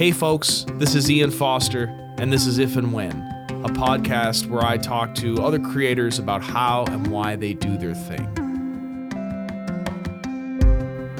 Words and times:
Hey, 0.00 0.12
folks, 0.12 0.64
this 0.76 0.94
is 0.94 1.10
Ian 1.10 1.30
Foster, 1.30 1.84
and 2.16 2.32
this 2.32 2.46
is 2.46 2.56
If 2.56 2.76
and 2.76 2.90
When, 2.90 3.20
a 3.50 3.68
podcast 3.68 4.48
where 4.48 4.64
I 4.64 4.78
talk 4.78 5.14
to 5.16 5.42
other 5.42 5.58
creators 5.58 6.18
about 6.18 6.42
how 6.42 6.86
and 6.86 7.08
why 7.08 7.36
they 7.36 7.52
do 7.52 7.76
their 7.76 7.92
thing. 7.92 8.26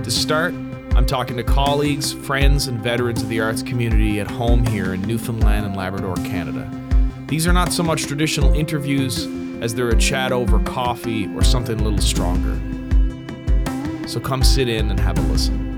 To 0.02 0.10
start, 0.10 0.54
I'm 0.94 1.04
talking 1.04 1.36
to 1.36 1.42
colleagues, 1.42 2.14
friends, 2.14 2.68
and 2.68 2.80
veterans 2.80 3.22
of 3.22 3.28
the 3.28 3.38
arts 3.42 3.62
community 3.62 4.18
at 4.18 4.30
home 4.30 4.64
here 4.64 4.94
in 4.94 5.02
Newfoundland 5.02 5.66
and 5.66 5.76
Labrador, 5.76 6.16
Canada. 6.24 6.66
These 7.26 7.46
are 7.46 7.52
not 7.52 7.74
so 7.74 7.82
much 7.82 8.06
traditional 8.06 8.54
interviews 8.54 9.26
as 9.60 9.74
they're 9.74 9.90
a 9.90 9.98
chat 9.98 10.32
over 10.32 10.58
coffee 10.60 11.26
or 11.34 11.44
something 11.44 11.78
a 11.78 11.82
little 11.82 11.98
stronger. 11.98 12.58
So 14.08 14.20
come 14.20 14.42
sit 14.42 14.70
in 14.70 14.88
and 14.88 14.98
have 14.98 15.18
a 15.18 15.22
listen. 15.30 15.69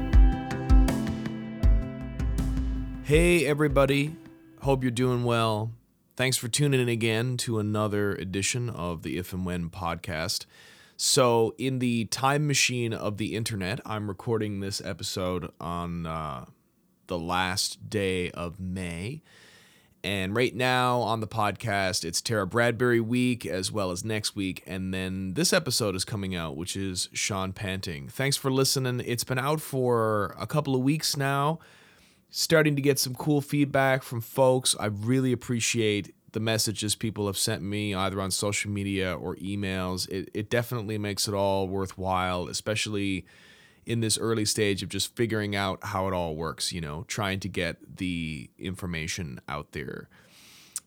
Hey, 3.12 3.44
everybody. 3.44 4.16
Hope 4.62 4.82
you're 4.82 4.90
doing 4.90 5.22
well. 5.24 5.72
Thanks 6.16 6.38
for 6.38 6.48
tuning 6.48 6.80
in 6.80 6.88
again 6.88 7.36
to 7.36 7.58
another 7.58 8.14
edition 8.14 8.70
of 8.70 9.02
the 9.02 9.18
If 9.18 9.34
and 9.34 9.44
When 9.44 9.68
podcast. 9.68 10.46
So, 10.96 11.54
in 11.58 11.78
the 11.78 12.06
time 12.06 12.46
machine 12.46 12.94
of 12.94 13.18
the 13.18 13.36
internet, 13.36 13.80
I'm 13.84 14.08
recording 14.08 14.60
this 14.60 14.80
episode 14.80 15.50
on 15.60 16.06
uh, 16.06 16.46
the 17.06 17.18
last 17.18 17.90
day 17.90 18.30
of 18.30 18.58
May. 18.58 19.20
And 20.02 20.34
right 20.34 20.56
now 20.56 21.00
on 21.00 21.20
the 21.20 21.28
podcast, 21.28 22.06
it's 22.06 22.22
Tara 22.22 22.46
Bradbury 22.46 23.00
week 23.00 23.44
as 23.44 23.70
well 23.70 23.90
as 23.90 24.06
next 24.06 24.34
week. 24.34 24.62
And 24.66 24.94
then 24.94 25.34
this 25.34 25.52
episode 25.52 25.94
is 25.94 26.06
coming 26.06 26.34
out, 26.34 26.56
which 26.56 26.76
is 26.76 27.10
Sean 27.12 27.52
Panting. 27.52 28.08
Thanks 28.08 28.38
for 28.38 28.50
listening. 28.50 29.02
It's 29.04 29.22
been 29.22 29.38
out 29.38 29.60
for 29.60 30.34
a 30.38 30.46
couple 30.46 30.74
of 30.74 30.80
weeks 30.80 31.14
now 31.14 31.58
starting 32.34 32.74
to 32.74 32.82
get 32.82 32.98
some 32.98 33.14
cool 33.14 33.42
feedback 33.42 34.02
from 34.02 34.22
folks. 34.22 34.74
I 34.80 34.86
really 34.86 35.32
appreciate 35.32 36.14
the 36.32 36.40
messages 36.40 36.94
people 36.94 37.26
have 37.26 37.36
sent 37.36 37.62
me 37.62 37.94
either 37.94 38.18
on 38.22 38.30
social 38.30 38.70
media 38.70 39.14
or 39.14 39.36
emails. 39.36 40.08
It, 40.08 40.30
it 40.32 40.48
definitely 40.48 40.96
makes 40.96 41.28
it 41.28 41.34
all 41.34 41.68
worthwhile, 41.68 42.48
especially 42.48 43.26
in 43.84 44.00
this 44.00 44.16
early 44.16 44.46
stage 44.46 44.82
of 44.82 44.88
just 44.88 45.14
figuring 45.14 45.54
out 45.54 45.84
how 45.84 46.08
it 46.08 46.14
all 46.14 46.34
works, 46.34 46.72
you 46.72 46.80
know, 46.80 47.04
trying 47.06 47.38
to 47.40 47.48
get 47.50 47.98
the 47.98 48.48
information 48.58 49.38
out 49.46 49.72
there. 49.72 50.08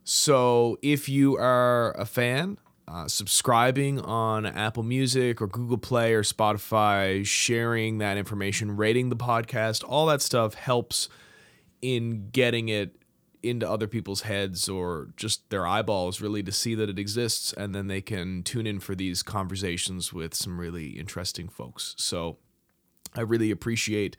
So 0.04 0.80
if 0.82 1.08
you 1.08 1.38
are 1.38 1.92
a 1.92 2.06
fan, 2.06 2.58
uh, 2.88 3.08
subscribing 3.08 4.00
on 4.00 4.48
Apple 4.48 4.84
Music 4.84 5.44
or 5.44 5.48
Google 5.48 5.78
Play 5.78 6.16
or 6.16 6.24
Spotify, 6.24 7.24
sharing 7.24 8.00
that 8.00 8.18
information, 8.18 8.76
rating 8.76 9.10
the 9.10 9.16
podcast, 9.16 9.84
all 9.88 10.08
that 10.08 10.24
stuff 10.24 10.56
helps 10.56 11.08
in 11.82 12.30
getting 12.32 12.70
it 12.70 12.96
into 13.44 13.70
other 13.70 13.88
people's 13.88 14.22
heads 14.22 14.68
or 14.68 15.10
just 15.16 15.50
their 15.50 15.68
eyeballs 15.68 16.20
really 16.20 16.42
to 16.42 16.52
see 16.52 16.74
that 16.76 16.90
it 16.90 16.98
exists 16.98 17.54
and 17.54 17.76
then 17.76 17.88
they 17.88 18.02
can 18.02 18.42
tune 18.42 18.66
in 18.66 18.80
for 18.80 18.96
these 18.96 19.22
conversations 19.22 20.12
with 20.12 20.34
some 20.34 20.60
really 20.60 20.92
interesting 20.92 21.48
folks. 21.48 21.94
So 21.98 22.38
i 23.18 23.22
really 23.22 23.50
appreciate 23.50 24.18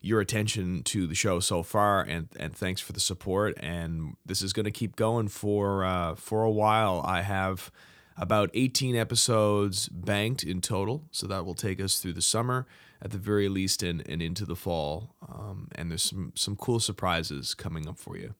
your 0.00 0.20
attention 0.20 0.82
to 0.84 1.06
the 1.06 1.14
show 1.14 1.40
so 1.40 1.62
far 1.62 2.02
and 2.02 2.28
and 2.38 2.54
thanks 2.54 2.80
for 2.80 2.92
the 2.92 3.00
support 3.00 3.56
and 3.58 4.16
this 4.24 4.40
is 4.40 4.52
going 4.52 4.64
to 4.64 4.70
keep 4.70 4.94
going 4.94 5.28
for 5.28 5.84
uh, 5.84 6.14
for 6.14 6.44
a 6.44 6.50
while. 6.50 7.02
I 7.04 7.22
have 7.22 7.70
about 8.18 8.50
18 8.54 8.96
episodes 8.96 9.88
banked 9.88 10.42
in 10.42 10.60
total 10.60 11.04
so 11.10 11.26
that 11.26 11.44
will 11.44 11.54
take 11.54 11.80
us 11.80 11.98
through 11.98 12.14
the 12.14 12.22
summer 12.22 12.66
at 13.02 13.10
the 13.10 13.18
very 13.18 13.48
least 13.48 13.82
and, 13.82 14.02
and 14.08 14.22
into 14.22 14.44
the 14.44 14.56
fall. 14.56 15.14
Um, 15.28 15.68
and 15.74 15.90
there's 15.90 16.02
some, 16.02 16.32
some 16.34 16.56
cool 16.56 16.80
surprises 16.80 17.54
coming 17.54 17.88
up 17.88 17.98
for 17.98 18.16
you. 18.16 18.34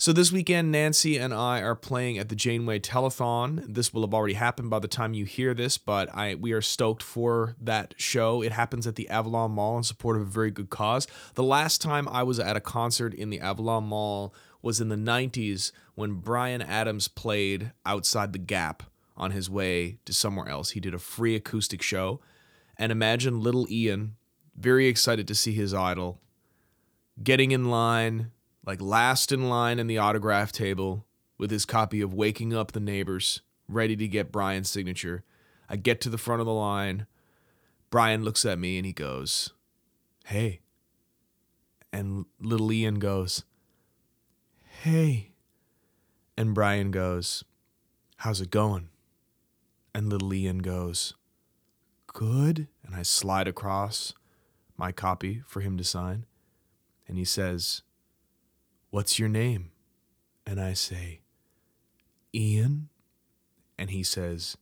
So 0.00 0.12
this 0.12 0.30
weekend, 0.30 0.70
Nancy 0.70 1.16
and 1.16 1.34
I 1.34 1.60
are 1.60 1.74
playing 1.74 2.18
at 2.18 2.28
the 2.28 2.36
Janeway 2.36 2.78
Telethon. 2.78 3.64
This 3.66 3.92
will 3.92 4.02
have 4.02 4.14
already 4.14 4.34
happened 4.34 4.70
by 4.70 4.78
the 4.78 4.86
time 4.86 5.12
you 5.12 5.24
hear 5.24 5.54
this, 5.54 5.76
but 5.76 6.08
I 6.14 6.36
we 6.36 6.52
are 6.52 6.62
stoked 6.62 7.02
for 7.02 7.56
that 7.60 7.94
show. 7.96 8.40
It 8.40 8.52
happens 8.52 8.86
at 8.86 8.94
the 8.94 9.08
Avalon 9.08 9.50
Mall 9.50 9.76
in 9.76 9.82
support 9.82 10.14
of 10.14 10.22
a 10.22 10.26
very 10.26 10.52
good 10.52 10.70
cause. 10.70 11.08
The 11.34 11.42
last 11.42 11.82
time 11.82 12.06
I 12.06 12.22
was 12.22 12.38
at 12.38 12.56
a 12.56 12.60
concert 12.60 13.12
in 13.12 13.30
the 13.30 13.40
Avalon 13.40 13.86
Mall 13.86 14.32
was 14.62 14.80
in 14.80 14.88
the 14.88 14.94
90s 14.94 15.72
when 15.96 16.14
Bryan 16.14 16.62
Adams 16.62 17.08
played 17.08 17.72
outside 17.84 18.32
the 18.32 18.38
Gap 18.38 18.84
on 19.16 19.32
his 19.32 19.50
way 19.50 19.98
to 20.04 20.12
somewhere 20.12 20.48
else. 20.48 20.70
He 20.70 20.80
did 20.80 20.94
a 20.94 21.00
free 21.00 21.34
acoustic 21.34 21.82
show 21.82 22.20
and 22.78 22.92
imagine 22.92 23.40
little 23.40 23.66
Ian, 23.70 24.16
very 24.56 24.86
excited 24.86 25.26
to 25.28 25.34
see 25.34 25.52
his 25.52 25.74
idol, 25.74 26.20
getting 27.22 27.50
in 27.50 27.70
line, 27.70 28.30
like 28.64 28.80
last 28.80 29.32
in 29.32 29.48
line 29.48 29.78
in 29.78 29.86
the 29.86 29.98
autograph 29.98 30.52
table, 30.52 31.06
with 31.36 31.50
his 31.50 31.64
copy 31.64 32.00
of 32.00 32.14
Waking 32.14 32.54
Up 32.54 32.72
the 32.72 32.80
Neighbors, 32.80 33.42
ready 33.68 33.96
to 33.96 34.08
get 34.08 34.32
Bryan's 34.32 34.70
signature. 34.70 35.24
I 35.68 35.76
get 35.76 36.00
to 36.02 36.10
the 36.10 36.18
front 36.18 36.40
of 36.40 36.46
the 36.46 36.52
line. 36.52 37.06
Bryan 37.90 38.24
looks 38.24 38.44
at 38.44 38.58
me 38.58 38.78
and 38.78 38.86
he 38.86 38.92
goes, 38.92 39.52
Hey. 40.24 40.60
And 41.92 42.26
little 42.40 42.70
Ian 42.72 42.98
goes, 42.98 43.44
Hey. 44.82 45.32
And 46.36 46.54
Bryan 46.54 46.90
goes, 46.90 47.44
How's 48.18 48.40
it 48.40 48.50
going? 48.50 48.88
And 49.94 50.08
little 50.08 50.32
Ian 50.34 50.58
goes, 50.58 51.14
good. 52.18 52.66
And 52.84 52.96
I 52.96 53.02
slide 53.02 53.46
across 53.46 54.12
my 54.76 54.90
copy 54.90 55.44
for 55.46 55.60
him 55.60 55.78
to 55.78 55.84
sign. 55.84 56.26
And 57.06 57.16
he 57.16 57.24
says, 57.24 57.82
What's 58.90 59.20
your 59.20 59.28
name? 59.28 59.70
And 60.44 60.60
I 60.60 60.72
say, 60.72 61.20
Ian. 62.34 62.88
And 63.78 63.90
he 63.90 64.02
says, 64.02 64.56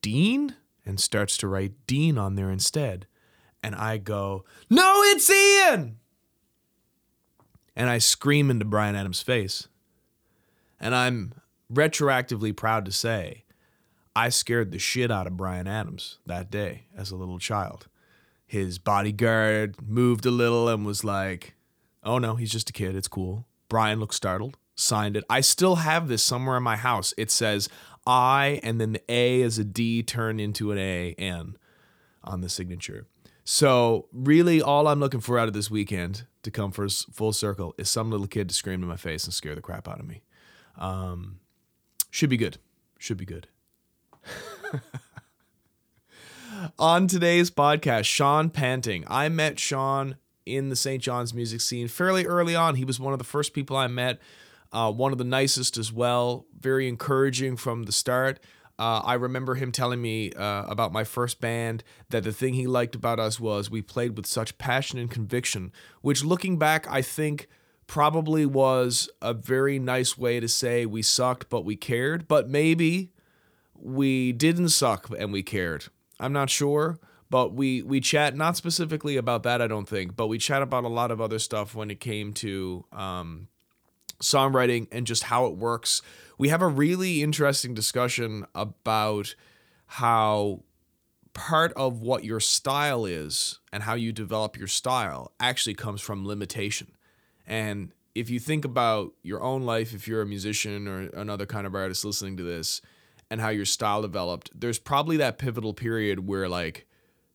Dean? 0.00 0.56
And 0.86 0.98
starts 0.98 1.36
to 1.38 1.48
write 1.48 1.86
Dean 1.86 2.16
on 2.16 2.34
there 2.34 2.50
instead. 2.50 3.06
And 3.62 3.74
I 3.74 3.98
go, 3.98 4.46
No, 4.70 5.02
it's 5.02 5.28
Ian! 5.28 5.98
And 7.76 7.90
I 7.90 7.98
scream 7.98 8.50
into 8.50 8.64
Bryan 8.64 8.96
Adams' 8.96 9.20
face. 9.20 9.68
And 10.80 10.94
I'm 10.94 11.34
retroactively 11.70 12.56
proud 12.56 12.86
to 12.86 12.92
say 12.92 13.44
I 14.16 14.30
scared 14.30 14.72
the 14.72 14.78
shit 14.78 15.10
out 15.10 15.26
of 15.26 15.36
Bryan 15.36 15.68
Adams 15.68 16.20
that 16.24 16.50
day 16.50 16.86
as 16.96 17.10
a 17.10 17.16
little 17.16 17.38
child. 17.38 17.86
His 18.46 18.78
bodyguard 18.78 19.76
moved 19.86 20.24
a 20.24 20.30
little 20.30 20.70
and 20.70 20.86
was 20.86 21.04
like, 21.04 21.54
oh 22.02 22.16
no, 22.16 22.36
he's 22.36 22.50
just 22.50 22.70
a 22.70 22.72
kid. 22.72 22.96
It's 22.96 23.08
cool. 23.08 23.46
Bryan 23.68 24.00
looked 24.00 24.14
startled, 24.14 24.56
signed 24.74 25.18
it. 25.18 25.24
I 25.28 25.42
still 25.42 25.76
have 25.76 26.08
this 26.08 26.22
somewhere 26.22 26.56
in 26.56 26.62
my 26.62 26.76
house. 26.76 27.12
It 27.18 27.30
says 27.30 27.68
I 28.06 28.58
and 28.62 28.80
then 28.80 28.92
the 28.92 29.02
A 29.10 29.42
is 29.42 29.58
a 29.58 29.64
D 29.64 30.02
turned 30.02 30.40
into 30.40 30.72
an 30.72 30.78
A 30.78 31.14
N 31.18 31.58
on 32.24 32.40
the 32.40 32.48
signature. 32.48 33.06
So, 33.44 34.08
really, 34.12 34.62
all 34.62 34.88
I'm 34.88 34.98
looking 34.98 35.20
for 35.20 35.38
out 35.38 35.46
of 35.46 35.54
this 35.54 35.70
weekend 35.70 36.24
to 36.42 36.50
come 36.50 36.72
for 36.72 36.88
full 36.88 37.34
circle 37.34 37.74
is 37.76 37.90
some 37.90 38.10
little 38.10 38.26
kid 38.26 38.48
to 38.48 38.54
scream 38.54 38.82
in 38.82 38.88
my 38.88 38.96
face 38.96 39.24
and 39.24 39.34
scare 39.34 39.54
the 39.54 39.60
crap 39.60 39.86
out 39.86 40.00
of 40.00 40.06
me. 40.08 40.22
Um, 40.78 41.40
should 42.10 42.30
be 42.30 42.38
good. 42.38 42.58
Should 42.98 43.18
be 43.18 43.26
good. 43.26 43.46
On 46.78 47.06
today's 47.06 47.50
podcast, 47.50 48.04
Sean 48.04 48.50
Panting. 48.50 49.04
I 49.06 49.28
met 49.28 49.58
Sean 49.58 50.16
in 50.44 50.68
the 50.68 50.76
St. 50.76 51.02
John's 51.02 51.34
music 51.34 51.60
scene 51.60 51.88
fairly 51.88 52.26
early 52.26 52.54
on. 52.54 52.76
He 52.76 52.84
was 52.84 53.00
one 53.00 53.12
of 53.12 53.18
the 53.18 53.24
first 53.24 53.52
people 53.52 53.76
I 53.76 53.88
met, 53.88 54.20
uh, 54.72 54.92
one 54.92 55.12
of 55.12 55.18
the 55.18 55.24
nicest 55.24 55.76
as 55.76 55.92
well, 55.92 56.46
very 56.58 56.88
encouraging 56.88 57.56
from 57.56 57.84
the 57.84 57.92
start. 57.92 58.40
Uh, 58.78 59.00
I 59.04 59.14
remember 59.14 59.54
him 59.54 59.72
telling 59.72 60.02
me 60.02 60.32
uh, 60.32 60.64
about 60.66 60.92
my 60.92 61.02
first 61.02 61.40
band 61.40 61.82
that 62.10 62.24
the 62.24 62.32
thing 62.32 62.54
he 62.54 62.66
liked 62.66 62.94
about 62.94 63.18
us 63.18 63.40
was 63.40 63.70
we 63.70 63.80
played 63.80 64.16
with 64.16 64.26
such 64.26 64.58
passion 64.58 64.98
and 64.98 65.10
conviction, 65.10 65.72
which 66.02 66.24
looking 66.24 66.58
back, 66.58 66.86
I 66.90 67.00
think 67.00 67.48
probably 67.86 68.44
was 68.44 69.08
a 69.22 69.32
very 69.32 69.78
nice 69.78 70.18
way 70.18 70.40
to 70.40 70.48
say 70.48 70.84
we 70.84 71.02
sucked, 71.02 71.48
but 71.48 71.64
we 71.64 71.76
cared. 71.76 72.28
But 72.28 72.50
maybe 72.50 73.12
we 73.80 74.32
didn't 74.32 74.70
suck 74.70 75.10
and 75.18 75.32
we 75.32 75.42
cared. 75.42 75.86
I'm 76.18 76.32
not 76.32 76.50
sure, 76.50 76.98
but 77.30 77.52
we 77.54 77.82
we 77.82 78.00
chat 78.00 78.36
not 78.36 78.56
specifically 78.56 79.16
about 79.16 79.42
that. 79.42 79.60
I 79.60 79.66
don't 79.66 79.88
think, 79.88 80.16
but 80.16 80.28
we 80.28 80.38
chat 80.38 80.62
about 80.62 80.84
a 80.84 80.88
lot 80.88 81.10
of 81.10 81.20
other 81.20 81.38
stuff 81.38 81.74
when 81.74 81.90
it 81.90 82.00
came 82.00 82.32
to 82.34 82.84
um, 82.92 83.48
songwriting 84.20 84.88
and 84.92 85.06
just 85.06 85.24
how 85.24 85.46
it 85.46 85.56
works. 85.56 86.02
We 86.38 86.48
have 86.48 86.62
a 86.62 86.68
really 86.68 87.22
interesting 87.22 87.74
discussion 87.74 88.46
about 88.54 89.34
how 89.86 90.62
part 91.32 91.72
of 91.74 92.00
what 92.00 92.24
your 92.24 92.40
style 92.40 93.04
is 93.04 93.58
and 93.72 93.82
how 93.82 93.94
you 93.94 94.12
develop 94.12 94.56
your 94.56 94.68
style 94.68 95.32
actually 95.38 95.74
comes 95.74 96.00
from 96.00 96.26
limitation. 96.26 96.92
And 97.46 97.92
if 98.14 98.30
you 98.30 98.40
think 98.40 98.64
about 98.64 99.12
your 99.22 99.42
own 99.42 99.62
life, 99.62 99.92
if 99.92 100.08
you're 100.08 100.22
a 100.22 100.26
musician 100.26 100.88
or 100.88 101.10
another 101.10 101.44
kind 101.44 101.66
of 101.66 101.74
artist 101.74 102.04
listening 102.04 102.38
to 102.38 102.42
this, 102.42 102.80
and 103.30 103.40
how 103.40 103.48
your 103.48 103.64
style 103.64 104.02
developed, 104.02 104.50
there's 104.54 104.78
probably 104.78 105.16
that 105.18 105.38
pivotal 105.38 105.74
period 105.74 106.26
where 106.26 106.48
like 106.48 106.86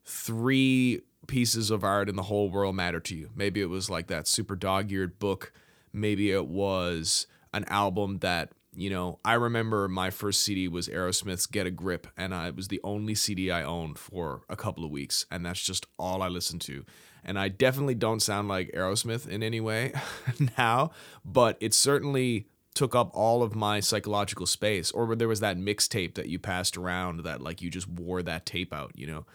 three 0.06 1.02
pieces 1.28 1.70
of 1.70 1.84
art 1.84 2.10
in 2.10 2.16
the 2.16 2.24
whole 2.24 2.50
world 2.50 2.76
matter 2.76 3.00
to 3.00 3.16
you. 3.16 3.30
Maybe 3.36 3.62
it 3.62 3.70
was 3.70 3.90
like 3.90 4.08
that 4.08 4.28
super 4.28 4.56
dog 4.56 4.92
eared 4.92 5.20
book 5.20 5.54
maybe 5.94 6.32
it 6.32 6.48
was 6.48 7.28
an 7.54 7.66
album 7.66 8.20
that 8.20 8.52
you 8.74 8.90
know 8.90 9.20
i 9.26 9.34
remember 9.34 9.88
my 9.88 10.10
first 10.10 10.42
cd 10.42 10.68
was 10.68 10.88
aerosmith's 10.88 11.46
get 11.46 11.68
a 11.68 11.72
grip 11.72 12.08
and 12.16 12.34
I, 12.34 12.48
it 12.48 12.56
was 12.56 12.70
the 12.70 12.80
only 12.84 13.16
cd 13.16 13.52
i 13.52 13.64
owned 13.64 14.00
for 14.00 14.44
a 14.50 14.56
couple 14.56 14.86
of 14.86 14.92
weeks 14.92 15.26
and 15.30 15.46
that's 15.46 15.62
just 15.62 15.86
all 16.00 16.22
i 16.22 16.28
listened 16.28 16.62
to 16.62 16.86
and 17.24 17.38
i 17.38 17.50
definitely 17.50 17.96
don't 17.96 18.22
sound 18.22 18.48
like 18.48 18.72
aerosmith 18.72 19.28
in 19.28 19.44
any 19.44 19.60
way 19.60 19.94
now 20.58 20.92
but 21.26 21.58
it 21.60 21.74
certainly 21.74 22.48
took 22.74 22.96
up 22.96 23.12
all 23.14 23.44
of 23.44 23.56
my 23.56 23.80
psychological 23.80 24.46
space 24.46 24.92
or 24.92 25.16
there 25.16 25.28
was 25.28 25.42
that 25.42 25.58
mixtape 25.58 26.16
that 26.16 26.30
you 26.30 26.40
passed 26.40 26.78
around 26.78 27.24
that 27.24 27.42
like 27.42 27.62
you 27.62 27.70
just 27.70 27.88
wore 27.88 28.22
that 28.24 28.46
tape 28.46 28.74
out 28.74 28.92
you 28.96 29.08
know? 29.08 29.26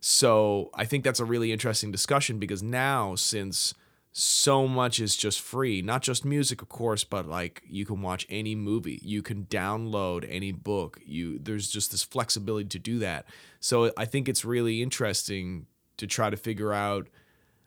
So 0.00 0.70
i 0.74 0.84
think 0.84 1.04
that's 1.04 1.20
a 1.20 1.24
really 1.24 1.52
interesting 1.52 1.90
discussion 1.90 2.38
because 2.38 2.62
now 2.62 3.14
since 3.14 3.74
so 4.10 4.66
much 4.66 5.00
is 5.00 5.16
just 5.16 5.40
free 5.40 5.82
not 5.82 6.02
just 6.02 6.24
music 6.24 6.62
of 6.62 6.68
course 6.68 7.04
but 7.04 7.28
like 7.28 7.62
you 7.68 7.84
can 7.84 8.00
watch 8.00 8.26
any 8.30 8.54
movie 8.54 8.98
you 9.02 9.22
can 9.22 9.44
download 9.44 10.26
any 10.28 10.50
book 10.50 10.98
you 11.04 11.38
there's 11.38 11.70
just 11.70 11.90
this 11.90 12.02
flexibility 12.02 12.68
to 12.68 12.78
do 12.78 12.98
that. 12.98 13.26
So 13.60 13.92
i 13.96 14.04
think 14.04 14.28
it's 14.28 14.44
really 14.44 14.82
interesting 14.82 15.66
to 15.98 16.06
try 16.06 16.30
to 16.30 16.36
figure 16.36 16.72
out 16.72 17.08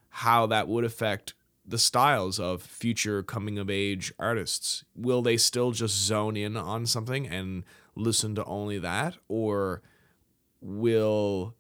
how 0.09 0.45
that 0.47 0.67
would 0.67 0.83
affect 0.83 1.33
the 1.65 1.77
styles 1.77 2.39
of 2.39 2.61
future 2.61 3.23
coming 3.23 3.57
of 3.57 3.69
age 3.69 4.13
artists 4.17 4.83
will 4.95 5.21
they 5.21 5.37
still 5.37 5.71
just 5.71 5.95
zone 5.95 6.35
in 6.35 6.57
on 6.57 6.85
something 6.85 7.27
and 7.27 7.63
listen 7.95 8.35
to 8.35 8.43
only 8.45 8.79
that 8.79 9.17
or 9.27 9.81
will 10.61 11.55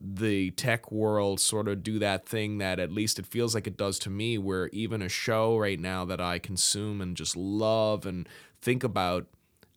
the 0.00 0.50
tech 0.52 0.90
world 0.90 1.38
sort 1.38 1.68
of 1.68 1.82
do 1.82 1.98
that 1.98 2.26
thing 2.26 2.58
that 2.58 2.80
at 2.80 2.90
least 2.90 3.18
it 3.18 3.26
feels 3.26 3.54
like 3.54 3.66
it 3.66 3.76
does 3.76 3.98
to 3.98 4.08
me 4.08 4.38
where 4.38 4.68
even 4.68 5.02
a 5.02 5.08
show 5.08 5.58
right 5.58 5.78
now 5.78 6.04
that 6.06 6.20
I 6.20 6.38
consume 6.38 7.00
and 7.00 7.16
just 7.16 7.36
love 7.36 8.06
and 8.06 8.26
think 8.62 8.82
about 8.82 9.26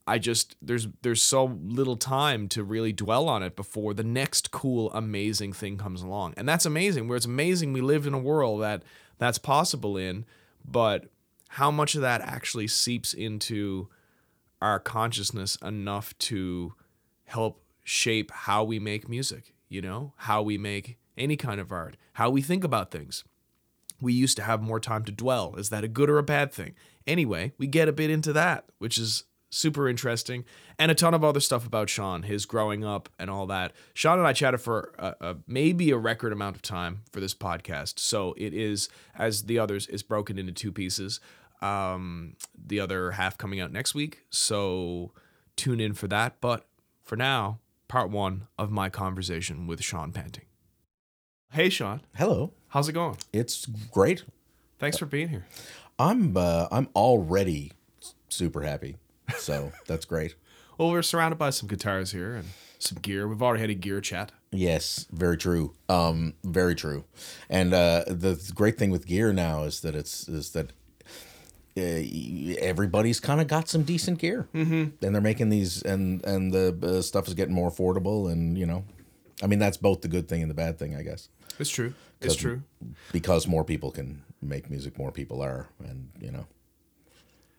I 0.06 0.20
just 0.20 0.56
there's 0.62 0.88
there's 1.02 1.22
so 1.22 1.60
little 1.64 1.96
time 1.96 2.48
to 2.50 2.64
really 2.64 2.92
dwell 2.92 3.30
on 3.30 3.44
it 3.44 3.56
before 3.56 3.94
the 3.94 4.04
next 4.04 4.52
cool 4.52 4.92
amazing 4.92 5.54
thing 5.54 5.78
comes 5.78 6.02
along. 6.02 6.34
And 6.36 6.48
that's 6.48 6.66
amazing. 6.66 7.08
Where 7.08 7.16
it's 7.16 7.26
amazing 7.26 7.72
we 7.72 7.82
live 7.82 8.06
in 8.06 8.14
a 8.14 8.20
world 8.20 8.62
that 8.62 8.84
that's 9.18 9.38
possible 9.38 9.98
in, 9.98 10.26
but 10.66 11.06
how 11.50 11.72
much 11.72 11.96
of 11.96 12.02
that 12.02 12.22
actually 12.22 12.68
seeps 12.68 13.14
into 13.14 13.90
our 14.62 14.80
consciousness 14.80 15.56
enough 15.58 16.18
to 16.18 16.74
help 17.26 17.64
shape 17.84 18.32
how 18.32 18.64
we 18.64 18.80
make 18.80 19.10
music 19.10 19.54
you 19.74 19.82
know, 19.82 20.14
how 20.18 20.44
we 20.44 20.58
make 20.58 21.00
any 21.18 21.36
kind 21.36 21.60
of 21.60 21.72
art, 21.72 21.98
how 22.14 22.30
we 22.30 22.44
think 22.44 22.64
about 22.64 22.92
things. 22.92 23.24
We 24.00 24.14
used 24.14 24.38
to 24.38 24.44
have 24.44 24.62
more 24.62 24.80
time 24.80 25.04
to 25.06 25.12
dwell. 25.12 25.56
Is 25.58 25.70
that 25.70 25.84
a 25.84 25.88
good 25.88 26.12
or 26.12 26.20
a 26.20 26.24
bad 26.24 26.54
thing? 26.54 26.76
Anyway, 27.08 27.54
we 27.58 27.66
get 27.66 27.90
a 27.90 27.94
bit 27.94 28.12
into 28.12 28.32
that, 28.34 28.66
which 28.78 29.00
is 29.00 29.24
super 29.54 29.88
interesting, 29.88 30.46
and 30.80 30.92
a 30.92 30.96
ton 30.96 31.14
of 31.14 31.24
other 31.24 31.40
stuff 31.40 31.66
about 31.66 31.90
Sean, 31.90 32.24
his 32.24 32.46
growing 32.46 32.84
up 32.84 33.10
and 33.20 33.30
all 33.30 33.46
that. 33.48 33.74
Sean 33.94 34.18
and 34.18 34.28
I 34.28 34.34
chatted 34.34 34.62
for 34.62 34.94
a, 34.98 35.16
a, 35.22 35.36
maybe 35.48 35.92
a 35.92 35.98
record 35.98 36.34
amount 36.34 36.56
of 36.56 36.62
time 36.62 37.02
for 37.12 37.20
this 37.20 37.34
podcast, 37.34 38.00
so 38.00 38.34
it 38.38 38.54
is, 38.54 38.90
as 39.16 39.44
the 39.44 39.60
others, 39.60 39.88
is 39.88 40.04
broken 40.04 40.38
into 40.38 40.52
two 40.52 40.72
pieces. 40.72 41.20
Um, 41.62 42.36
the 42.58 42.80
other 42.80 43.12
half 43.12 43.38
coming 43.38 43.62
out 43.62 43.72
next 43.72 43.96
week, 43.96 44.26
so 44.30 45.12
tune 45.56 45.80
in 45.80 45.94
for 45.94 46.08
that. 46.10 46.42
But 46.42 46.66
for 47.04 47.16
now, 47.16 47.60
part 47.88 48.10
one 48.10 48.48
of 48.58 48.72
my 48.72 48.90
conversation 48.90 49.68
with 49.68 49.82
Sean 49.82 50.12
Panting. 50.12 50.46
Hey, 51.52 51.70
Sean. 51.70 52.02
Hello. 52.16 52.52
How's 52.70 52.90
it 52.90 52.94
going? 52.94 53.18
It's 53.32 53.68
great. 53.92 54.24
Thanks 54.80 54.98
for 54.98 55.06
being 55.06 55.30
here. 55.30 55.46
I'm 56.00 56.36
uh, 56.36 56.68
I'm 56.72 56.90
already 56.96 57.72
super 58.28 58.64
happy, 58.64 58.98
so 59.38 59.72
that's 59.88 60.06
great. 60.06 60.36
Well, 60.78 60.92
we're 60.92 61.02
surrounded 61.02 61.38
by 61.38 61.52
some 61.52 61.68
guitars 61.68 62.12
here 62.12 62.36
and 62.36 62.48
some 62.80 62.98
gear. 63.02 63.28
We've 63.28 63.42
already 63.42 63.62
had 63.62 63.70
a 63.70 63.76
gear 63.76 64.02
chat. 64.02 64.32
Yes, 64.52 65.08
very 65.12 65.38
true. 65.38 65.74
Um, 65.90 66.34
very 66.44 66.76
true. 66.76 67.06
And 67.50 67.74
uh, 67.74 68.04
the 68.08 68.40
great 68.56 68.78
thing 68.78 68.92
with 68.92 69.06
gear 69.06 69.34
now 69.34 69.64
is 69.64 69.82
that 69.82 69.96
it's 69.96 70.28
is 70.28 70.52
that 70.52 70.72
uh, 71.76 72.60
everybody's 72.60 73.20
kind 73.20 73.42
of 73.42 73.48
got 73.48 73.68
some 73.68 73.84
decent 73.84 74.20
gear, 74.20 74.48
mm-hmm. 74.54 75.06
and 75.06 75.16
they're 75.16 75.22
making 75.22 75.50
these, 75.50 75.82
and 75.82 76.24
and 76.24 76.52
the 76.52 76.78
uh, 76.84 77.02
stuff 77.02 77.28
is 77.28 77.34
getting 77.34 77.56
more 77.56 77.72
affordable, 77.72 78.32
and 78.32 78.58
you 78.58 78.66
know, 78.66 78.84
I 79.42 79.48
mean 79.48 79.60
that's 79.60 79.78
both 79.78 80.02
the 80.02 80.08
good 80.08 80.28
thing 80.28 80.42
and 80.42 80.52
the 80.52 80.56
bad 80.56 80.78
thing, 80.78 80.96
I 80.96 81.02
guess. 81.02 81.30
It's 81.60 81.70
true. 81.70 81.94
It's 82.22 82.36
true. 82.36 82.64
Because 83.12 83.48
more 83.48 83.64
people 83.64 83.92
can 83.92 84.24
make 84.42 84.70
music, 84.70 84.98
more 84.98 85.12
people 85.12 85.42
are, 85.42 85.68
and 85.84 86.10
you 86.22 86.32
know, 86.32 86.46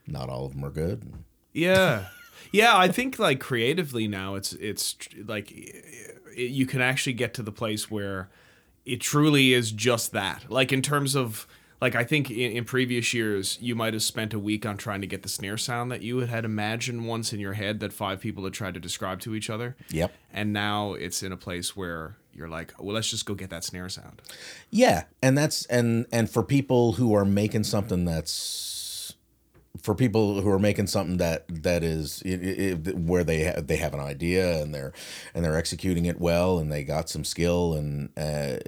not 0.06 0.28
all 0.28 0.46
of 0.46 0.52
them 0.52 0.64
are 0.64 0.70
good. 0.70 1.12
Yeah, 1.54 2.08
yeah. 2.52 2.76
I 2.76 2.88
think 2.88 3.18
like 3.18 3.40
creatively 3.40 4.06
now, 4.06 4.34
it's 4.34 4.52
it's 4.54 4.96
like 5.24 5.50
it, 5.50 6.50
you 6.50 6.66
can 6.66 6.82
actually 6.82 7.14
get 7.14 7.32
to 7.34 7.42
the 7.42 7.52
place 7.52 7.90
where 7.90 8.28
it 8.84 9.00
truly 9.00 9.54
is 9.54 9.72
just 9.72 10.12
that. 10.12 10.50
Like 10.50 10.72
in 10.72 10.82
terms 10.82 11.16
of 11.16 11.46
like 11.80 11.94
I 11.94 12.04
think 12.04 12.30
in, 12.30 12.52
in, 12.52 12.64
previous 12.64 13.12
years 13.14 13.58
you 13.60 13.74
might 13.74 13.92
have 13.92 14.02
spent 14.02 14.32
a 14.32 14.38
week 14.38 14.64
on 14.66 14.76
trying 14.76 15.00
to 15.00 15.06
get 15.06 15.22
the 15.22 15.28
snare 15.28 15.56
sound 15.56 15.90
that 15.90 16.02
you 16.02 16.18
had 16.20 16.44
imagined 16.44 17.06
once 17.06 17.32
in 17.32 17.40
your 17.40 17.54
head 17.54 17.80
that 17.80 17.92
five 17.92 18.20
people 18.20 18.44
had 18.44 18.52
tried 18.52 18.74
to 18.74 18.80
describe 18.80 19.20
to 19.20 19.34
each 19.34 19.50
other. 19.50 19.76
Yep. 19.90 20.12
And 20.32 20.52
now 20.52 20.94
it's 20.94 21.22
in 21.22 21.32
a 21.32 21.36
place 21.36 21.76
where 21.76 22.16
you're 22.32 22.48
like, 22.48 22.72
well, 22.78 22.94
let's 22.94 23.10
just 23.10 23.26
go 23.26 23.34
get 23.34 23.50
that 23.50 23.64
snare 23.64 23.88
sound. 23.88 24.20
Yeah, 24.70 25.04
and 25.22 25.36
that's 25.38 25.66
and 25.66 26.06
and 26.10 26.28
for 26.28 26.42
people 26.42 26.92
who 26.92 27.14
are 27.14 27.24
making 27.24 27.64
something 27.64 28.04
that's 28.04 28.73
for 29.82 29.94
people 29.94 30.40
who 30.40 30.50
are 30.50 30.58
making 30.58 30.86
something 30.86 31.16
that 31.16 31.44
that 31.62 31.82
is 31.82 32.22
it, 32.22 32.42
it, 32.86 32.96
where 32.96 33.24
they 33.24 33.40
have 33.40 33.66
they 33.66 33.76
have 33.76 33.92
an 33.92 34.00
idea 34.00 34.62
and 34.62 34.74
they're 34.74 34.92
and 35.34 35.44
they're 35.44 35.56
executing 35.56 36.06
it 36.06 36.20
well 36.20 36.58
and 36.58 36.70
they 36.72 36.84
got 36.84 37.08
some 37.08 37.24
skill 37.24 37.74
and 37.74 38.10
uh, 38.16 38.58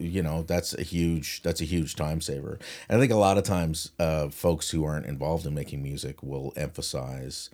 you 0.00 0.22
know 0.22 0.42
that's 0.42 0.74
a 0.74 0.82
huge 0.82 1.42
that's 1.42 1.60
a 1.60 1.64
huge 1.64 1.96
time 1.96 2.20
saver. 2.20 2.58
And 2.88 2.96
I 2.96 3.00
think 3.00 3.12
a 3.12 3.16
lot 3.16 3.36
of 3.36 3.44
times 3.44 3.92
uh, 3.98 4.28
folks 4.30 4.70
who 4.70 4.84
aren't 4.84 5.06
involved 5.06 5.46
in 5.46 5.54
making 5.54 5.82
music 5.82 6.22
will 6.22 6.52
emphasize 6.56 7.50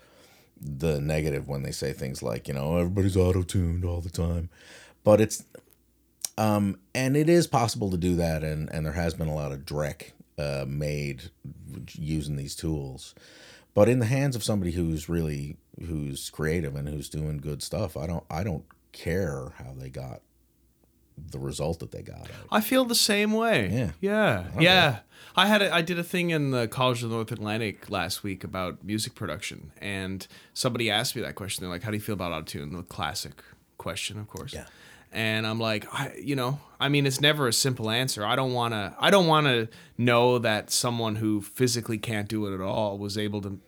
the 0.60 1.00
negative 1.00 1.48
when 1.48 1.62
they 1.62 1.72
say 1.72 1.92
things 1.92 2.22
like 2.22 2.46
you 2.46 2.54
know 2.54 2.76
everybody's 2.76 3.16
auto 3.16 3.42
tuned 3.42 3.84
all 3.84 4.00
the 4.00 4.10
time, 4.10 4.50
but 5.02 5.20
it's 5.20 5.44
um 6.38 6.78
and 6.94 7.16
it 7.16 7.28
is 7.28 7.48
possible 7.48 7.90
to 7.90 7.96
do 7.96 8.14
that 8.14 8.44
and 8.44 8.72
and 8.72 8.86
there 8.86 8.92
has 8.92 9.14
been 9.14 9.28
a 9.28 9.34
lot 9.34 9.50
of 9.50 9.60
dreck 9.60 10.12
uh, 10.40 10.64
made 10.66 11.30
using 11.92 12.36
these 12.36 12.54
tools. 12.54 13.14
But 13.74 13.88
in 13.88 13.98
the 13.98 14.06
hands 14.06 14.34
of 14.34 14.42
somebody 14.42 14.72
who's 14.72 15.08
really 15.08 15.56
who's 15.86 16.30
creative 16.30 16.74
and 16.74 16.88
who's 16.88 17.08
doing 17.08 17.38
good 17.38 17.62
stuff, 17.62 17.96
I 17.96 18.06
don't 18.06 18.24
I 18.30 18.42
don't 18.42 18.64
care 18.92 19.52
how 19.58 19.74
they 19.76 19.88
got 19.88 20.22
the 21.16 21.38
result 21.38 21.80
that 21.80 21.92
they 21.92 22.02
got. 22.02 22.28
I 22.50 22.60
feel 22.60 22.84
the 22.84 22.94
same 22.94 23.32
way. 23.32 23.68
Yeah. 23.70 23.90
Yeah. 24.00 24.44
Okay. 24.54 24.64
Yeah. 24.64 24.98
I 25.36 25.46
had 25.46 25.62
a, 25.62 25.72
I 25.72 25.82
did 25.82 25.98
a 25.98 26.02
thing 26.02 26.30
in 26.30 26.50
the 26.50 26.66
College 26.66 27.02
of 27.02 27.10
the 27.10 27.14
North 27.14 27.30
Atlantic 27.30 27.90
last 27.90 28.22
week 28.24 28.42
about 28.42 28.82
music 28.82 29.14
production 29.14 29.70
and 29.78 30.26
somebody 30.54 30.90
asked 30.90 31.14
me 31.14 31.22
that 31.22 31.34
question. 31.34 31.62
They're 31.62 31.70
like, 31.70 31.82
"How 31.82 31.90
do 31.90 31.96
you 31.96 32.02
feel 32.02 32.14
about 32.14 32.32
autotune?" 32.32 32.72
The 32.72 32.82
classic 32.82 33.42
question, 33.76 34.18
of 34.18 34.28
course. 34.28 34.54
Yeah 34.54 34.64
and 35.12 35.46
I'm 35.46 35.58
like, 35.58 35.92
I, 35.92 36.14
you 36.20 36.36
know, 36.36 36.60
I 36.78 36.88
mean, 36.88 37.06
it's 37.06 37.20
never 37.20 37.48
a 37.48 37.52
simple 37.52 37.90
answer. 37.90 38.24
I 38.24 38.36
don't 38.36 38.52
want 38.52 38.74
to, 38.74 38.94
I 38.98 39.10
don't 39.10 39.26
want 39.26 39.46
to 39.46 39.68
know 39.98 40.38
that 40.38 40.70
someone 40.70 41.16
who 41.16 41.40
physically 41.40 41.98
can't 41.98 42.28
do 42.28 42.46
it 42.46 42.54
at 42.54 42.60
all 42.60 42.98
was 42.98 43.18
able 43.18 43.40
to 43.42 43.58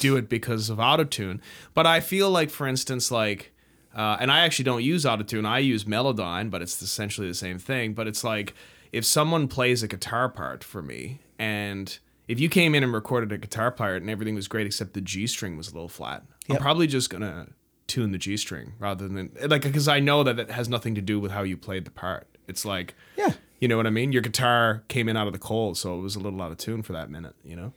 do 0.00 0.16
it 0.16 0.28
because 0.28 0.70
of 0.70 0.78
autotune. 0.78 1.40
But 1.74 1.86
I 1.86 2.00
feel 2.00 2.30
like, 2.30 2.50
for 2.50 2.66
instance, 2.66 3.10
like, 3.10 3.52
uh, 3.94 4.16
and 4.20 4.30
I 4.32 4.40
actually 4.40 4.64
don't 4.64 4.82
use 4.82 5.04
autotune. 5.04 5.46
I 5.46 5.58
use 5.58 5.84
Melodyne, 5.84 6.50
but 6.50 6.62
it's 6.62 6.80
essentially 6.82 7.28
the 7.28 7.34
same 7.34 7.58
thing. 7.58 7.92
But 7.94 8.08
it's 8.08 8.24
like 8.24 8.54
if 8.90 9.04
someone 9.04 9.48
plays 9.48 9.82
a 9.82 9.88
guitar 9.88 10.28
part 10.28 10.64
for 10.64 10.82
me, 10.82 11.20
and 11.38 11.98
if 12.28 12.40
you 12.40 12.48
came 12.48 12.74
in 12.74 12.82
and 12.82 12.92
recorded 12.92 13.32
a 13.32 13.38
guitar 13.38 13.70
part 13.70 14.00
and 14.00 14.10
everything 14.10 14.34
was 14.34 14.48
great 14.48 14.66
except 14.66 14.94
the 14.94 15.00
G 15.00 15.26
string 15.26 15.56
was 15.56 15.68
a 15.68 15.74
little 15.74 15.88
flat, 15.88 16.24
yep. 16.46 16.58
I'm 16.58 16.62
probably 16.62 16.86
just 16.86 17.10
gonna 17.10 17.48
tune 17.92 18.10
the 18.10 18.18
G 18.18 18.38
string 18.38 18.72
rather 18.78 19.06
than 19.06 19.30
like 19.46 19.62
because 19.62 19.86
I 19.86 20.00
know 20.00 20.22
that 20.22 20.38
it 20.38 20.50
has 20.50 20.66
nothing 20.66 20.94
to 20.94 21.02
do 21.02 21.20
with 21.20 21.30
how 21.30 21.42
you 21.42 21.58
played 21.58 21.84
the 21.84 21.90
part. 21.90 22.26
It's 22.48 22.64
like 22.64 22.94
yeah, 23.16 23.32
you 23.60 23.68
know 23.68 23.76
what 23.76 23.86
I 23.86 23.90
mean. 23.90 24.12
Your 24.12 24.22
guitar 24.22 24.82
came 24.88 25.10
in 25.10 25.16
out 25.16 25.26
of 25.26 25.34
the 25.34 25.38
cold, 25.38 25.76
so 25.76 25.98
it 25.98 26.00
was 26.00 26.16
a 26.16 26.18
little 26.18 26.40
out 26.40 26.50
of 26.50 26.56
tune 26.56 26.82
for 26.82 26.94
that 26.94 27.10
minute. 27.10 27.34
You 27.44 27.56
know. 27.56 27.72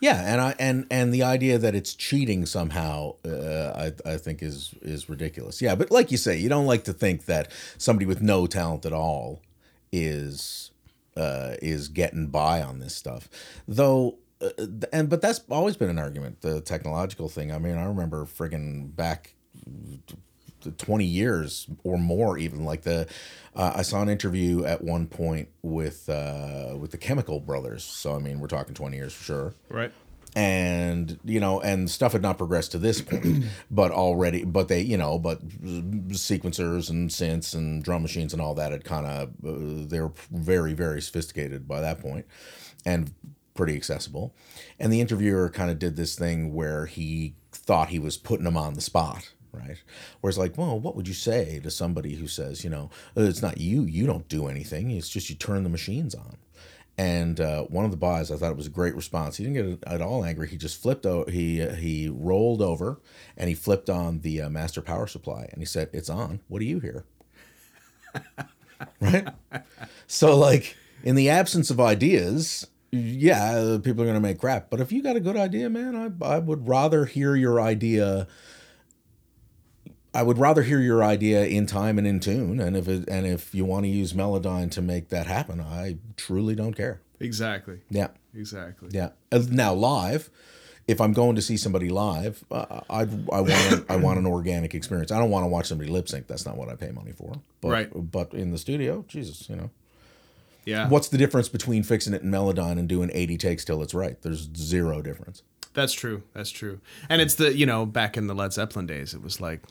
Yeah, 0.00 0.20
and 0.20 0.40
I 0.40 0.54
and 0.58 0.86
and 0.90 1.14
the 1.14 1.22
idea 1.22 1.56
that 1.56 1.76
it's 1.76 1.94
cheating 1.94 2.46
somehow, 2.46 3.14
uh, 3.24 3.92
I 4.04 4.12
I 4.12 4.16
think 4.16 4.42
is 4.42 4.74
is 4.82 5.08
ridiculous. 5.08 5.62
Yeah, 5.62 5.76
but 5.76 5.92
like 5.92 6.10
you 6.10 6.16
say, 6.16 6.36
you 6.36 6.48
don't 6.48 6.66
like 6.66 6.82
to 6.84 6.92
think 6.92 7.26
that 7.26 7.50
somebody 7.78 8.06
with 8.06 8.20
no 8.20 8.46
talent 8.46 8.84
at 8.84 8.92
all 8.92 9.40
is 9.92 10.72
uh, 11.16 11.54
is 11.62 11.86
getting 11.88 12.26
by 12.26 12.60
on 12.60 12.80
this 12.80 12.94
stuff, 12.94 13.28
though 13.68 14.18
uh, 14.42 14.50
and 14.92 15.08
but 15.08 15.22
that's 15.22 15.42
always 15.48 15.76
been 15.76 15.90
an 15.90 15.98
argument 15.98 16.40
the 16.40 16.60
technological 16.60 17.28
thing 17.28 17.52
i 17.52 17.58
mean 17.58 17.78
i 17.78 17.84
remember 17.84 18.24
friggin 18.24 18.94
back 18.94 19.34
20 20.78 21.04
years 21.04 21.66
or 21.82 21.98
more 21.98 22.38
even. 22.38 22.64
Like 22.64 22.82
the 22.82 23.06
uh, 23.54 23.72
i 23.76 23.82
saw 23.82 24.02
an 24.02 24.08
interview 24.08 24.64
at 24.64 24.82
one 24.82 25.06
point 25.06 25.48
with 25.62 26.08
uh, 26.08 26.74
with 26.78 26.90
the 26.90 26.98
chemical 26.98 27.40
brothers. 27.40 27.84
So 27.84 28.14
i 28.14 28.18
mean 28.18 28.40
we're 28.40 28.48
talking 28.48 28.74
20 28.74 28.96
years 28.96 29.12
for 29.12 29.24
sure. 29.24 29.54
Right. 29.68 29.92
and 30.36 31.18
you 31.24 31.38
know 31.38 31.60
and 31.60 31.88
stuff 31.88 32.12
had 32.12 32.22
not 32.22 32.38
progressed 32.38 32.72
to 32.72 32.78
this 32.78 33.00
point 33.00 33.44
but 33.70 33.92
already 33.92 34.44
but 34.44 34.66
they 34.66 34.80
you 34.80 34.96
know 34.96 35.16
but 35.18 35.46
sequencers 36.08 36.90
and 36.90 37.08
synths 37.10 37.54
and 37.54 37.84
drum 37.84 38.02
machines 38.02 38.32
and 38.32 38.42
all 38.42 38.54
that 38.54 38.72
had 38.72 38.84
kind 38.84 39.06
of 39.06 39.28
uh, 39.46 39.86
they 39.88 40.00
were 40.00 40.12
very 40.32 40.72
very 40.72 41.00
sophisticated 41.00 41.68
by 41.68 41.80
that 41.80 42.00
point 42.00 42.26
and 42.84 43.12
pretty 43.54 43.76
accessible. 43.76 44.34
And 44.78 44.92
the 44.92 45.00
interviewer 45.00 45.48
kind 45.48 45.70
of 45.70 45.78
did 45.78 45.96
this 45.96 46.16
thing 46.16 46.54
where 46.54 46.86
he 46.86 47.36
thought 47.52 47.88
he 47.88 47.98
was 47.98 48.16
putting 48.16 48.44
them 48.44 48.56
on 48.56 48.74
the 48.74 48.80
spot 48.80 49.32
right 49.54 49.82
whereas 50.20 50.38
like 50.38 50.56
well 50.58 50.78
what 50.78 50.96
would 50.96 51.08
you 51.08 51.14
say 51.14 51.60
to 51.62 51.70
somebody 51.70 52.14
who 52.16 52.26
says 52.26 52.64
you 52.64 52.70
know 52.70 52.90
it's 53.16 53.42
not 53.42 53.58
you 53.58 53.82
you 53.82 54.06
don't 54.06 54.28
do 54.28 54.48
anything 54.48 54.90
it's 54.90 55.08
just 55.08 55.28
you 55.30 55.36
turn 55.36 55.62
the 55.62 55.68
machines 55.68 56.14
on 56.14 56.36
and 56.96 57.40
uh, 57.40 57.64
one 57.64 57.84
of 57.84 57.90
the 57.90 57.96
boys, 57.96 58.30
I 58.30 58.36
thought 58.36 58.52
it 58.52 58.56
was 58.56 58.68
a 58.68 58.70
great 58.70 58.94
response. 58.94 59.36
He 59.36 59.44
didn't 59.44 59.80
get 59.80 59.88
at 59.92 60.00
all 60.00 60.24
angry. 60.24 60.48
He 60.48 60.56
just 60.56 60.80
flipped. 60.80 61.04
O- 61.06 61.24
he 61.24 61.60
uh, 61.60 61.74
he 61.74 62.08
rolled 62.08 62.62
over, 62.62 63.00
and 63.36 63.48
he 63.48 63.54
flipped 63.54 63.90
on 63.90 64.20
the 64.20 64.42
uh, 64.42 64.48
master 64.48 64.80
power 64.80 65.08
supply, 65.08 65.48
and 65.50 65.60
he 65.60 65.66
said, 65.66 65.90
"It's 65.92 66.08
on. 66.08 66.40
What 66.46 66.60
do 66.60 66.66
you 66.66 66.78
hear?" 66.78 67.04
right. 69.00 69.28
So, 70.06 70.36
like, 70.36 70.76
in 71.02 71.14
the 71.14 71.30
absence 71.30 71.70
of 71.70 71.80
ideas, 71.80 72.66
yeah, 72.90 73.78
people 73.82 74.02
are 74.02 74.06
gonna 74.06 74.20
make 74.20 74.38
crap. 74.38 74.70
But 74.70 74.80
if 74.80 74.92
you 74.92 75.02
got 75.02 75.16
a 75.16 75.20
good 75.20 75.36
idea, 75.36 75.68
man, 75.70 75.96
I 75.96 76.24
I 76.24 76.38
would 76.38 76.68
rather 76.68 77.04
hear 77.06 77.34
your 77.36 77.60
idea. 77.60 78.26
I 80.14 80.22
would 80.22 80.38
rather 80.38 80.62
hear 80.62 80.80
your 80.80 81.02
idea 81.02 81.44
in 81.44 81.66
time 81.66 81.98
and 81.98 82.06
in 82.06 82.20
tune, 82.20 82.60
and 82.60 82.76
if 82.76 82.86
it, 82.88 83.08
and 83.08 83.26
if 83.26 83.54
you 83.54 83.64
want 83.64 83.84
to 83.84 83.90
use 83.90 84.12
Melodyne 84.12 84.70
to 84.72 84.82
make 84.82 85.08
that 85.08 85.26
happen, 85.26 85.60
I 85.60 85.96
truly 86.16 86.54
don't 86.54 86.74
care. 86.74 87.00
Exactly. 87.20 87.80
Yeah, 87.90 88.08
Exactly. 88.34 88.90
yeah. 88.92 89.10
Uh, 89.32 89.42
Now 89.50 89.74
live, 89.74 90.30
if 90.86 91.00
I'm 91.00 91.12
going 91.12 91.34
to 91.36 91.42
see 91.42 91.56
somebody 91.56 91.88
live, 91.88 92.44
uh, 92.50 92.80
I 92.90 93.00
I 93.32 93.40
want 93.40 93.84
I 93.90 93.96
want 93.96 94.18
an 94.18 94.26
organic 94.26 94.74
experience. 94.74 95.10
I 95.10 95.18
don't 95.18 95.30
want 95.30 95.44
to 95.44 95.48
watch 95.48 95.66
somebody 95.66 95.90
lip 95.90 96.08
sync. 96.08 96.26
That's 96.26 96.44
not 96.46 96.56
what 96.56 96.68
I 96.68 96.74
pay 96.74 96.90
money 96.90 97.12
for. 97.12 97.40
But, 97.60 97.68
Right. 97.68 97.90
But 98.12 98.34
in 98.34 98.50
the 98.50 98.58
studio, 98.58 99.04
Jesus, 99.08 99.48
you 99.48 99.56
know, 99.56 99.70
Yeah. 100.66 100.88
what's 100.88 101.08
the 101.08 101.18
difference 101.18 101.48
between 101.48 101.82
fixing 101.82 102.12
it 102.14 102.22
in 102.22 102.30
Melodyne 102.30 102.78
and 102.78 102.88
doing 102.88 103.10
80 103.14 103.36
takes 103.38 103.64
till 103.64 103.82
it's 103.82 103.94
right? 103.94 104.20
There's 104.22 104.48
zero 104.56 105.00
difference. 105.02 105.42
That's 105.72 105.92
true. 105.92 106.22
That's 106.34 106.50
true. 106.50 106.80
And 107.08 107.20
it's 107.22 107.34
the 107.36 107.56
you 107.56 107.66
know 107.66 107.86
back 107.86 108.16
in 108.16 108.26
the 108.26 108.34
Led 108.34 108.52
Zeppelin 108.52 108.86
days, 108.86 109.14
it 109.14 109.22
was 109.22 109.40
like 109.40 109.62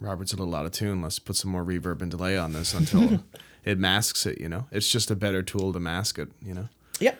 Robert's 0.00 0.32
a 0.32 0.36
little 0.36 0.54
out 0.54 0.66
of 0.66 0.72
tune. 0.72 1.02
Let's 1.02 1.18
put 1.18 1.36
some 1.36 1.50
more 1.50 1.64
reverb 1.64 2.02
and 2.02 2.10
delay 2.10 2.36
on 2.36 2.52
this 2.52 2.72
until 2.74 3.24
it 3.64 3.78
masks 3.78 4.26
it. 4.26 4.40
You 4.40 4.48
know, 4.48 4.66
it's 4.70 4.88
just 4.90 5.10
a 5.10 5.16
better 5.16 5.42
tool 5.42 5.72
to 5.72 5.80
mask 5.80 6.18
it. 6.18 6.28
You 6.44 6.54
know. 6.54 6.68
Yeah, 7.00 7.14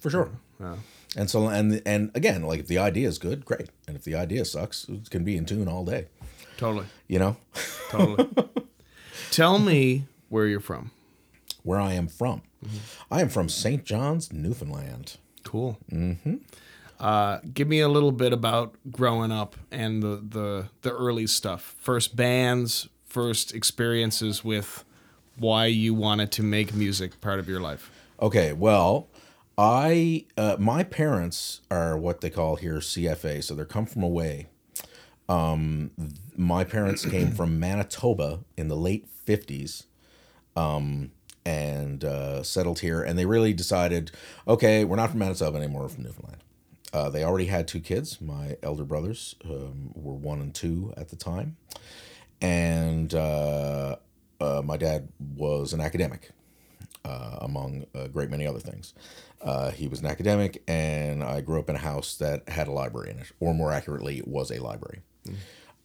for 0.00 0.10
sure. 0.10 0.30
Wow. 0.58 0.78
And 1.16 1.30
so 1.30 1.48
and 1.48 1.80
and 1.86 2.10
again, 2.14 2.42
like 2.42 2.60
if 2.60 2.66
the 2.66 2.78
idea 2.78 3.06
is 3.08 3.18
good, 3.18 3.44
great. 3.44 3.68
And 3.86 3.96
if 3.96 4.04
the 4.04 4.14
idea 4.16 4.44
sucks, 4.44 4.84
it 4.88 5.10
can 5.10 5.22
be 5.24 5.36
in 5.36 5.46
tune 5.46 5.68
all 5.68 5.84
day. 5.84 6.06
Totally. 6.56 6.86
You 7.08 7.18
know 7.18 7.36
Totally. 7.90 8.28
Tell 9.30 9.58
me 9.58 10.06
where 10.28 10.46
you're 10.46 10.60
from. 10.60 10.90
where 11.62 11.80
I 11.80 11.92
am 11.94 12.08
from. 12.08 12.42
I 13.10 13.20
am 13.20 13.28
from 13.28 13.48
St. 13.48 13.84
John's, 13.84 14.32
Newfoundland. 14.32 15.16
Cool. 15.44 15.78
Mm-hmm. 15.92 16.36
Uh, 17.04 17.38
give 17.52 17.68
me 17.68 17.80
a 17.80 17.88
little 17.88 18.12
bit 18.12 18.32
about 18.32 18.76
growing 18.90 19.30
up 19.30 19.56
and 19.70 20.02
the, 20.02 20.24
the 20.26 20.68
the 20.80 20.90
early 20.90 21.26
stuff. 21.26 21.76
First 21.78 22.16
bands, 22.16 22.88
first 23.04 23.54
experiences 23.54 24.42
with 24.42 24.86
why 25.36 25.66
you 25.66 25.92
wanted 25.92 26.32
to 26.32 26.42
make 26.42 26.72
music 26.72 27.20
part 27.20 27.38
of 27.38 27.46
your 27.46 27.60
life. 27.60 27.90
Okay, 28.22 28.54
well, 28.54 29.08
I 29.58 30.24
uh, 30.38 30.56
my 30.58 30.82
parents 30.82 31.60
are 31.70 31.98
what 31.98 32.22
they 32.22 32.30
call 32.30 32.56
here 32.56 32.76
CFA, 32.76 33.44
so 33.44 33.54
they're 33.54 33.66
come 33.66 33.84
from 33.84 34.02
away. 34.02 34.46
Um, 35.28 35.90
my 36.38 36.64
parents 36.64 37.04
came 37.10 37.32
from 37.32 37.60
Manitoba 37.60 38.40
in 38.56 38.68
the 38.68 38.76
late 38.76 39.06
fifties, 39.26 39.84
um, 40.56 41.10
and 41.44 42.02
uh, 42.02 42.42
settled 42.42 42.78
here, 42.78 43.02
and 43.02 43.18
they 43.18 43.26
really 43.26 43.52
decided, 43.52 44.10
okay, 44.48 44.86
we're 44.86 44.96
not 44.96 45.10
from 45.10 45.18
Manitoba 45.18 45.58
anymore, 45.58 45.82
we're 45.82 45.88
from 45.88 46.04
Newfoundland. 46.04 46.43
Uh, 46.94 47.10
they 47.10 47.24
already 47.24 47.46
had 47.46 47.66
two 47.66 47.80
kids. 47.80 48.20
My 48.20 48.56
elder 48.62 48.84
brothers 48.84 49.34
um, 49.44 49.90
were 49.94 50.14
one 50.14 50.40
and 50.40 50.54
two 50.54 50.94
at 50.96 51.08
the 51.08 51.16
time, 51.16 51.56
and 52.40 53.12
uh, 53.12 53.96
uh, 54.40 54.62
my 54.64 54.76
dad 54.76 55.08
was 55.36 55.72
an 55.72 55.80
academic 55.80 56.30
uh, 57.04 57.38
among 57.40 57.84
a 57.94 58.08
great 58.08 58.30
many 58.30 58.46
other 58.46 58.60
things. 58.60 58.94
Uh, 59.42 59.72
he 59.72 59.88
was 59.88 59.98
an 59.98 60.06
academic, 60.06 60.62
and 60.68 61.24
I 61.24 61.40
grew 61.40 61.58
up 61.58 61.68
in 61.68 61.74
a 61.74 61.80
house 61.80 62.14
that 62.18 62.48
had 62.48 62.68
a 62.68 62.72
library 62.72 63.10
in 63.10 63.18
it, 63.18 63.32
or 63.40 63.54
more 63.54 63.72
accurately, 63.72 64.22
was 64.24 64.52
a 64.52 64.62
library. 64.62 65.02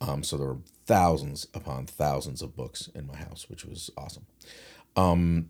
Um, 0.02 0.24
so 0.24 0.38
there 0.38 0.48
were 0.48 0.60
thousands 0.86 1.48
upon 1.56 1.88
thousands 1.88 2.44
of 2.44 2.56
books 2.56 2.88
in 2.94 3.08
my 3.08 3.18
house, 3.18 3.50
which 3.50 3.66
was 3.66 3.90
awesome. 3.98 4.28
Um, 4.96 5.50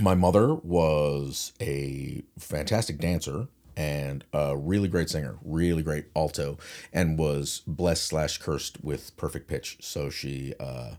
my 0.00 0.16
mother 0.16 0.54
was 0.54 1.52
a 1.60 2.22
fantastic 2.38 2.98
dancer 2.98 3.46
and 3.80 4.24
a 4.34 4.54
really 4.54 4.88
great 4.88 5.08
singer, 5.08 5.38
really 5.42 5.82
great 5.82 6.04
alto, 6.14 6.58
and 6.92 7.18
was 7.18 7.62
blessed 7.66 8.04
slash 8.04 8.36
cursed 8.36 8.84
with 8.84 9.16
perfect 9.16 9.48
pitch. 9.48 9.78
So 9.80 10.10
she, 10.10 10.52
uh, 10.60 10.96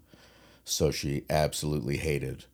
so 0.65 0.89
she 0.89 1.23
absolutely 1.29 1.97
hated 1.97 2.45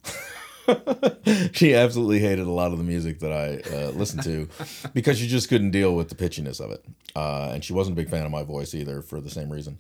she 1.54 1.74
absolutely 1.74 2.20
hated 2.20 2.46
a 2.46 2.52
lot 2.52 2.72
of 2.72 2.78
the 2.78 2.84
music 2.84 3.20
that 3.20 3.32
I 3.32 3.62
uh, 3.74 3.90
listened 3.92 4.24
to 4.24 4.50
because 4.94 5.18
she 5.18 5.28
just 5.28 5.50
couldn't 5.50 5.72
deal 5.72 5.96
with 5.96 6.10
the 6.10 6.16
pitchiness 6.16 6.60
of 6.60 6.72
it. 6.72 6.84
Uh, 7.16 7.52
and 7.54 7.64
she 7.64 7.74
wasn't 7.74 7.98
a 7.98 8.02
big 8.02 8.10
fan 8.10 8.26
of 8.26 8.32
my 8.32 8.44
voice 8.44 8.76
either 8.76 9.02
for 9.02 9.22
the 9.22 9.30
same 9.30 9.52
reason. 9.52 9.80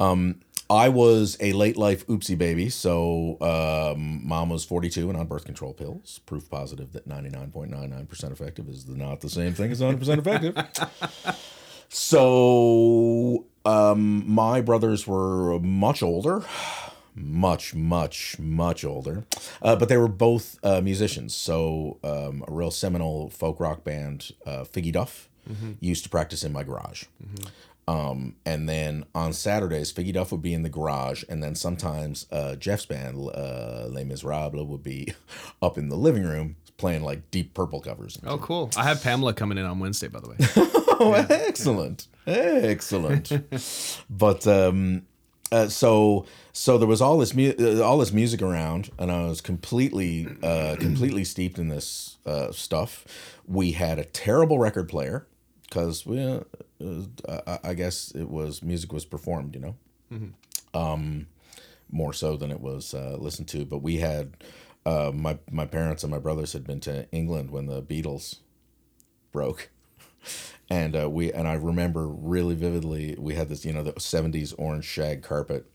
Um, 0.00 0.40
I 0.70 0.88
was 0.90 1.36
a 1.40 1.52
late 1.52 1.76
life 1.76 2.06
oopsie 2.08 2.36
baby. 2.36 2.68
So 2.68 3.38
um, 3.40 4.26
mom 4.26 4.50
was 4.50 4.64
42 4.64 5.08
and 5.08 5.18
on 5.18 5.26
birth 5.26 5.44
control 5.44 5.72
pills. 5.72 6.20
Proof 6.26 6.50
positive 6.50 6.92
that 6.92 7.08
99.99% 7.08 8.32
effective 8.32 8.68
is 8.68 8.86
not 8.86 9.20
the 9.20 9.30
same 9.30 9.54
thing 9.54 9.70
as 9.70 9.80
100% 9.80 10.18
effective. 10.18 11.36
So 11.90 13.46
um, 13.64 14.30
my 14.30 14.60
brothers 14.60 15.06
were 15.06 15.58
much 15.60 16.02
older 16.02 16.44
much, 17.14 17.74
much, 17.74 18.38
much 18.38 18.84
older. 18.84 19.24
Uh, 19.60 19.76
but 19.76 19.88
they 19.88 19.96
were 19.96 20.08
both 20.08 20.58
uh, 20.62 20.80
musicians. 20.80 21.34
So 21.34 21.98
um, 22.04 22.44
a 22.46 22.52
real 22.52 22.70
seminal 22.70 23.28
folk 23.30 23.58
rock 23.60 23.84
band, 23.84 24.32
uh, 24.46 24.64
Figgy 24.64 24.92
Duff, 24.92 25.28
used 25.80 26.04
to 26.04 26.10
practice 26.10 26.44
in 26.44 26.52
my 26.52 26.62
garage. 26.62 27.04
Um, 27.88 28.34
and 28.44 28.68
then 28.68 29.06
on 29.14 29.32
Saturdays, 29.32 29.90
Figgy 29.90 30.12
Duff 30.12 30.30
would 30.30 30.42
be 30.42 30.52
in 30.52 30.62
the 30.62 30.68
garage, 30.68 31.24
and 31.26 31.42
then 31.42 31.54
sometimes 31.54 32.26
uh, 32.30 32.54
Jeff's 32.56 32.84
band, 32.84 33.16
uh, 33.34 33.86
Les 33.88 34.04
Miserables, 34.04 34.66
would 34.66 34.82
be 34.82 35.14
up 35.62 35.78
in 35.78 35.88
the 35.88 35.96
living 35.96 36.24
room 36.24 36.56
playing 36.76 37.02
like 37.02 37.30
Deep 37.30 37.54
Purple 37.54 37.80
covers. 37.80 38.18
Oh, 38.26 38.36
cool. 38.36 38.70
I 38.76 38.84
have 38.84 39.02
Pamela 39.02 39.32
coming 39.32 39.56
in 39.56 39.64
on 39.64 39.78
Wednesday, 39.78 40.08
by 40.08 40.20
the 40.20 40.28
way. 40.28 40.36
Oh, 41.00 41.12
excellent, 41.12 42.08
excellent. 42.26 43.30
but 44.10 44.46
um, 44.48 45.02
uh, 45.52 45.68
so 45.68 46.26
so 46.52 46.76
there 46.76 46.88
was 46.88 47.00
all 47.00 47.18
this 47.18 47.34
mu- 47.34 47.54
uh, 47.56 47.80
all 47.82 47.98
this 47.98 48.12
music 48.12 48.42
around, 48.42 48.90
and 48.98 49.12
I 49.12 49.28
was 49.28 49.40
completely 49.40 50.26
uh, 50.42 50.74
completely 50.80 51.22
steeped 51.22 51.56
in 51.56 51.68
this 51.68 52.18
uh, 52.26 52.50
stuff. 52.50 53.04
We 53.46 53.72
had 53.72 54.00
a 54.00 54.04
terrible 54.04 54.58
record 54.58 54.88
player 54.88 55.28
because 55.68 56.06
we, 56.06 56.22
uh, 56.22 56.40
I- 57.28 57.58
I 57.70 57.74
guess 57.74 58.10
it 58.12 58.28
was 58.28 58.62
music 58.62 58.92
was 58.92 59.04
performed, 59.04 59.54
you 59.54 59.60
know, 59.60 59.74
um, 60.74 61.26
more 61.90 62.12
so 62.12 62.36
than 62.36 62.50
it 62.50 62.60
was 62.60 62.94
uh, 62.94 63.16
listened 63.18 63.48
to. 63.48 63.64
But 63.64 63.78
we 63.82 63.96
had 63.96 64.36
uh, 64.86 65.12
my 65.14 65.38
my 65.50 65.66
parents 65.66 66.02
and 66.04 66.10
my 66.10 66.18
brothers 66.18 66.52
had 66.52 66.64
been 66.66 66.80
to 66.80 67.06
England 67.12 67.50
when 67.50 67.66
the 67.66 67.82
Beatles 67.82 68.36
broke 69.32 69.68
and 70.70 70.96
uh, 70.96 71.08
we 71.10 71.32
and 71.32 71.46
I 71.46 71.54
remember 71.54 72.06
really 72.08 72.54
vividly 72.54 73.14
we 73.18 73.34
had 73.34 73.48
this 73.48 73.64
you 73.64 73.72
know 73.72 73.82
the 73.82 73.92
'70s 74.00 74.54
orange 74.58 74.84
shag 74.84 75.22
carpet, 75.22 75.70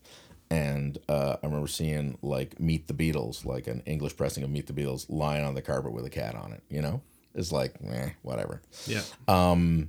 and 0.50 0.98
uh, 1.08 1.36
I 1.42 1.46
remember 1.46 1.68
seeing 1.68 2.18
like 2.22 2.58
Meet 2.60 2.88
the 2.88 2.94
Beatles, 2.94 3.44
like 3.44 3.66
an 3.66 3.82
English 3.86 4.16
pressing 4.16 4.42
of 4.44 4.50
Meet 4.50 4.66
the 4.66 4.72
Beatles, 4.72 5.06
lying 5.08 5.44
on 5.44 5.54
the 5.54 5.62
carpet 5.62 5.92
with 5.92 6.04
a 6.04 6.10
cat 6.10 6.34
on 6.34 6.52
it. 6.52 6.62
You 6.68 6.82
know, 6.82 7.02
it's 7.34 7.52
like 7.52 7.74
eh, 7.90 8.10
whatever. 8.22 8.62
yeah. 8.86 9.02
Um, 9.28 9.88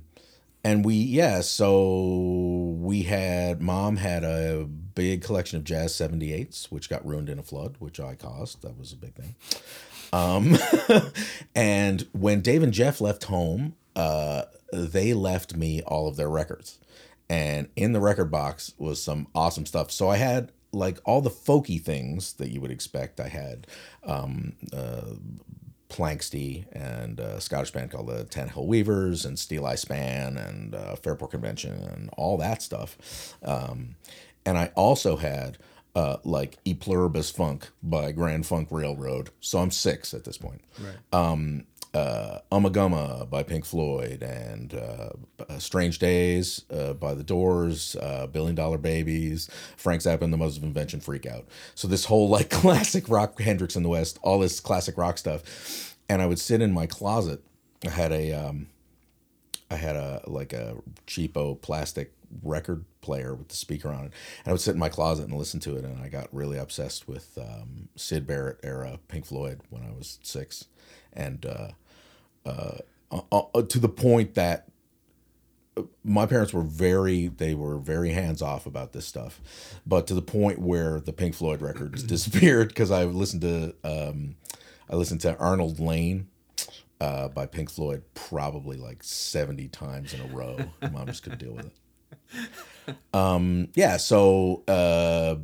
and 0.64 0.84
we 0.84 0.94
yeah, 0.94 1.42
so 1.42 2.76
we 2.80 3.02
had 3.02 3.62
mom 3.62 3.96
had 3.96 4.24
a 4.24 4.64
big 4.64 5.22
collection 5.22 5.58
of 5.58 5.64
jazz 5.64 5.92
78s, 5.92 6.66
which 6.66 6.90
got 6.90 7.06
ruined 7.06 7.28
in 7.28 7.38
a 7.38 7.42
flood, 7.42 7.76
which 7.78 8.00
I 8.00 8.16
caused. 8.16 8.62
That 8.62 8.76
was 8.76 8.92
a 8.92 8.96
big 8.96 9.14
thing. 9.14 9.36
Um, 10.12 10.56
and 11.54 12.06
when 12.12 12.40
Dave 12.40 12.64
and 12.64 12.72
Jeff 12.72 13.00
left 13.00 13.24
home, 13.24 13.76
uh, 13.94 14.42
they 14.72 15.14
left 15.14 15.56
me 15.56 15.82
all 15.82 16.08
of 16.08 16.16
their 16.16 16.28
records. 16.28 16.78
And 17.28 17.68
in 17.76 17.92
the 17.92 18.00
record 18.00 18.30
box 18.30 18.72
was 18.78 19.00
some 19.02 19.28
awesome 19.34 19.66
stuff. 19.66 19.90
So 19.90 20.08
I 20.08 20.16
had 20.16 20.52
like 20.72 20.98
all 21.04 21.20
the 21.20 21.30
folky 21.30 21.80
things 21.80 22.34
that 22.34 22.50
you 22.50 22.60
would 22.60 22.70
expect. 22.70 23.20
I 23.20 23.28
had 23.28 23.66
um, 24.04 24.54
uh, 24.72 25.14
Planxty 25.88 26.66
and 26.72 27.20
a 27.20 27.40
Scottish 27.40 27.70
band 27.70 27.90
called 27.90 28.08
the 28.08 28.24
Tannahill 28.24 28.66
Weavers 28.66 29.24
and 29.24 29.36
Steeleye 29.36 29.78
Span 29.78 30.36
and 30.36 30.74
uh, 30.74 30.96
Fairport 30.96 31.30
Convention 31.30 31.72
and 31.72 32.10
all 32.16 32.36
that 32.38 32.62
stuff. 32.62 33.34
Um, 33.44 33.96
and 34.44 34.58
I 34.58 34.72
also 34.74 35.16
had 35.16 35.58
uh, 35.94 36.18
like 36.24 36.58
E 36.64 36.74
Pluribus 36.74 37.30
Funk 37.30 37.68
by 37.82 38.12
Grand 38.12 38.46
Funk 38.46 38.68
Railroad. 38.70 39.30
So 39.40 39.58
I'm 39.58 39.70
six 39.70 40.12
at 40.12 40.24
this 40.24 40.38
point. 40.38 40.60
Right. 40.78 40.96
Um, 41.12 41.64
uh, 41.94 42.40
Ummagumma 42.52 43.28
by 43.28 43.42
Pink 43.42 43.64
Floyd 43.64 44.22
and 44.22 44.74
uh, 44.74 45.10
uh, 45.48 45.58
Strange 45.58 45.98
Days 45.98 46.64
uh, 46.70 46.92
by 46.92 47.14
The 47.14 47.22
Doors, 47.22 47.96
uh, 47.96 48.26
Billion 48.26 48.54
Dollar 48.54 48.78
Babies, 48.78 49.48
Frank 49.76 50.02
Zappa 50.02 50.22
and 50.22 50.32
the 50.32 50.36
Mothers 50.36 50.56
of 50.56 50.64
Invention 50.64 51.00
Freak 51.00 51.26
Out. 51.26 51.46
So 51.74 51.88
this 51.88 52.04
whole 52.04 52.28
like 52.28 52.50
classic 52.50 53.08
rock, 53.08 53.40
Hendrix 53.40 53.76
in 53.76 53.82
the 53.82 53.88
West, 53.88 54.18
all 54.22 54.38
this 54.38 54.60
classic 54.60 54.96
rock 54.98 55.18
stuff. 55.18 55.96
And 56.08 56.22
I 56.22 56.26
would 56.26 56.38
sit 56.38 56.60
in 56.60 56.72
my 56.72 56.86
closet. 56.86 57.42
I 57.84 57.90
had 57.90 58.12
a, 58.12 58.32
um, 58.32 58.68
I 59.70 59.76
had 59.76 59.96
a 59.96 60.22
like 60.26 60.52
a 60.52 60.76
cheapo 61.06 61.60
plastic 61.60 62.12
record 62.42 62.84
player 63.00 63.34
with 63.34 63.48
the 63.48 63.56
speaker 63.56 63.88
on 63.88 64.06
it. 64.06 64.12
And 64.44 64.48
I 64.48 64.52
would 64.52 64.60
sit 64.60 64.74
in 64.74 64.80
my 64.80 64.88
closet 64.88 65.28
and 65.28 65.36
listen 65.36 65.60
to 65.60 65.76
it. 65.76 65.84
And 65.84 66.00
I 66.02 66.08
got 66.08 66.28
really 66.32 66.58
obsessed 66.58 67.08
with 67.08 67.38
um, 67.38 67.88
Syd 67.96 68.26
Barrett 68.26 68.60
era 68.62 68.98
Pink 69.08 69.26
Floyd 69.26 69.60
when 69.70 69.82
I 69.82 69.90
was 69.96 70.18
six. 70.22 70.66
And 71.16 71.46
uh, 71.46 71.68
uh, 72.44 72.78
uh, 73.10 73.42
uh, 73.54 73.62
to 73.62 73.78
the 73.78 73.88
point 73.88 74.34
that 74.34 74.68
my 76.04 76.24
parents 76.24 76.54
were 76.54 76.62
very 76.62 77.28
they 77.28 77.54
were 77.54 77.78
very 77.78 78.10
hands 78.10 78.42
off 78.42 78.66
about 78.66 78.92
this 78.92 79.06
stuff. 79.06 79.40
But 79.86 80.06
to 80.06 80.14
the 80.14 80.22
point 80.22 80.58
where 80.58 81.00
the 81.00 81.12
pink 81.12 81.34
floyd 81.34 81.60
records 81.60 82.02
disappeared 82.14 82.68
because 82.68 82.90
i 82.90 83.04
listened 83.04 83.42
to 83.42 83.74
um, 83.84 84.36
i 84.88 84.96
listened 84.96 85.20
to 85.22 85.36
arnold 85.36 85.78
layne 85.78 86.28
uh, 87.00 87.28
by 87.28 87.46
pink 87.46 87.70
floyd 87.70 88.02
probably 88.14 88.76
like 88.76 89.02
70 89.02 89.68
times 89.68 90.14
in 90.14 90.20
a 90.20 90.34
row. 90.34 90.58
Mom 90.92 91.06
just 91.06 91.22
couldn't 91.22 91.40
deal 91.40 91.52
with 91.52 91.66
it 91.66 91.72
um, 93.12 93.68
yeah 93.74 93.96
so 93.96 94.62
uh, 94.68 95.36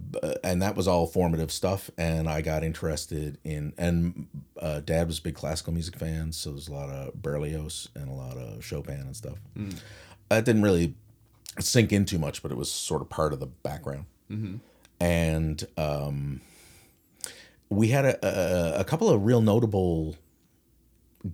and 0.44 0.62
that 0.62 0.76
was 0.76 0.86
all 0.86 1.06
formative 1.06 1.50
stuff 1.50 1.90
and 1.98 2.28
i 2.28 2.40
got 2.40 2.62
interested 2.62 3.38
in 3.44 3.72
and 3.78 4.26
uh, 4.60 4.80
dad 4.80 5.06
was 5.06 5.18
a 5.18 5.22
big 5.22 5.34
classical 5.34 5.72
music 5.72 5.96
fan 5.96 6.32
so 6.32 6.50
there's 6.50 6.68
a 6.68 6.72
lot 6.72 6.88
of 6.88 7.14
berlioz 7.20 7.88
and 7.94 8.08
a 8.08 8.12
lot 8.12 8.36
of 8.36 8.64
chopin 8.64 9.00
and 9.00 9.16
stuff. 9.16 9.38
Mm. 9.56 9.74
that 10.28 10.44
didn't 10.44 10.62
really 10.62 10.94
sink 11.58 11.92
in 11.92 12.04
too 12.04 12.18
much 12.18 12.42
but 12.42 12.50
it 12.50 12.56
was 12.56 12.70
sort 12.70 13.02
of 13.02 13.08
part 13.08 13.32
of 13.32 13.40
the 13.40 13.46
background. 13.46 14.06
And 15.00 15.66
um, 15.76 16.40
we 17.68 17.88
had 17.88 18.04
a, 18.04 18.76
a, 18.76 18.80
a 18.80 18.84
couple 18.84 19.10
of 19.10 19.24
real 19.24 19.40
notable 19.40 20.16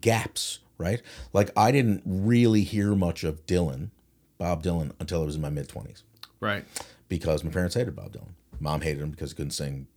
gaps 0.01 0.61
right? 0.79 1.03
Like 1.33 1.51
i 1.57 1.71
didn't 1.71 2.03
really 2.07 2.63
hear 2.63 2.95
much 2.95 3.25
of 3.25 3.45
dylan 3.47 3.91
bob 4.39 4.63
dylan 4.63 4.93
until 5.01 5.23
i 5.23 5.25
was 5.25 5.35
in 5.37 5.41
my 5.43 5.51
mid-20s 5.51 6.03
Right. 6.41 6.65
because 7.09 7.43
my 7.43 7.51
parents 7.51 7.75
hated 7.75 7.97
Bob 7.97 8.13
Dylan. 8.13 8.35
Mom 8.61 8.81
hated 8.81 9.03
him 9.03 9.11
because 9.11 9.31
he 9.33 9.37
couldn't 9.37 9.51
sing 9.51 9.89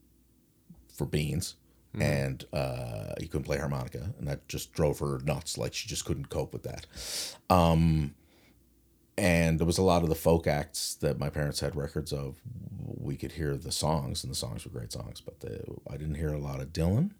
for 0.95 1.05
beans 1.05 1.55
and 1.99 2.45
uh, 2.53 3.13
he 3.19 3.27
couldn't 3.27 3.43
play 3.43 3.57
harmonica, 3.59 4.13
and 4.17 4.27
that 4.27 4.47
just 4.47 4.71
drove 4.73 4.99
her 4.99 5.19
nuts. 5.25 5.57
Like 5.57 5.73
she 5.73 5.87
just 5.89 6.05
couldn't 6.05 6.29
cope 6.29 6.51
with 6.53 6.63
that. 6.63 6.85
Um, 7.49 8.15
and 9.17 9.59
there 9.59 9.67
was 9.67 9.77
a 9.77 9.83
lot 9.83 10.01
of 10.03 10.09
the 10.09 10.15
folk 10.15 10.47
acts 10.47 10.95
that 10.95 11.19
my 11.19 11.29
parents 11.29 11.59
had 11.59 11.75
records 11.75 12.11
of. 12.13 12.37
We 12.79 13.17
could 13.17 13.33
hear 13.33 13.57
the 13.57 13.71
songs, 13.73 14.23
and 14.23 14.31
the 14.31 14.35
songs 14.37 14.63
were 14.65 14.71
great 14.71 14.91
songs, 14.93 15.21
but 15.21 15.41
the, 15.41 15.63
I 15.89 15.97
didn't 15.97 16.15
hear 16.15 16.29
a 16.33 16.39
lot 16.39 16.61
of 16.61 16.71
Dylan, 16.71 17.11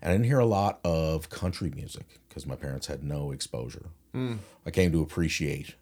and 0.00 0.10
I 0.10 0.12
didn't 0.12 0.26
hear 0.26 0.38
a 0.38 0.46
lot 0.46 0.78
of 0.84 1.28
country 1.28 1.70
music 1.74 2.20
because 2.28 2.46
my 2.46 2.54
parents 2.56 2.86
had 2.86 3.02
no 3.02 3.32
exposure. 3.32 3.86
I 4.66 4.70
came 4.72 4.90
to 4.92 5.02
appreciate 5.02 5.74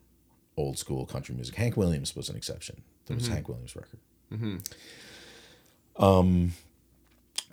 old 0.58 0.76
school 0.78 1.06
country 1.06 1.34
music. 1.34 1.54
Hank 1.54 1.76
Williams 1.76 2.14
was 2.16 2.28
an 2.28 2.36
exception. 2.36 2.82
There 3.06 3.16
was 3.16 3.28
a 3.28 3.32
Hank 3.32 3.48
Williams 3.48 3.74
record. 3.74 4.00
Um, 5.96 6.52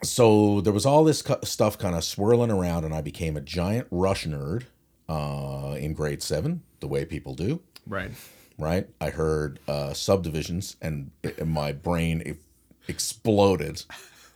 so 0.03 0.61
there 0.61 0.73
was 0.73 0.85
all 0.85 1.03
this 1.03 1.21
cu- 1.21 1.43
stuff 1.43 1.77
kind 1.77 1.95
of 1.95 2.03
swirling 2.03 2.51
around, 2.51 2.83
and 2.83 2.93
I 2.93 3.01
became 3.01 3.37
a 3.37 3.41
giant 3.41 3.87
Rush 3.91 4.25
nerd 4.25 4.63
uh, 5.07 5.75
in 5.79 5.93
grade 5.93 6.21
seven, 6.21 6.61
the 6.79 6.87
way 6.87 7.05
people 7.05 7.33
do. 7.33 7.61
Right. 7.87 8.11
Right? 8.57 8.87
I 8.99 9.09
heard 9.09 9.59
uh, 9.67 9.93
subdivisions, 9.93 10.75
and, 10.81 11.11
and 11.23 11.49
my 11.49 11.71
brain 11.71 12.21
e- 12.25 12.33
exploded. 12.87 13.83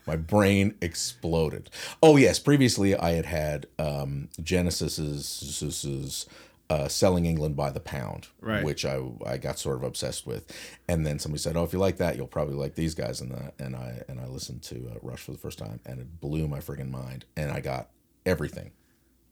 My 0.08 0.16
brain 0.16 0.76
exploded. 0.82 1.70
Oh 2.02 2.18
yes, 2.18 2.40
previously 2.40 2.96
I 2.96 3.12
had 3.12 3.26
had 3.28 3.68
um, 3.78 4.30
Genesis's 4.42 6.26
uh, 6.70 6.88
"Selling 6.88 7.26
England 7.26 7.56
by 7.56 7.72
the 7.72 7.80
Pound," 7.80 8.28
Right. 8.42 8.64
which 8.64 8.86
I 8.86 9.02
I 9.26 9.38
got 9.38 9.58
sort 9.60 9.78
of 9.78 9.84
obsessed 9.84 10.28
with, 10.28 10.46
and 10.88 11.06
then 11.06 11.18
somebody 11.20 11.42
said, 11.42 11.58
"Oh, 11.58 11.64
if 11.64 11.74
you 11.74 11.80
like 11.80 11.98
that, 11.98 12.16
you'll 12.16 12.28
probably 12.28 12.56
like 12.56 12.76
these 12.76 12.94
guys," 12.96 13.22
and 13.22 13.32
that, 13.32 13.54
and 13.60 13.76
I 13.76 14.04
and 14.08 14.20
I 14.20 14.28
listened 14.28 14.62
to 14.64 14.92
uh, 14.96 15.00
Rush 15.02 15.22
for 15.22 15.32
the 15.32 15.38
first 15.38 15.58
time, 15.58 15.80
and 15.86 16.00
it 16.00 16.20
blew 16.22 16.48
my 16.48 16.60
friggin' 16.60 16.90
mind, 16.92 17.26
and 17.36 17.52
I 17.52 17.60
got 17.60 17.90
everything, 18.26 18.72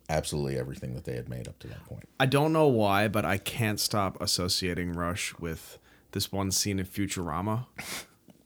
absolutely 0.10 0.58
everything 0.58 0.95
that 0.95 1.04
they 1.04 1.13
had 1.15 1.30
made 1.30 1.47
up 1.47 1.60
to 1.60 1.67
that 1.67 1.84
point. 1.86 2.08
I 2.19 2.26
don't 2.26 2.54
know 2.54 2.67
why, 2.67 3.08
but 3.08 3.26
I 3.26 3.38
can't 3.38 3.80
stop 3.80 4.19
associating 4.21 4.93
Rush 4.93 5.38
with 5.38 5.78
this 6.13 6.32
one 6.32 6.52
scene 6.52 6.80
in 6.80 6.86
Futurama 6.86 7.67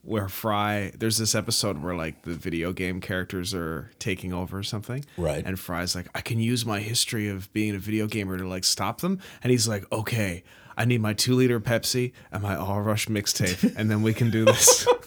where 0.04 0.28
Fry 0.28 0.92
there's 0.98 1.18
this 1.18 1.36
episode 1.36 1.82
where 1.82 1.96
like 1.96 2.24
the 2.24 2.34
video 2.34 2.74
game 2.74 3.02
characters 3.02 3.54
are 3.54 3.92
taking 4.00 4.34
over 4.34 4.60
or 4.60 4.64
something. 4.64 5.06
Right. 5.18 5.44
And 5.46 5.60
Fry's 5.60 5.96
like, 5.96 6.08
I 6.16 6.22
can 6.22 6.40
use 6.40 6.66
my 6.66 6.80
history 6.80 7.28
of 7.30 7.52
being 7.54 7.76
a 7.76 7.80
video 7.80 8.08
gamer 8.08 8.38
to 8.38 8.48
like 8.48 8.64
stop 8.64 9.02
them. 9.02 9.20
And 9.44 9.52
he's 9.52 9.68
like, 9.68 9.86
Okay, 9.92 10.44
I 10.78 10.86
need 10.86 11.02
my 11.02 11.14
two 11.14 11.36
liter 11.36 11.60
Pepsi 11.60 12.14
and 12.32 12.42
my 12.42 12.56
all 12.56 12.82
rush 12.82 13.08
mixtape, 13.08 13.76
and 13.78 13.90
then 13.92 14.02
we 14.02 14.14
can 14.14 14.30
do 14.30 14.46
this. 14.46 14.88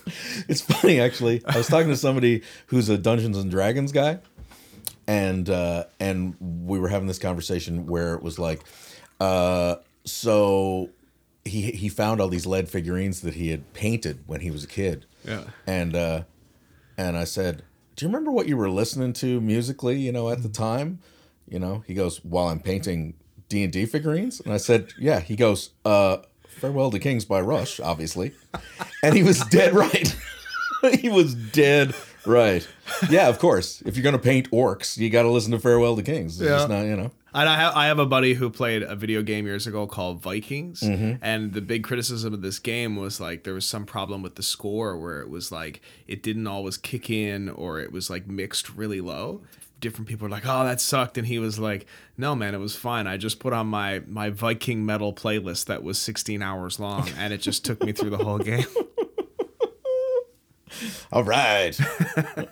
It's 0.48 0.60
funny 0.60 1.00
actually. 1.00 1.42
I 1.46 1.56
was 1.56 1.66
talking 1.66 1.88
to 1.88 1.96
somebody 1.96 2.42
who's 2.66 2.90
a 2.90 2.98
Dungeons 2.98 3.38
and 3.38 3.50
Dragons 3.50 3.90
guy, 3.90 4.18
and 5.06 5.48
uh, 5.48 5.84
and 5.98 6.36
we 6.38 6.78
were 6.78 6.88
having 6.88 7.08
this 7.08 7.18
conversation 7.18 7.86
where 7.86 8.14
it 8.14 8.22
was 8.22 8.38
like, 8.38 8.60
uh, 9.18 9.76
so 10.04 10.90
he 11.44 11.70
he 11.72 11.88
found 11.88 12.20
all 12.20 12.28
these 12.28 12.46
lead 12.46 12.68
figurines 12.68 13.20
that 13.22 13.34
he 13.34 13.48
had 13.50 13.72
painted 13.74 14.20
when 14.26 14.40
he 14.40 14.50
was 14.50 14.64
a 14.64 14.68
kid, 14.68 15.06
Yeah. 15.24 15.44
and 15.66 15.94
uh, 15.94 16.22
and 16.96 17.16
I 17.16 17.24
said, 17.24 17.62
do 17.96 18.04
you 18.04 18.08
remember 18.08 18.30
what 18.30 18.48
you 18.48 18.56
were 18.56 18.70
listening 18.70 19.12
to 19.14 19.40
musically? 19.40 19.98
You 19.98 20.12
know, 20.12 20.30
at 20.30 20.42
the 20.42 20.48
time, 20.48 21.00
you 21.48 21.58
know. 21.58 21.82
He 21.86 21.94
goes, 21.94 22.24
while 22.24 22.48
I'm 22.48 22.60
painting 22.60 23.14
D 23.48 23.62
and 23.64 23.72
D 23.72 23.84
figurines, 23.86 24.40
and 24.40 24.52
I 24.52 24.56
said, 24.58 24.92
yeah. 24.98 25.20
He 25.20 25.36
goes, 25.36 25.70
uh. 25.84 26.18
Farewell 26.48 26.90
to 26.92 27.00
Kings 27.00 27.24
by 27.24 27.40
Rush, 27.40 27.80
obviously. 27.80 28.30
And 29.02 29.14
he 29.16 29.24
was 29.24 29.40
dead 29.46 29.74
right. 29.74 30.16
he 31.00 31.08
was 31.08 31.34
dead 31.34 31.94
right. 32.24 32.66
Yeah, 33.10 33.28
of 33.28 33.40
course. 33.40 33.82
If 33.84 33.96
you're 33.96 34.04
going 34.04 34.14
to 34.14 34.22
paint 34.22 34.48
orcs, 34.52 34.96
you 34.96 35.10
got 35.10 35.22
to 35.22 35.30
listen 35.30 35.50
to 35.50 35.58
Farewell 35.58 35.96
to 35.96 36.02
Kings. 36.04 36.40
It's 36.40 36.48
Yeah. 36.48 36.66
not, 36.66 36.82
you 36.82 36.94
know. 36.96 37.10
And 37.34 37.48
I 37.48 37.56
have, 37.56 37.74
I 37.76 37.86
have 37.86 37.98
a 37.98 38.06
buddy 38.06 38.34
who 38.34 38.48
played 38.48 38.82
a 38.84 38.94
video 38.94 39.20
game 39.22 39.44
years 39.44 39.66
ago 39.66 39.86
called 39.88 40.22
Vikings, 40.22 40.80
Mm-hmm. 40.80 41.14
and 41.20 41.52
the 41.52 41.60
big 41.60 41.82
criticism 41.82 42.32
of 42.32 42.42
this 42.42 42.58
game 42.60 42.94
was 42.96 43.20
like 43.20 43.42
there 43.44 43.54
was 43.54 43.66
some 43.66 43.86
problem 43.86 44.22
with 44.22 44.36
the 44.36 44.42
score 44.42 44.96
where 44.96 45.20
it 45.20 45.28
was 45.28 45.50
like 45.50 45.80
it 46.06 46.22
didn't 46.22 46.46
always 46.46 46.76
kick 46.76 47.10
in 47.10 47.48
or 47.48 47.80
it 47.80 47.90
was 47.90 48.08
like 48.08 48.26
mixed 48.28 48.70
really 48.76 49.00
low. 49.00 49.42
Different 49.80 50.08
people 50.08 50.26
were 50.26 50.30
like, 50.30 50.46
"Oh, 50.46 50.64
that 50.64 50.80
sucked," 50.80 51.18
and 51.18 51.26
he 51.26 51.38
was 51.38 51.58
like, 51.58 51.84
"No, 52.16 52.34
man, 52.34 52.54
it 52.54 52.58
was 52.58 52.74
fine. 52.76 53.06
I 53.06 53.16
just 53.18 53.38
put 53.40 53.52
on 53.52 53.66
my 53.66 54.00
my 54.06 54.30
Viking 54.30 54.86
metal 54.86 55.12
playlist 55.12 55.66
that 55.66 55.82
was 55.82 55.98
16 55.98 56.40
hours 56.40 56.78
long, 56.80 57.08
and 57.18 57.32
it 57.34 57.38
just 57.38 57.64
took 57.66 57.82
me 57.84 57.92
through 57.92 58.10
the 58.10 58.18
whole 58.18 58.38
game." 58.52 58.64
All 61.12 61.24
right. 61.24 61.72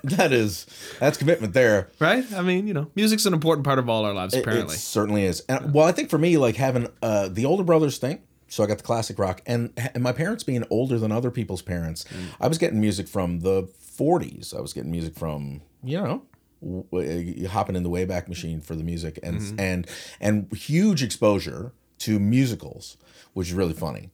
that 0.04 0.30
is, 0.32 0.66
that's 1.00 1.16
commitment 1.18 1.54
there. 1.54 1.90
right? 1.98 2.24
I 2.34 2.42
mean, 2.42 2.66
you 2.66 2.74
know, 2.74 2.90
music's 2.94 3.26
an 3.26 3.32
important 3.34 3.64
part 3.64 3.78
of 3.78 3.88
all 3.88 4.04
our 4.04 4.14
lives, 4.14 4.34
apparently. 4.34 4.74
It 4.74 4.78
certainly 4.78 5.24
is. 5.24 5.40
And 5.48 5.74
well, 5.74 5.86
I 5.86 5.92
think 5.92 6.10
for 6.10 6.18
me, 6.18 6.36
like 6.38 6.56
having 6.56 6.88
uh, 7.02 7.28
the 7.28 7.44
older 7.44 7.64
brothers 7.64 7.98
thing. 7.98 8.20
So 8.48 8.62
I 8.62 8.66
got 8.66 8.76
the 8.76 8.84
classic 8.84 9.18
rock, 9.18 9.40
and 9.46 9.72
and 9.94 10.02
my 10.02 10.12
parents 10.12 10.44
being 10.44 10.62
older 10.68 10.98
than 10.98 11.10
other 11.10 11.30
people's 11.30 11.62
parents, 11.62 12.04
I 12.38 12.48
was 12.48 12.58
getting 12.58 12.80
music 12.82 13.08
from 13.08 13.40
the 13.40 13.62
'40s. 13.98 14.54
I 14.54 14.60
was 14.60 14.74
getting 14.74 14.90
music 14.90 15.14
from 15.16 15.62
you 16.02 16.08
know, 16.08 16.22
w- 16.60 16.84
w- 16.92 17.48
hopping 17.48 17.76
in 17.76 17.82
the 17.82 17.88
Wayback 17.88 18.28
Machine 18.28 18.60
for 18.60 18.74
the 18.76 18.84
music, 18.84 19.18
and 19.22 19.58
and 19.58 19.86
and 20.20 20.52
huge 20.52 21.02
exposure 21.02 21.72
to 22.00 22.18
musicals, 22.20 22.98
which 23.32 23.48
is 23.48 23.54
really 23.54 23.72
funny. 23.72 24.10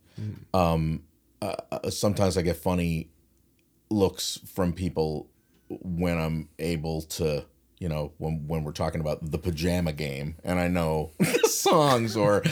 Um, 0.55 1.03
uh, 1.43 1.55
uh, 1.73 1.91
sometimes 1.91 2.37
I 2.39 2.43
get 2.43 2.57
funny 2.59 3.11
looks 3.91 4.41
from 4.47 4.73
people 4.73 5.29
when 5.69 6.19
I'm 6.19 6.49
able 6.59 7.03
to, 7.03 7.45
you 7.79 7.89
know, 7.89 8.13
when 8.19 8.47
when 8.47 8.65
we're 8.65 8.73
talking 8.73 9.01
about 9.01 9.31
the 9.31 9.39
pajama 9.39 9.93
game 9.93 10.37
and 10.45 10.59
I 10.59 10.69
know 10.69 11.13
songs 11.45 12.17
or 12.17 12.43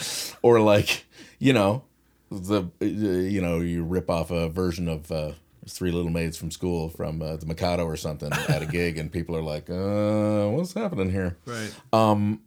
or 0.42 0.60
like, 0.60 1.04
you 1.38 1.52
know, 1.52 1.84
the 2.30 2.64
you 2.80 3.40
know, 3.40 3.60
you 3.60 3.84
rip 3.84 4.10
off 4.10 4.30
a 4.30 4.48
version 4.48 4.88
of 4.88 5.10
uh 5.10 5.32
three 5.68 5.90
little 5.90 6.10
maids 6.10 6.36
from 6.36 6.50
school 6.52 6.88
from 6.88 7.20
uh, 7.20 7.36
the 7.36 7.46
Mikado 7.46 7.84
or 7.84 7.96
something 7.96 8.32
at 8.48 8.62
a 8.62 8.66
gig, 8.66 8.98
and 8.98 9.10
people 9.10 9.36
are 9.36 9.42
like, 9.42 9.68
uh, 9.68 10.48
"What's 10.48 10.74
happening 10.74 11.10
here?" 11.10 11.36
Right. 11.44 11.74
Um, 11.92 12.40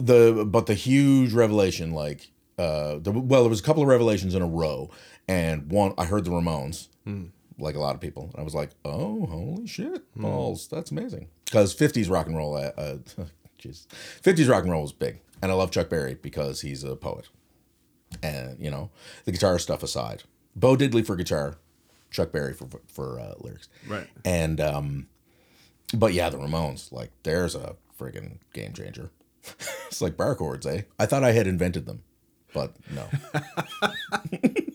the 0.00 0.44
but 0.46 0.66
the 0.66 0.74
huge 0.74 1.32
revelation 1.32 1.92
like 1.92 2.30
uh 2.58 2.98
the, 2.98 3.10
well 3.12 3.42
there 3.42 3.50
was 3.50 3.60
a 3.60 3.62
couple 3.62 3.82
of 3.82 3.88
revelations 3.88 4.34
in 4.34 4.42
a 4.42 4.46
row 4.46 4.90
and 5.28 5.70
one 5.70 5.92
i 5.98 6.04
heard 6.04 6.24
the 6.24 6.30
ramones 6.30 6.88
like 7.60 7.76
a 7.76 7.80
lot 7.80 7.94
of 7.94 8.00
people. 8.00 8.32
I 8.36 8.42
was 8.42 8.54
like 8.54 8.70
oh 8.84 9.26
holy 9.26 9.66
shit 9.66 10.02
balls. 10.16 10.68
That's 10.68 10.90
amazing. 10.90 11.28
Because 11.44 11.74
50s 11.74 12.10
rock 12.10 12.26
and 12.26 12.36
roll 12.36 12.54
uh, 12.56 12.70
uh 12.76 12.96
jeez. 13.62 13.86
50s 14.22 14.48
rock 14.48 14.62
and 14.62 14.72
roll 14.72 14.82
was 14.82 14.92
big. 14.92 15.20
And 15.42 15.50
i 15.50 15.54
love 15.54 15.70
chuck 15.70 15.88
berry 15.88 16.14
because 16.14 16.60
he's 16.62 16.84
a 16.84 16.96
poet. 16.96 17.28
And 18.22 18.58
you 18.58 18.70
know 18.70 18.90
the 19.24 19.32
guitar 19.32 19.58
stuff 19.58 19.82
aside 19.82 20.24
bo 20.56 20.76
diddley 20.76 21.04
for 21.06 21.16
guitar 21.16 21.58
chuck 22.10 22.32
berry 22.32 22.54
for 22.54 22.68
for 22.88 23.20
uh, 23.20 23.34
lyrics. 23.38 23.68
Right. 23.86 24.08
and 24.24 24.60
um 24.60 25.06
but 25.94 26.12
yeah 26.12 26.28
the 26.30 26.38
ramones 26.38 26.90
like 26.92 27.10
there's 27.22 27.54
a 27.54 27.76
friggin' 27.98 28.38
game 28.52 28.72
changer. 28.72 29.10
It's 29.88 30.00
like 30.00 30.16
bar 30.16 30.34
chords 30.36 30.66
eh? 30.66 30.82
I 30.98 31.06
thought 31.06 31.24
i 31.24 31.32
had 31.32 31.46
invented 31.46 31.86
them 31.86 32.02
but 32.52 32.74
no 32.90 33.06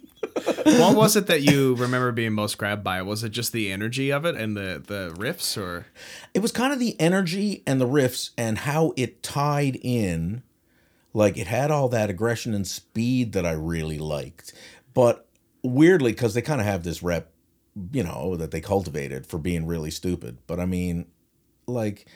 what 0.66 0.96
was 0.96 1.16
it 1.16 1.28
that 1.28 1.44
you 1.44 1.76
remember 1.76 2.12
being 2.12 2.34
most 2.34 2.58
grabbed 2.58 2.84
by? 2.84 3.02
Was 3.04 3.24
it 3.24 3.30
just 3.30 3.52
the 3.52 3.72
energy 3.72 4.12
of 4.12 4.26
it 4.26 4.36
and 4.36 4.58
the 4.58 4.82
the 4.86 5.14
riffs, 5.16 5.58
or? 5.62 5.86
It 6.34 6.40
was 6.40 6.52
kind 6.52 6.74
of 6.74 6.80
the 6.80 7.00
energy 7.00 7.64
and 7.68 7.80
the 7.80 7.88
riffs 7.88 8.32
and 8.38 8.58
how 8.60 8.94
it 8.98 9.22
tied 9.22 9.78
in. 9.82 10.44
Like 11.14 11.38
it 11.38 11.48
had 11.48 11.72
all 11.72 11.88
that 11.90 12.10
aggression 12.10 12.54
and 12.54 12.68
speed 12.68 13.34
that 13.34 13.46
i 13.46 13.52
really 13.52 14.00
liked. 14.00 14.54
But 14.94 15.28
weirdly 15.64 16.12
because 16.12 16.34
they 16.34 16.42
kind 16.42 16.60
of 16.62 16.68
have 16.68 16.84
this 16.84 17.02
rep 17.02 17.32
you 17.92 18.04
know 18.04 18.36
that 18.36 18.52
they 18.52 18.62
cultivated 18.62 19.26
for 19.28 19.38
being 19.38 19.66
really 19.66 19.92
stupid. 19.92 20.40
But 20.48 20.60
i 20.60 20.66
mean 20.66 21.06
like 21.68 22.08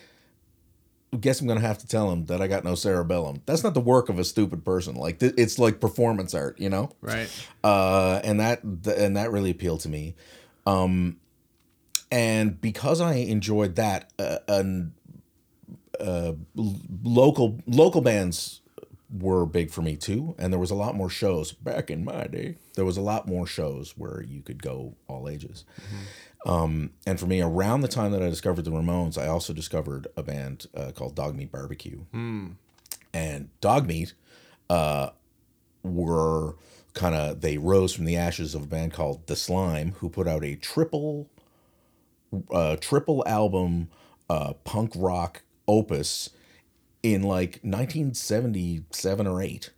guess 1.17 1.41
i'm 1.41 1.48
gonna 1.48 1.60
have 1.60 1.78
to 1.78 1.88
tell 1.88 2.12
him 2.12 2.26
that 2.26 2.41
i 2.41 2.48
got 2.48 2.63
no 2.63 2.76
cerebellum 2.76 3.41
that's 3.45 3.63
not 3.63 3.74
the 3.74 3.80
work 3.82 4.10
of 4.10 4.19
a 4.19 4.24
stupid 4.24 4.63
person 4.63 4.95
like 4.95 5.19
th- 5.19 5.34
it's 5.38 5.58
like 5.58 5.80
performance 5.80 6.34
art 6.36 6.60
you 6.60 6.69
know 6.69 6.91
right? 7.02 7.30
uh, 7.63 8.22
and 8.24 8.39
that 8.39 8.62
th- 8.84 8.98
and 8.98 9.17
that 9.17 9.32
really 9.32 9.50
appealed 9.50 9.80
to 9.82 9.89
me. 9.89 10.15
Um, 10.67 11.17
and 12.12 12.60
because 12.62 13.02
I 13.02 13.13
enjoyed 13.15 13.76
that, 13.76 14.12
uh, 14.19 14.38
and 14.48 14.91
uh, 16.00 16.34
local 17.04 17.60
local 17.67 18.02
bands 18.02 18.62
were 19.12 19.45
big 19.45 19.72
for 19.72 19.82
me 19.82 19.95
too, 19.95 20.36
and 20.38 20.54
there 20.54 20.60
was 20.60 20.72
a 20.72 20.76
lot 20.76 20.95
more 20.95 21.10
shows 21.10 21.52
back 21.52 21.89
in 21.89 22.04
my 22.04 22.28
day. 22.28 22.56
There 22.76 22.86
was 22.86 22.98
a 22.98 23.02
lot 23.02 23.28
more 23.28 23.48
shows 23.48 23.95
where 23.98 24.22
you 24.22 24.41
could 24.41 24.62
go 24.62 24.95
all 25.08 25.28
ages. 25.28 25.65
Um, 26.45 26.91
and 27.06 27.19
for 27.19 27.25
me, 27.25 27.41
around 27.41 27.82
the 27.82 27.88
time 27.88 28.12
that 28.13 28.21
I 28.23 28.30
discovered 28.30 28.63
the 28.63 28.71
Ramones, 28.71 29.17
I 29.17 29.28
also 29.28 29.52
discovered 29.54 30.08
a 30.15 30.23
band 30.23 30.67
uh, 30.75 30.91
called 30.95 31.15
Dog 31.15 31.36
Meat 31.36 31.52
Barbecue. 31.52 32.02
And 33.13 33.49
Dog 33.60 33.88
Meat 33.88 34.13
uh, 34.69 35.10
were 35.84 36.56
kind 36.93 37.13
of 37.15 37.41
they 37.41 37.58
rose 37.58 37.93
from 37.93 38.06
the 38.06 38.15
ashes 38.15 38.56
of 38.56 38.63
a 38.63 38.67
band 38.67 38.93
called 38.93 39.28
The 39.28 39.36
Slime, 39.36 39.93
who 39.99 40.10
put 40.10 40.28
out 40.28 40.43
a 40.45 40.56
triple, 40.56 41.30
uh, 42.52 42.78
triple 42.78 43.23
album 43.28 43.89
uh, 44.30 44.54
punk 44.63 44.93
rock 44.95 45.41
opus 45.67 46.30
in 47.04 47.23
like 47.23 47.60
1977 47.63 49.28
or 49.28 49.41
8 49.41 49.69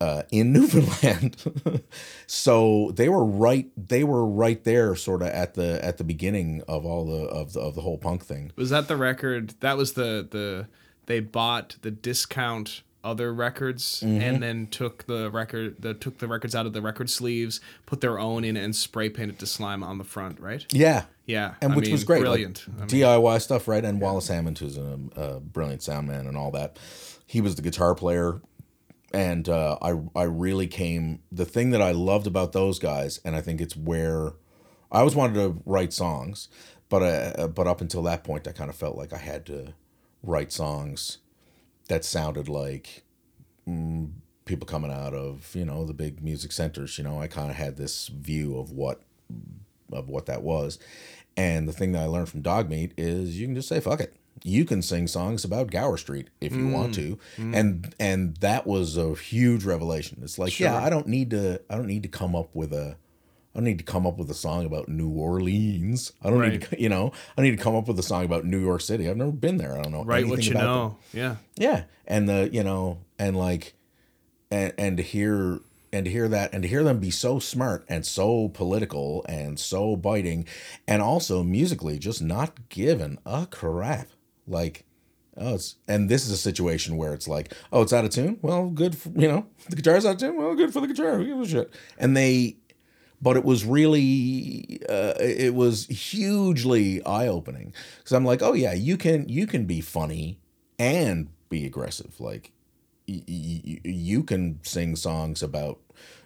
uh, 0.00 0.22
in 0.30 0.52
Newfoundland. 0.54 1.36
so 2.26 2.92
they 2.94 3.08
were 3.08 3.24
right. 3.24 3.70
They 3.76 4.04
were 4.04 4.26
right 4.26 4.62
there, 4.64 4.94
sort 4.96 5.22
of 5.22 5.28
at 5.28 5.54
the 5.54 5.82
at 5.84 5.98
the 5.98 6.04
beginning 6.04 6.62
of 6.68 6.84
all 6.84 7.04
the 7.04 7.24
of 7.28 7.52
the 7.52 7.60
of 7.60 7.74
the 7.74 7.80
whole 7.82 7.98
punk 7.98 8.24
thing. 8.24 8.52
Was 8.56 8.70
that 8.70 8.88
the 8.88 8.96
record? 8.96 9.54
That 9.60 9.76
was 9.76 9.92
the 9.94 10.26
the 10.28 10.66
they 11.06 11.20
bought 11.20 11.76
the 11.82 11.90
discount 11.90 12.82
other 13.02 13.34
records 13.34 14.00
Mm-hmm. 14.02 14.20
and 14.22 14.42
then 14.42 14.66
took 14.66 15.04
the 15.06 15.30
record 15.30 15.76
the 15.78 15.92
took 15.92 16.18
the 16.18 16.26
records 16.28 16.54
out 16.54 16.64
of 16.64 16.72
the 16.72 16.80
record 16.80 17.10
sleeves, 17.10 17.60
put 17.84 18.00
their 18.00 18.18
own 18.18 18.44
in, 18.44 18.56
and 18.56 18.74
spray 18.74 19.10
painted 19.10 19.38
to 19.40 19.46
slime 19.46 19.82
on 19.84 19.98
the 19.98 20.04
front. 20.04 20.40
Right? 20.40 20.64
Yeah, 20.72 21.04
Yeah, 21.26 21.54
and 21.60 21.74
I 21.74 21.76
which 21.76 21.86
mean, 21.86 21.92
was 21.92 22.04
great, 22.04 22.18
like, 22.20 22.24
brilliant. 22.24 22.64
I 22.76 22.80
mean, 22.80 22.88
DIY 22.88 23.42
stuff, 23.42 23.68
right? 23.68 23.84
And 23.84 24.00
Wallace 24.00 24.28
Hammond, 24.28 24.58
who's 24.58 24.78
a, 24.78 24.98
a 25.16 25.40
brilliant 25.40 25.82
sound 25.82 26.08
man 26.08 26.26
and 26.26 26.34
all 26.36 26.50
that, 26.52 26.78
he 27.26 27.42
was 27.42 27.56
the 27.56 27.62
guitar 27.62 27.94
player, 27.94 28.40
and 29.14 29.48
uh, 29.48 29.78
I 29.80 29.94
I 30.16 30.24
really 30.24 30.66
came. 30.66 31.20
The 31.30 31.44
thing 31.44 31.70
that 31.70 31.80
I 31.80 31.92
loved 31.92 32.26
about 32.26 32.52
those 32.52 32.80
guys, 32.80 33.20
and 33.24 33.36
I 33.36 33.40
think 33.40 33.60
it's 33.60 33.76
where 33.76 34.32
I 34.90 34.98
always 34.98 35.14
wanted 35.14 35.34
to 35.34 35.62
write 35.64 35.92
songs, 35.92 36.48
but 36.88 37.02
uh, 37.02 37.46
but 37.48 37.68
up 37.68 37.80
until 37.80 38.02
that 38.02 38.24
point, 38.24 38.48
I 38.48 38.52
kind 38.52 38.68
of 38.68 38.76
felt 38.76 38.96
like 38.96 39.12
I 39.12 39.18
had 39.18 39.46
to 39.46 39.74
write 40.24 40.50
songs 40.50 41.18
that 41.88 42.04
sounded 42.04 42.48
like 42.48 43.04
mm, 43.68 44.10
people 44.46 44.66
coming 44.66 44.90
out 44.90 45.14
of 45.14 45.54
you 45.54 45.64
know 45.64 45.84
the 45.84 45.94
big 45.94 46.20
music 46.20 46.50
centers. 46.50 46.98
You 46.98 47.04
know, 47.04 47.20
I 47.20 47.28
kind 47.28 47.50
of 47.50 47.56
had 47.56 47.76
this 47.76 48.08
view 48.08 48.58
of 48.58 48.72
what 48.72 49.02
of 49.92 50.08
what 50.08 50.26
that 50.26 50.42
was. 50.42 50.80
And 51.36 51.68
the 51.68 51.72
thing 51.72 51.92
that 51.92 52.02
I 52.02 52.06
learned 52.06 52.28
from 52.28 52.42
Dog 52.42 52.68
Meat 52.68 52.92
is 52.96 53.38
you 53.38 53.46
can 53.46 53.54
just 53.54 53.68
say 53.68 53.78
fuck 53.78 54.00
it. 54.00 54.16
You 54.46 54.66
can 54.66 54.82
sing 54.82 55.08
songs 55.08 55.42
about 55.42 55.70
Gower 55.70 55.96
Street 55.96 56.28
if 56.38 56.54
you 56.54 56.68
want 56.68 56.92
mm. 56.92 56.94
to. 56.94 57.18
Mm. 57.38 57.56
And 57.56 57.94
and 57.98 58.36
that 58.36 58.66
was 58.66 58.96
a 58.98 59.14
huge 59.14 59.64
revelation. 59.64 60.20
It's 60.22 60.38
like, 60.38 60.60
yeah, 60.60 60.76
I 60.76 60.90
don't 60.90 61.06
need 61.06 61.30
to 61.30 61.62
I 61.70 61.76
don't 61.76 61.86
need 61.86 62.02
to 62.02 62.10
come 62.10 62.36
up 62.36 62.54
with 62.54 62.72
a 62.72 62.96
I 63.54 63.58
don't 63.58 63.64
need 63.64 63.78
to 63.78 63.84
come 63.84 64.04
up 64.04 64.18
with 64.18 64.28
a 64.30 64.34
song 64.34 64.66
about 64.66 64.88
New 64.88 65.10
Orleans. 65.10 66.12
I 66.22 66.28
don't 66.28 66.42
need 66.42 66.62
to, 66.62 66.80
you 66.80 66.88
know, 66.88 67.12
I 67.38 67.42
need 67.42 67.56
to 67.56 67.62
come 67.62 67.76
up 67.76 67.86
with 67.86 67.98
a 68.00 68.02
song 68.02 68.24
about 68.24 68.44
New 68.44 68.58
York 68.58 68.80
City. 68.80 69.08
I've 69.08 69.16
never 69.16 69.30
been 69.30 69.58
there. 69.58 69.78
I 69.78 69.82
don't 69.82 69.92
know. 69.92 70.04
Write 70.04 70.26
what 70.26 70.44
you 70.44 70.52
about 70.52 70.60
them. 70.60 70.68
know. 70.68 70.98
Yeah. 71.12 71.36
Yeah, 71.56 71.84
and 72.06 72.28
the 72.28 72.50
you 72.52 72.64
know, 72.64 72.98
and 73.18 73.36
like, 73.36 73.74
and 74.50 74.72
and 74.76 74.96
to 74.96 75.02
hear 75.04 75.60
and 75.92 76.04
to 76.04 76.10
hear 76.10 76.26
that 76.26 76.52
and 76.52 76.64
to 76.64 76.68
hear 76.68 76.82
them 76.82 76.98
be 76.98 77.12
so 77.12 77.38
smart 77.38 77.84
and 77.88 78.04
so 78.04 78.48
political 78.48 79.24
and 79.28 79.60
so 79.60 79.94
biting, 79.94 80.46
and 80.88 81.00
also 81.00 81.44
musically 81.44 81.98
just 82.00 82.20
not 82.20 82.68
giving 82.68 83.18
a 83.24 83.46
crap. 83.46 84.08
Like, 84.46 84.84
oh, 85.36 85.54
it's 85.54 85.76
and 85.88 86.08
this 86.08 86.24
is 86.24 86.30
a 86.32 86.36
situation 86.36 86.96
where 86.96 87.14
it's 87.14 87.26
like, 87.28 87.52
oh, 87.72 87.82
it's 87.82 87.92
out 87.92 88.04
of 88.04 88.10
tune. 88.10 88.38
Well, 88.42 88.68
good. 88.70 88.96
For, 88.96 89.08
you 89.10 89.28
know, 89.28 89.46
the 89.68 89.76
guitar's 89.76 90.04
out 90.06 90.14
of 90.14 90.20
tune. 90.20 90.36
Well, 90.36 90.54
good 90.54 90.72
for 90.72 90.80
the 90.80 90.86
guitar. 90.88 91.16
Who 91.18 91.24
gives 91.26 91.52
a 91.52 91.56
shit? 91.58 91.74
And 91.98 92.16
they. 92.16 92.56
But 93.22 93.38
it 93.38 93.44
was 93.44 93.64
really, 93.64 94.80
uh, 94.86 95.14
it 95.18 95.54
was 95.54 95.86
hugely 95.86 97.02
eye 97.06 97.26
opening 97.26 97.72
because 97.98 98.12
I'm 98.12 98.24
like, 98.24 98.42
oh 98.42 98.52
yeah, 98.52 98.74
you 98.74 98.96
can 98.98 99.28
you 99.28 99.46
can 99.46 99.64
be 99.64 99.80
funny 99.80 100.40
and 100.78 101.28
be 101.48 101.64
aggressive. 101.64 102.20
Like 102.20 102.52
y- 103.08 103.22
y- 103.26 103.80
you 103.84 104.24
can 104.24 104.58
sing 104.62 104.94
songs 104.96 105.42
about 105.42 105.78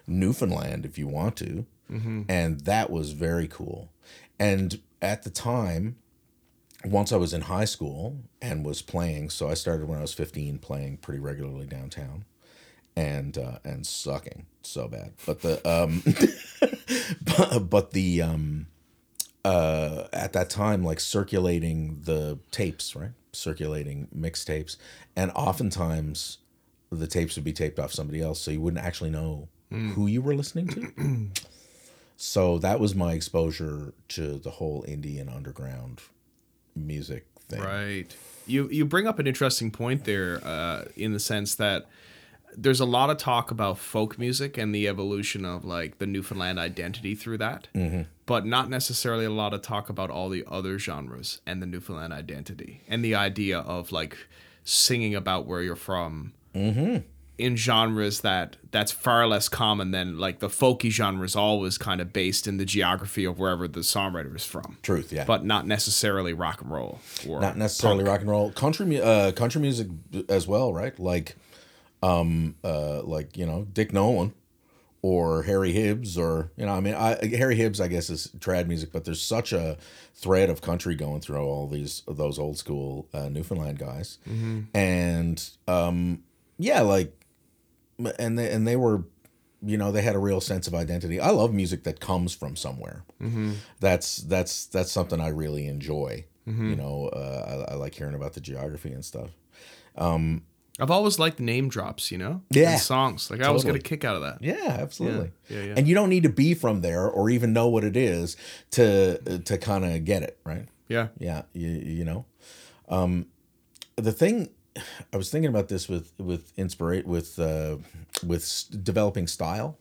Newfoundland 0.07 0.85
if 0.85 0.97
you 0.97 1.07
want 1.07 1.35
to, 1.37 1.65
and 2.27 2.59
that 2.61 2.89
was 2.89 3.11
very 3.13 3.47
cool. 3.47 3.91
And 4.37 4.79
at 5.01 5.23
the 5.23 5.29
time, 5.29 5.95
once 6.85 7.11
I 7.11 7.17
was 7.17 7.33
in 7.33 7.41
high 7.41 7.65
school 7.65 8.17
and 8.41 8.65
was 8.65 8.81
playing, 8.81 9.29
so 9.29 9.49
I 9.49 9.53
started 9.53 9.87
when 9.87 9.97
I 9.97 10.01
was 10.01 10.13
15 10.13 10.59
playing 10.59 10.97
pretty 10.97 11.19
regularly 11.19 11.65
downtown 11.65 12.25
and 12.95 13.37
uh, 13.37 13.59
and 13.63 13.85
sucking 13.85 14.45
so 14.61 14.87
bad. 14.87 15.13
But 15.25 15.41
the 15.41 15.67
um 15.69 16.03
but, 17.37 17.69
but 17.69 17.91
the 17.91 18.21
um 18.21 18.67
uh 19.43 20.05
at 20.13 20.33
that 20.33 20.49
time 20.49 20.83
like 20.83 20.99
circulating 20.99 22.01
the 22.03 22.39
tapes, 22.51 22.95
right? 22.95 23.11
Circulating 23.31 24.07
mixtapes 24.15 24.77
and 25.15 25.31
oftentimes 25.35 26.39
the 26.91 27.07
tapes 27.07 27.35
would 27.35 27.43
be 27.45 27.53
taped 27.53 27.77
off 27.77 27.93
somebody 27.93 28.21
else 28.21 28.41
so 28.41 28.51
you 28.51 28.61
wouldn't 28.61 28.83
actually 28.83 29.11
know 29.11 29.47
who 29.69 30.07
you 30.07 30.19
were 30.19 30.33
listening 30.33 30.67
to. 30.67 31.41
so 32.17 32.57
that 32.57 32.79
was 32.79 32.95
my 32.95 33.13
exposure 33.13 33.93
to 34.07 34.39
the 34.39 34.49
whole 34.49 34.83
indie 34.87 35.21
and 35.21 35.29
underground 35.29 36.01
music 36.79 37.25
thing. 37.47 37.61
Right. 37.61 38.05
You 38.47 38.67
you 38.69 38.85
bring 38.85 39.07
up 39.07 39.19
an 39.19 39.27
interesting 39.27 39.69
point 39.71 40.05
there, 40.05 40.41
uh, 40.43 40.85
in 40.95 41.13
the 41.13 41.19
sense 41.19 41.55
that 41.55 41.87
there's 42.57 42.79
a 42.79 42.85
lot 42.85 43.11
of 43.11 43.17
talk 43.17 43.51
about 43.51 43.77
folk 43.77 44.17
music 44.17 44.57
and 44.57 44.73
the 44.73 44.87
evolution 44.87 45.45
of 45.45 45.63
like 45.63 45.99
the 45.99 46.07
Newfoundland 46.07 46.57
identity 46.57 47.13
through 47.13 47.37
that, 47.37 47.67
but 48.25 48.45
not 48.45 48.69
necessarily 48.69 49.23
a 49.25 49.29
lot 49.29 49.53
of 49.53 49.61
talk 49.61 49.87
about 49.89 50.09
all 50.09 50.29
the 50.29 50.43
other 50.47 50.79
genres 50.79 51.41
and 51.45 51.61
the 51.61 51.67
Newfoundland 51.67 52.11
identity 52.11 52.81
and 52.87 53.05
the 53.05 53.13
idea 53.13 53.59
of 53.59 53.91
like 53.91 54.17
singing 54.63 55.13
about 55.13 55.45
where 55.45 55.61
you're 55.61 55.75
from. 55.75 56.33
In 57.39 57.55
genres 57.55 58.19
that 58.19 58.57
that's 58.71 58.91
far 58.91 59.25
less 59.25 59.47
common 59.47 59.91
than 59.91 60.17
like 60.17 60.39
the 60.39 60.49
folky 60.49 60.89
genre 60.89 61.23
is 61.23 61.35
always 61.35 61.77
kind 61.77 62.01
of 62.01 62.11
based 62.11 62.47
in 62.47 62.57
the 62.57 62.65
geography 62.65 63.23
of 63.23 63.39
wherever 63.39 63.65
the 63.67 63.79
songwriter 63.79 64.35
is 64.35 64.45
from. 64.45 64.77
Truth, 64.83 65.13
yeah. 65.13 65.23
but 65.23 65.45
not 65.45 65.65
necessarily 65.65 66.33
rock 66.33 66.61
and 66.61 66.69
roll 66.69 66.99
or 67.27 67.39
not 67.39 67.57
necessarily 67.57 68.03
rock 68.03 68.21
and 68.21 68.29
roll. 68.29 68.51
Country 68.51 69.01
uh 69.01 69.31
country 69.31 69.61
music 69.61 69.87
as 70.27 70.47
well 70.47 70.73
right? 70.73 70.97
Like 70.99 71.35
um 72.03 72.55
uh 72.63 73.03
like 73.03 73.37
you 73.37 73.45
know 73.45 73.65
dick 73.71 73.93
nolan 73.93 74.33
or 75.01 75.43
Harry 75.43 75.71
Hibbs 75.71 76.17
or 76.17 76.51
you 76.57 76.65
know 76.65 76.73
I 76.73 76.81
mean 76.81 76.93
I, 76.93 77.25
Harry 77.37 77.55
Hibbs 77.55 77.79
I 77.79 77.87
guess 77.87 78.09
is 78.09 78.27
trad 78.39 78.67
music 78.67 78.91
but 78.91 79.05
there's 79.05 79.21
such 79.21 79.53
a 79.53 79.77
thread 80.13 80.49
of 80.49 80.61
country 80.61 80.95
going 80.95 81.21
through 81.21 81.39
all 81.39 81.67
these 81.67 82.03
those 82.07 82.37
old 82.37 82.57
school 82.57 83.07
uh, 83.13 83.29
Newfoundland 83.29 83.79
guys. 83.79 84.17
And 84.73 85.49
um 85.67 86.23
yeah 86.57 86.81
like 86.81 87.15
and 88.17 88.37
they 88.39 88.51
and 88.51 88.67
they 88.67 88.75
were 88.75 89.03
you 89.61 89.77
know 89.77 89.91
they 89.91 90.01
had 90.01 90.15
a 90.15 90.19
real 90.19 90.41
sense 90.41 90.67
of 90.67 90.73
identity 90.73 91.19
I 91.19 91.31
love 91.31 91.53
music 91.53 91.83
that 91.83 91.99
comes 91.99 92.33
from 92.33 92.55
somewhere 92.55 93.03
that's 93.79 94.17
that's 94.17 94.65
that's 94.67 94.91
something 94.91 95.19
I 95.19 95.27
really 95.29 95.67
enjoy 95.67 96.25
you 96.45 96.75
know 96.75 97.09
uh, 97.13 97.65
I, 97.69 97.73
I 97.73 97.75
like 97.75 97.93
hearing 97.95 98.15
about 98.15 98.33
the 98.33 98.41
geography 98.41 98.91
and 98.91 99.03
stuff 99.05 99.29
I've 100.79 100.91
always 100.91 101.19
liked 101.19 101.39
name 101.41 101.67
drops, 101.67 102.09
you 102.09 102.17
know? 102.17 102.41
Yeah. 102.51 102.77
Songs. 102.77 103.29
Like 103.29 103.41
I 103.41 103.47
always 103.47 103.65
get 103.65 103.75
a 103.75 103.79
kick 103.79 104.05
out 104.05 104.15
of 104.15 104.21
that. 104.21 104.37
Yeah, 104.41 104.77
absolutely. 104.79 105.31
Yeah, 105.49 105.57
yeah, 105.57 105.63
yeah. 105.65 105.73
And 105.75 105.87
you 105.87 105.93
don't 105.95 106.09
need 106.09 106.23
to 106.23 106.29
be 106.29 106.53
from 106.53 106.81
there 106.81 107.05
or 107.07 107.29
even 107.29 107.51
know 107.51 107.67
what 107.67 107.83
it 107.83 107.97
is 107.97 108.37
to 108.71 109.17
to 109.39 109.57
kind 109.57 109.83
of 109.83 110.05
get 110.05 110.23
it, 110.23 110.39
right? 110.45 110.67
Yeah. 110.87 111.09
Yeah, 111.17 111.43
you, 111.53 111.69
you 111.69 112.05
know. 112.05 112.25
Um 112.87 113.25
the 113.97 114.13
thing 114.13 114.49
I 115.13 115.17
was 115.17 115.29
thinking 115.29 115.49
about 115.49 115.67
this 115.67 115.89
with 115.89 116.13
with 116.17 116.53
inspirate 116.55 117.05
with 117.05 117.39
uh 117.39 117.77
with 118.25 118.65
developing 118.83 119.27
style 119.27 119.77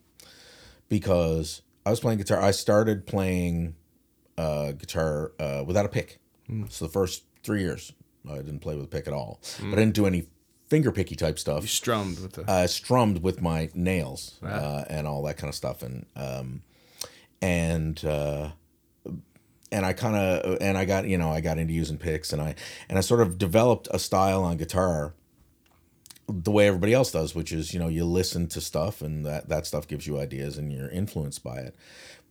because 0.89 1.63
I 1.85 1.91
was 1.91 2.01
playing 2.01 2.19
guitar. 2.19 2.41
I 2.41 2.51
started 2.51 3.07
playing 3.07 3.75
uh 4.37 4.73
guitar 4.73 5.33
uh 5.39 5.65
without 5.67 5.85
a 5.85 5.89
pick. 5.89 6.19
So 6.71 6.87
the 6.87 6.93
first 6.93 7.25
3 7.43 7.61
years 7.61 7.93
I 8.29 8.37
didn't 8.37 8.61
play 8.61 8.75
with 8.75 8.85
a 8.87 8.89
pick 8.89 9.07
at 9.07 9.13
all. 9.13 9.41
But 9.61 9.73
I 9.73 9.77
didn't 9.77 9.95
do 9.95 10.07
any 10.07 10.27
finger 10.69 10.93
picky 10.93 11.17
type 11.17 11.39
stuff 11.39 11.63
You 11.63 11.69
strummed 11.69 12.19
with 12.21 12.33
the 12.35 12.51
uh, 12.51 12.67
strummed 12.67 13.23
with 13.23 13.41
my 13.41 13.71
nails 13.75 14.39
uh, 14.43 14.85
and 14.89 15.07
all 15.07 15.23
that 15.25 15.37
kind 15.39 15.49
of 15.49 15.55
stuff, 15.55 15.83
and 15.83 16.07
um, 16.17 16.63
and 17.41 18.03
uh, 18.05 18.51
and 19.71 19.85
I 19.85 19.93
kind 19.93 20.17
of 20.17 20.53
uh, 20.53 20.57
and 20.61 20.77
I 20.79 20.85
got 20.85 21.07
you 21.07 21.19
know 21.19 21.31
I 21.31 21.41
got 21.41 21.59
into 21.59 21.73
using 21.73 21.99
picks, 21.99 22.33
and 22.33 22.41
I 22.41 22.55
and 22.89 22.99
I 22.99 23.01
sort 23.01 23.21
of 23.21 23.39
developed 23.39 23.89
a 23.91 23.99
style 23.99 24.43
on 24.43 24.57
guitar 24.57 25.15
the 26.29 26.51
way 26.51 26.67
everybody 26.67 26.93
else 26.93 27.11
does, 27.11 27.35
which 27.35 27.53
is 27.53 27.73
you 27.73 27.81
know 27.81 27.89
you 27.89 28.05
listen 28.05 28.47
to 28.49 28.61
stuff, 28.61 29.03
and 29.03 29.25
that 29.27 29.49
that 29.49 29.67
stuff 29.67 29.87
gives 29.87 30.07
you 30.07 30.19
ideas, 30.19 30.59
and 30.59 30.73
you're 30.73 30.91
influenced 30.91 31.43
by 31.43 31.59
it. 31.59 31.77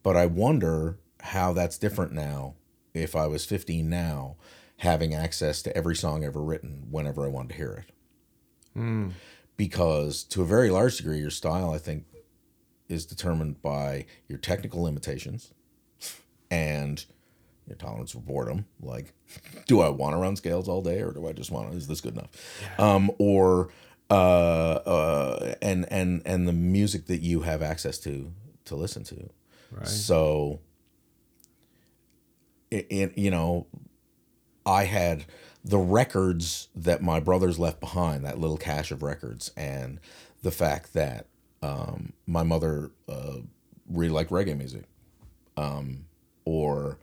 But 0.03 0.15
I 0.15 0.25
wonder 0.25 0.97
how 1.21 1.53
that's 1.53 1.77
different 1.77 2.11
now. 2.13 2.55
If 2.93 3.15
I 3.15 3.27
was 3.27 3.45
15 3.45 3.87
now, 3.89 4.37
having 4.77 5.13
access 5.13 5.61
to 5.63 5.75
every 5.75 5.95
song 5.95 6.23
ever 6.23 6.41
written 6.41 6.87
whenever 6.89 7.25
I 7.25 7.29
wanted 7.29 7.49
to 7.49 7.55
hear 7.55 7.85
it 7.85 7.93
hmm. 8.77 9.09
because 9.55 10.23
to 10.25 10.41
a 10.41 10.45
very 10.45 10.69
large 10.69 10.97
degree 10.97 11.19
your 11.19 11.31
style 11.31 11.71
i 11.71 11.77
think 11.77 12.05
is 12.87 13.05
determined 13.05 13.61
by 13.61 14.05
your 14.27 14.37
technical 14.37 14.83
limitations 14.83 15.51
and 16.49 17.05
your 17.67 17.75
tolerance 17.75 18.11
for 18.11 18.19
boredom. 18.19 18.65
Like 18.81 19.13
do 19.65 19.81
i 19.81 19.89
want 19.89 20.13
to 20.13 20.17
run 20.17 20.35
scales 20.35 20.67
all 20.69 20.81
day 20.81 21.01
or 21.01 21.11
do 21.11 21.27
i 21.27 21.33
just 21.33 21.51
want 21.51 21.71
to 21.71 21.77
is 21.77 21.87
this 21.87 22.01
good 22.01 22.13
enough? 22.13 22.29
Um 22.79 23.11
or 23.19 23.69
uh 24.09 24.13
uh 24.13 25.55
and 25.61 25.85
and 25.91 26.21
and 26.25 26.47
the 26.47 26.53
music 26.53 27.07
that 27.07 27.21
you 27.21 27.41
have 27.41 27.61
access 27.61 27.97
to 27.99 28.31
to 28.65 28.75
listen 28.75 29.03
to. 29.05 29.29
Right. 29.71 29.87
so 29.87 30.61
it, 32.71 32.87
it 32.89 33.17
you 33.17 33.31
know 33.31 33.67
I 34.65 34.83
had 34.83 35.25
the 35.63 35.77
records 35.77 36.67
that 36.75 37.01
my 37.01 37.19
brothers 37.19 37.57
left 37.57 37.79
behind, 37.79 38.25
that 38.25 38.39
little 38.39 38.57
cache 38.57 38.91
of 38.91 39.01
records, 39.01 39.51
and 39.55 39.99
the 40.43 40.51
fact 40.51 40.93
that 40.93 41.27
um, 41.61 42.13
my 42.25 42.43
mother 42.43 42.91
uh, 43.07 43.37
really 43.89 44.11
liked 44.11 44.29
reggae 44.29 44.57
music, 44.57 44.83
um, 45.55 46.05
or 46.45 46.99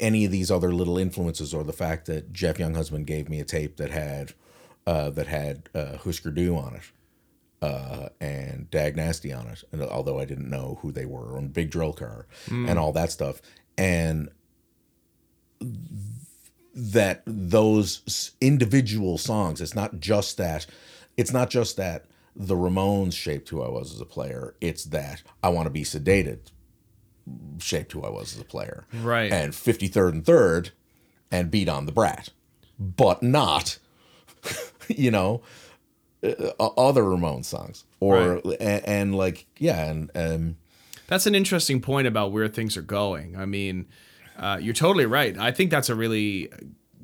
any 0.00 0.24
of 0.24 0.32
these 0.32 0.50
other 0.50 0.72
little 0.72 0.98
influences, 0.98 1.54
or 1.54 1.64
the 1.64 1.72
fact 1.72 2.06
that 2.06 2.32
Jeff 2.32 2.58
Younghusband 2.58 3.06
gave 3.06 3.28
me 3.28 3.40
a 3.40 3.44
tape 3.44 3.76
that 3.76 3.90
had 3.90 4.34
uh, 4.86 5.10
that 5.10 5.26
had 5.26 5.68
uh, 5.74 5.96
Husker 5.98 6.30
Du 6.30 6.56
on 6.56 6.76
it, 6.76 6.82
uh, 7.62 8.08
and 8.20 8.70
Dag 8.70 8.96
Nasty 8.96 9.32
on 9.32 9.46
it, 9.48 9.64
and 9.72 9.82
although 9.82 10.18
I 10.18 10.24
didn't 10.24 10.50
know 10.50 10.78
who 10.82 10.92
they 10.92 11.06
were, 11.06 11.36
and 11.38 11.52
Big 11.52 11.70
Drill 11.70 11.92
Car, 11.92 12.26
and 12.68 12.78
all 12.78 12.92
that 12.92 13.10
stuff, 13.10 13.40
and 13.78 14.28
that 16.74 17.22
those 17.26 18.32
individual 18.40 19.16
songs 19.16 19.60
it's 19.60 19.74
not 19.76 20.00
just 20.00 20.36
that 20.36 20.66
it's 21.16 21.32
not 21.32 21.48
just 21.48 21.76
that 21.76 22.04
the 22.34 22.56
ramones 22.56 23.14
shaped 23.14 23.48
who 23.48 23.62
i 23.62 23.68
was 23.68 23.94
as 23.94 24.00
a 24.00 24.04
player 24.04 24.56
it's 24.60 24.84
that 24.84 25.22
i 25.42 25.48
want 25.48 25.66
to 25.66 25.70
be 25.70 25.84
sedated 25.84 26.50
shaped 27.58 27.92
who 27.92 28.02
i 28.02 28.10
was 28.10 28.34
as 28.34 28.40
a 28.40 28.44
player 28.44 28.84
Right. 28.92 29.32
and 29.32 29.52
53rd 29.52 30.08
and 30.12 30.24
3rd 30.24 30.70
and 31.30 31.50
beat 31.50 31.68
on 31.68 31.86
the 31.86 31.92
brat 31.92 32.28
but 32.78 33.22
not 33.22 33.78
you 34.88 35.10
know 35.10 35.42
uh, 36.22 36.52
other 36.78 37.02
ramones 37.02 37.44
songs 37.46 37.84
or 38.00 38.40
and, 38.60 38.84
and 38.86 39.14
like 39.16 39.46
yeah 39.58 39.84
and 39.90 40.10
um 40.14 40.56
That's 41.06 41.26
an 41.26 41.34
interesting 41.34 41.80
point 41.80 42.06
about 42.06 42.32
where 42.32 42.48
things 42.48 42.76
are 42.78 42.82
going. 42.82 43.36
I 43.36 43.44
mean, 43.44 43.86
uh, 44.38 44.58
you're 44.60 44.72
totally 44.74 45.04
right. 45.04 45.36
I 45.38 45.52
think 45.52 45.70
that's 45.70 45.90
a 45.90 45.94
really 45.94 46.50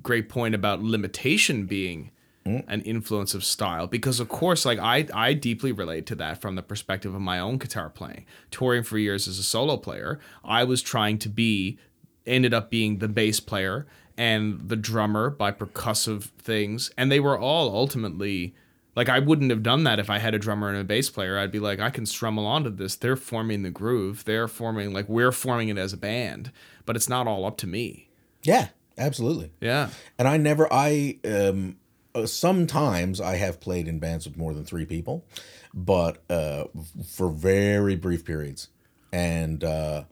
great 0.02 0.30
point 0.30 0.54
about 0.54 0.82
limitation 0.82 1.66
being 1.66 2.10
an 2.46 2.80
influence 2.82 3.34
of 3.34 3.44
style 3.44 3.86
because 3.86 4.18
of 4.18 4.28
course 4.28 4.64
like 4.64 4.78
I 4.78 5.06
I 5.14 5.34
deeply 5.34 5.72
relate 5.72 6.06
to 6.06 6.14
that 6.16 6.40
from 6.40 6.56
the 6.56 6.62
perspective 6.62 7.14
of 7.14 7.20
my 7.20 7.38
own 7.38 7.58
guitar 7.58 7.90
playing. 7.90 8.24
Touring 8.50 8.82
for 8.82 8.98
years 8.98 9.28
as 9.28 9.38
a 9.38 9.42
solo 9.42 9.76
player, 9.76 10.18
I 10.42 10.64
was 10.64 10.80
trying 10.82 11.18
to 11.18 11.28
be 11.28 11.78
ended 12.26 12.54
up 12.54 12.70
being 12.70 12.98
the 12.98 13.08
bass 13.08 13.40
player 13.40 13.86
and 14.16 14.68
the 14.68 14.76
drummer 14.76 15.30
by 15.30 15.52
percussive 15.52 16.24
things 16.38 16.90
and 16.96 17.12
they 17.12 17.20
were 17.20 17.38
all 17.38 17.74
ultimately 17.74 18.54
like 18.96 19.08
I 19.08 19.18
wouldn't 19.20 19.50
have 19.50 19.62
done 19.62 19.84
that 19.84 19.98
if 20.00 20.10
I 20.10 20.18
had 20.18 20.34
a 20.34 20.38
drummer 20.38 20.68
and 20.68 20.78
a 20.78 20.84
bass 20.84 21.08
player. 21.10 21.38
I'd 21.38 21.52
be 21.52 21.60
like, 21.60 21.78
I 21.78 21.90
can 21.90 22.04
strum 22.06 22.36
along 22.36 22.64
to 22.64 22.70
this. 22.70 22.96
They're 22.96 23.16
forming 23.16 23.62
the 23.62 23.70
groove. 23.70 24.24
They're 24.24 24.48
forming 24.48 24.92
like 24.92 25.08
we're 25.08 25.30
forming 25.32 25.68
it 25.68 25.78
as 25.78 25.92
a 25.92 25.96
band, 25.96 26.50
but 26.86 26.96
it's 26.96 27.08
not 27.08 27.26
all 27.28 27.44
up 27.44 27.56
to 27.58 27.66
me. 27.66 28.08
yeah 28.42 28.68
absolutely 28.98 29.50
Yeah. 29.60 29.88
and 30.18 30.26
I 30.26 30.36
never 30.36 30.66
I 30.70 31.18
um 31.24 31.76
uh, 32.14 32.26
sometimes 32.26 33.20
I 33.20 33.36
have 33.36 33.60
played 33.60 33.88
in 33.88 33.98
bands 33.98 34.26
with 34.26 34.36
more 34.36 34.54
than 34.54 34.64
three 34.64 34.84
people, 34.84 35.24
but 35.72 36.22
uh 36.30 36.64
for 37.06 37.28
very 37.30 37.96
brief 37.96 38.24
periods, 38.24 38.68
and 39.12 39.62
uh 39.62 40.04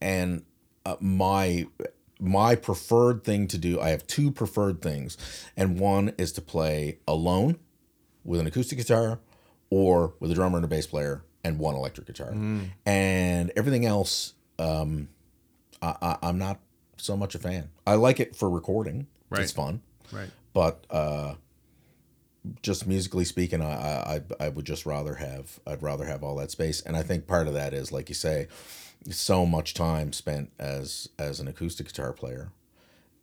and 0.00 0.44
uh, 0.84 0.96
my 1.00 1.66
my 2.18 2.54
preferred 2.54 3.24
thing 3.24 3.46
to 3.48 3.58
do 3.58 3.80
I 3.80 3.90
have 3.90 4.06
two 4.06 4.30
preferred 4.30 4.82
things, 4.82 5.16
and 5.56 5.78
one 5.80 6.12
is 6.18 6.32
to 6.32 6.42
play 6.42 6.98
alone 7.08 7.58
with 8.24 8.40
an 8.40 8.46
acoustic 8.46 8.78
guitar 8.78 9.18
or 9.70 10.14
with 10.20 10.30
a 10.30 10.34
drummer 10.34 10.56
and 10.58 10.64
a 10.64 10.68
bass 10.68 10.86
player 10.86 11.22
and 11.42 11.58
one 11.58 11.74
electric 11.74 12.06
guitar, 12.06 12.32
and 12.84 13.50
everything 13.56 13.86
else 13.86 14.34
um 14.58 15.08
I, 15.80 15.94
I 16.02 16.16
I'm 16.22 16.38
not 16.38 16.60
so 16.98 17.16
much 17.16 17.34
a 17.34 17.38
fan. 17.38 17.70
I 17.86 17.94
like 17.94 18.20
it 18.20 18.36
for 18.36 18.50
recording. 18.50 19.06
Right. 19.30 19.42
It's 19.42 19.52
fun 19.52 19.80
Right. 20.12 20.28
But 20.52 20.84
uh 20.90 21.34
just 22.62 22.86
musically 22.86 23.24
speaking 23.24 23.60
I, 23.62 23.72
I 23.72 24.14
I- 24.16 24.46
I 24.46 24.48
would 24.48 24.64
just 24.64 24.86
rather 24.86 25.14
have 25.16 25.60
I'd 25.66 25.82
rather 25.82 26.04
have 26.06 26.22
all 26.24 26.36
that 26.36 26.50
space. 26.50 26.80
And 26.80 26.96
I 26.96 27.02
think 27.02 27.26
part 27.26 27.46
of 27.48 27.54
that 27.54 27.74
is 27.74 27.92
like 27.92 28.08
you 28.08 28.14
say 28.14 28.48
so 29.10 29.44
much 29.46 29.74
time 29.74 30.12
spent 30.12 30.50
as 30.58 31.08
as 31.18 31.40
an 31.40 31.48
acoustic 31.48 31.86
guitar 31.86 32.12
player 32.12 32.52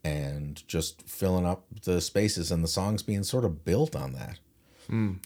and 0.04 0.66
just 0.68 1.08
filling 1.10 1.46
up 1.46 1.66
the 1.84 2.00
spaces 2.00 2.52
and 2.52 2.64
the 2.64 2.68
songs 2.68 3.02
being 3.04 3.24
sort 3.24 3.44
of 3.46 3.66
built 3.66 3.96
on 3.96 4.14
that. 4.14 4.40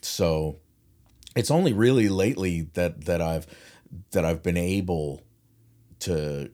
So 0.02 0.58
it's 1.36 1.52
only 1.52 1.74
really 1.74 2.08
lately 2.10 2.62
that 2.74 3.06
that 3.06 3.22
I've 3.22 3.46
that 4.12 4.24
I've 4.26 4.42
been 4.42 4.58
able 4.58 5.22
to 6.00 6.50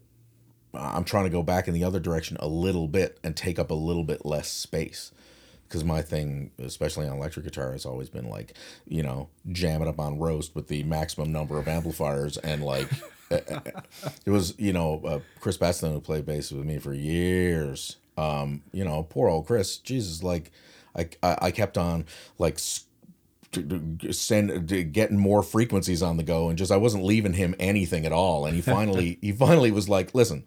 I'm 0.74 1.04
trying 1.06 1.24
to 1.24 1.30
go 1.30 1.42
back 1.44 1.68
in 1.68 1.74
the 1.74 1.84
other 1.84 2.00
direction 2.00 2.36
a 2.40 2.48
little 2.48 2.88
bit 2.88 3.20
and 3.24 3.36
take 3.36 3.58
up 3.60 3.72
a 3.72 3.76
little 3.76 4.04
bit 4.04 4.26
less 4.26 4.50
space. 4.52 5.12
Because 5.68 5.84
my 5.84 6.02
thing, 6.02 6.52
especially 6.60 7.08
on 7.08 7.18
electric 7.18 7.46
guitar, 7.46 7.72
has 7.74 7.86
always 7.86 8.10
been 8.10 8.30
like, 8.30 8.54
you 8.88 9.04
know, 9.04 9.30
jam 9.52 9.82
it 9.82 9.88
up 9.88 10.00
on 10.00 10.18
roast 10.20 10.56
with 10.56 10.68
the 10.68 10.84
maximum 10.84 11.32
number 11.32 11.58
of 11.60 11.68
amplifiers. 11.68 12.38
And 12.38 12.64
like, 12.64 12.88
it 13.30 14.30
was, 14.30 14.58
you 14.58 14.74
know, 14.74 15.02
uh, 15.06 15.20
Chris 15.40 15.58
Baston, 15.58 15.92
who 15.94 16.00
played 16.02 16.26
bass 16.26 16.52
with 16.52 16.66
me 16.66 16.78
for 16.80 16.94
years. 16.94 17.98
Um, 18.18 18.64
you 18.72 18.84
know, 18.86 19.04
poor 19.04 19.30
old 19.30 19.46
Chris. 19.48 19.78
Jesus, 19.78 20.24
like, 20.24 20.52
I, 20.96 21.10
I, 21.22 21.38
I 21.44 21.52
kept 21.52 21.78
on 21.78 22.06
like 22.40 22.56
s- 22.56 22.86
to- 23.52 23.62
to 24.00 24.14
send 24.14 24.68
getting 24.94 25.18
more 25.18 25.44
frequencies 25.44 26.02
on 26.02 26.18
the 26.18 26.24
go 26.24 26.50
and 26.50 26.58
just 26.58 26.72
I 26.72 26.78
wasn't 26.78 27.04
leaving 27.04 27.34
him 27.34 27.56
anything 27.60 28.06
at 28.06 28.12
all 28.12 28.46
and 28.46 28.56
he 28.56 28.62
finally 28.62 29.18
he 29.22 29.32
finally 29.32 29.72
was 29.72 29.88
like 29.88 30.14
listen 30.16 30.44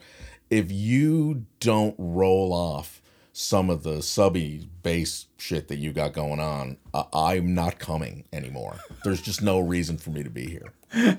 if 0.50 0.70
you 0.72 1.46
don't 1.60 1.94
roll 1.98 2.52
off 2.52 2.99
some 3.40 3.70
of 3.70 3.82
the 3.82 4.02
subby 4.02 4.68
bass 4.82 5.26
shit 5.38 5.68
that 5.68 5.78
you 5.78 5.92
got 5.92 6.12
going 6.12 6.40
on, 6.40 6.76
uh, 6.92 7.04
I'm 7.12 7.54
not 7.54 7.78
coming 7.78 8.24
anymore. 8.32 8.76
There's 9.02 9.22
just 9.22 9.42
no 9.42 9.58
reason 9.58 9.96
for 9.96 10.10
me 10.10 10.22
to 10.22 10.30
be 10.30 10.46
here. 10.46 10.72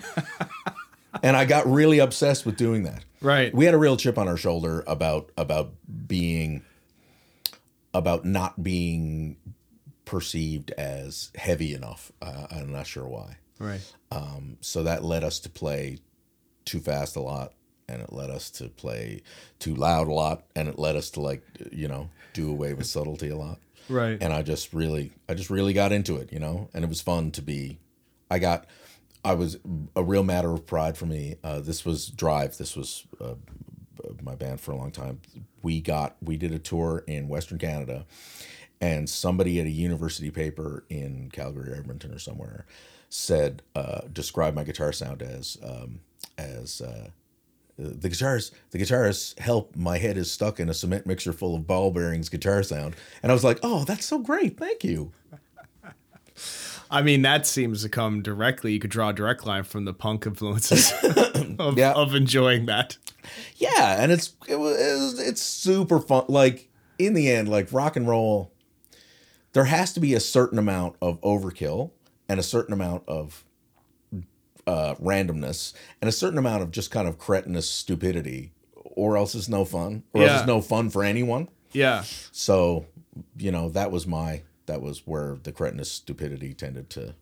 and 1.23 1.35
I 1.35 1.45
got 1.45 1.65
really 1.65 1.99
obsessed 1.99 2.45
with 2.45 2.57
doing 2.57 2.83
that. 2.83 3.03
Right. 3.21 3.53
We 3.53 3.65
had 3.65 3.73
a 3.73 3.77
real 3.77 3.97
chip 3.97 4.17
on 4.17 4.27
our 4.27 4.37
shoulder 4.37 4.83
about 4.85 5.31
about 5.37 5.71
being 6.07 6.63
about 7.93 8.23
not 8.23 8.61
being 8.61 9.37
perceived 10.05 10.71
as 10.71 11.31
heavy 11.35 11.73
enough. 11.73 12.11
Uh, 12.21 12.47
I'm 12.51 12.71
not 12.71 12.87
sure 12.87 13.07
why. 13.07 13.37
Right. 13.59 13.81
So 14.61 14.83
that 14.83 15.03
led 15.03 15.23
us 15.23 15.39
to 15.41 15.49
play 15.49 15.97
too 16.65 16.79
fast 16.79 17.15
a 17.15 17.19
lot, 17.19 17.53
and 17.87 18.01
it 18.01 18.13
led 18.13 18.29
us 18.29 18.49
to 18.51 18.69
play 18.69 19.21
too 19.59 19.75
loud 19.75 20.07
a 20.07 20.13
lot, 20.13 20.43
and 20.55 20.67
it 20.67 20.79
led 20.79 20.95
us 20.95 21.09
to 21.11 21.21
like 21.21 21.43
you 21.71 21.87
know 21.87 22.09
do 22.33 22.49
away 22.49 22.73
with 22.73 22.87
subtlety 22.87 23.29
a 23.29 23.35
lot. 23.35 23.59
Right. 23.89 24.17
And 24.21 24.31
I 24.31 24.41
just 24.41 24.73
really, 24.73 25.11
I 25.27 25.33
just 25.33 25.49
really 25.49 25.73
got 25.73 25.91
into 25.91 26.15
it, 26.17 26.31
you 26.31 26.39
know, 26.39 26.69
and 26.73 26.83
it 26.83 26.87
was 26.87 27.01
fun 27.01 27.31
to 27.31 27.41
be. 27.41 27.79
I 28.29 28.39
got, 28.39 28.65
I 29.23 29.33
was 29.33 29.57
a 29.95 30.03
real 30.03 30.23
matter 30.23 30.51
of 30.53 30.65
pride 30.65 30.97
for 30.97 31.05
me. 31.05 31.35
Uh, 31.43 31.59
this 31.59 31.83
was 31.83 32.07
Drive. 32.07 32.57
This 32.57 32.75
was 32.75 33.05
uh, 33.19 33.35
my 34.23 34.35
band 34.35 34.61
for 34.61 34.71
a 34.71 34.75
long 34.75 34.91
time. 34.91 35.19
We 35.61 35.81
got, 35.81 36.15
we 36.21 36.37
did 36.37 36.53
a 36.53 36.59
tour 36.59 37.03
in 37.07 37.27
Western 37.27 37.57
Canada, 37.57 38.05
and 38.79 39.09
somebody 39.09 39.59
at 39.59 39.65
a 39.65 39.71
university 39.71 40.31
paper 40.31 40.85
in 40.89 41.29
Calgary, 41.31 41.73
Edmonton, 41.77 42.13
or 42.13 42.19
somewhere 42.19 42.65
said, 43.09 43.61
uh, 43.75 44.01
described 44.11 44.55
my 44.55 44.63
guitar 44.63 44.93
sound 44.93 45.21
as, 45.21 45.57
um, 45.61 45.99
as, 46.37 46.81
uh, 46.81 47.09
the 47.89 48.09
guitars 48.09 48.51
the 48.71 48.77
guitars 48.77 49.33
help 49.39 49.75
my 49.75 49.97
head 49.97 50.17
is 50.17 50.31
stuck 50.31 50.59
in 50.59 50.69
a 50.69 50.73
cement 50.73 51.05
mixer 51.05 51.33
full 51.33 51.55
of 51.55 51.65
ball 51.65 51.91
bearings 51.91 52.29
guitar 52.29 52.61
sound 52.63 52.95
and 53.23 53.31
i 53.31 53.33
was 53.33 53.43
like 53.43 53.59
oh 53.63 53.83
that's 53.85 54.05
so 54.05 54.19
great 54.19 54.57
thank 54.57 54.83
you 54.83 55.11
I 56.89 57.01
mean, 57.01 57.21
that 57.21 57.47
seems 57.47 57.83
to 57.83 57.89
come 57.89 58.21
directly. 58.21 58.73
You 58.73 58.79
could 58.79 58.89
draw 58.91 59.09
a 59.09 59.13
direct 59.13 59.45
line 59.45 59.63
from 59.63 59.85
the 59.85 59.93
punk 59.93 60.25
influences 60.25 60.91
of, 61.59 61.77
Yeah. 61.77 61.93
of 61.93 62.13
enjoying 62.15 62.65
that. 62.65 62.97
yeah 63.55 64.01
and 64.03 64.11
it's 64.11 64.33
it 64.47 64.57
was 64.59 65.17
it's 65.19 65.41
super 65.41 65.99
fun 66.01 66.25
like 66.27 66.67
in 66.99 67.13
the 67.13 67.31
end 67.31 67.47
like 67.47 67.71
rock 67.71 67.95
and 67.95 68.07
roll 68.09 68.51
there 69.53 69.65
has 69.65 69.93
to 69.93 69.99
be 70.01 70.13
a 70.15 70.19
certain 70.19 70.57
amount 70.59 70.95
of 71.01 71.21
overkill 71.21 71.91
and 72.27 72.39
a 72.39 72.43
certain 72.43 72.73
amount 72.73 73.03
of 73.07 73.45
uh, 74.67 74.95
randomness 74.95 75.73
and 76.01 76.07
a 76.09 76.11
certain 76.11 76.37
amount 76.37 76.61
of 76.63 76.71
just 76.71 76.91
kind 76.91 77.07
of 77.07 77.17
cretinous 77.17 77.69
stupidity 77.69 78.51
or 78.75 79.17
else 79.17 79.33
it's 79.35 79.49
no 79.49 79.65
fun 79.65 80.03
or 80.13 80.21
else 80.21 80.29
Yeah. 80.31 80.37
it's 80.39 80.47
no 80.47 80.61
fun 80.61 80.89
for 80.89 81.03
anyone 81.03 81.47
Yeah. 81.73 82.03
So, 82.31 82.85
you 83.37 83.51
know, 83.51 83.69
that 83.69 83.91
was 83.91 84.05
my 84.05 84.43
that 84.67 84.81
was 84.81 85.01
where 85.07 85.37
the 85.43 85.51
cretinous 85.51 85.91
stupidity 85.91 86.53
tended 86.53 86.89
to 86.91 87.15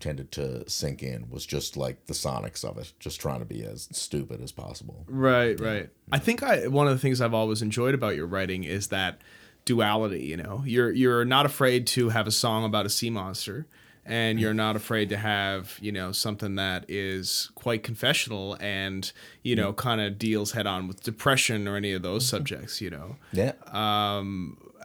tended 0.00 0.30
to 0.30 0.68
sink 0.70 1.02
in 1.02 1.28
was 1.28 1.44
just 1.44 1.76
like 1.76 2.06
the 2.06 2.12
sonics 2.14 2.64
of 2.64 2.78
it, 2.78 2.92
just 3.00 3.20
trying 3.20 3.40
to 3.40 3.44
be 3.44 3.64
as 3.64 3.88
stupid 3.90 4.40
as 4.40 4.52
possible. 4.52 5.04
Right, 5.08 5.58
right. 5.58 5.90
I 6.12 6.18
think 6.20 6.42
I 6.42 6.68
one 6.68 6.86
of 6.86 6.92
the 6.94 7.00
things 7.00 7.20
I've 7.20 7.34
always 7.34 7.62
enjoyed 7.62 7.94
about 7.94 8.14
your 8.14 8.26
writing 8.26 8.62
is 8.62 8.88
that 8.88 9.20
duality, 9.64 10.24
you 10.24 10.36
know. 10.36 10.62
You're 10.64 10.92
you're 10.92 11.24
not 11.24 11.46
afraid 11.46 11.86
to 11.88 12.10
have 12.10 12.26
a 12.28 12.30
song 12.30 12.64
about 12.64 12.86
a 12.86 12.90
sea 12.90 13.10
monster 13.10 13.66
and 14.08 14.40
you're 14.40 14.54
not 14.54 14.74
afraid 14.74 15.10
to 15.10 15.18
have, 15.18 15.76
you 15.82 15.92
know, 15.92 16.12
something 16.12 16.54
that 16.54 16.86
is 16.88 17.50
quite 17.54 17.82
confessional 17.82 18.56
and, 18.58 19.12
you 19.42 19.54
know, 19.54 19.74
kind 19.74 20.00
of 20.00 20.18
deals 20.18 20.52
head 20.52 20.66
on 20.66 20.88
with 20.88 21.02
depression 21.02 21.68
or 21.68 21.76
any 21.76 21.92
of 21.92 22.00
those 22.00 22.26
subjects, 22.26 22.80
you 22.80 22.88
know. 22.88 23.16
Yeah. 23.32 23.52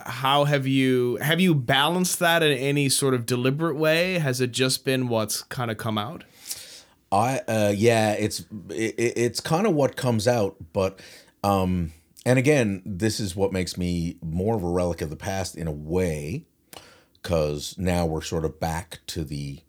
How 0.06 0.44
have 0.44 0.68
you 0.68 1.18
have 1.22 1.40
you 1.40 1.56
balanced 1.56 2.20
that 2.20 2.44
in 2.44 2.52
any 2.52 2.90
sort 2.90 3.14
of 3.14 3.26
deliberate 3.26 3.78
way? 3.78 4.20
Has 4.20 4.42
it 4.42 4.52
just 4.52 4.84
been 4.84 5.08
what's 5.08 5.44
kind 5.44 5.72
of 5.72 5.78
come 5.78 5.98
out? 5.98 6.26
I 7.10 7.40
uh 7.48 7.74
yeah, 7.74 8.12
it's 8.14 8.42
it, 8.70 8.96
it's 8.98 9.40
kind 9.40 9.66
of 9.66 9.74
what 9.74 9.96
comes 9.96 10.28
out, 10.28 10.58
but 10.74 11.00
um 11.44 11.94
and 12.26 12.38
again, 12.38 12.82
this 12.86 13.22
is 13.22 13.36
what 13.36 13.54
makes 13.54 13.78
me 13.78 14.18
more 14.22 14.56
of 14.56 14.64
a 14.64 14.70
relic 14.70 15.02
of 15.02 15.10
the 15.10 15.16
past 15.16 15.56
in 15.56 15.68
a 15.68 15.72
way 15.72 16.46
cuz 17.24 17.78
now 17.78 18.06
we're 18.06 18.22
sort 18.22 18.46
of 18.46 18.60
back 18.60 19.00
to 19.08 19.24
the 19.24 19.62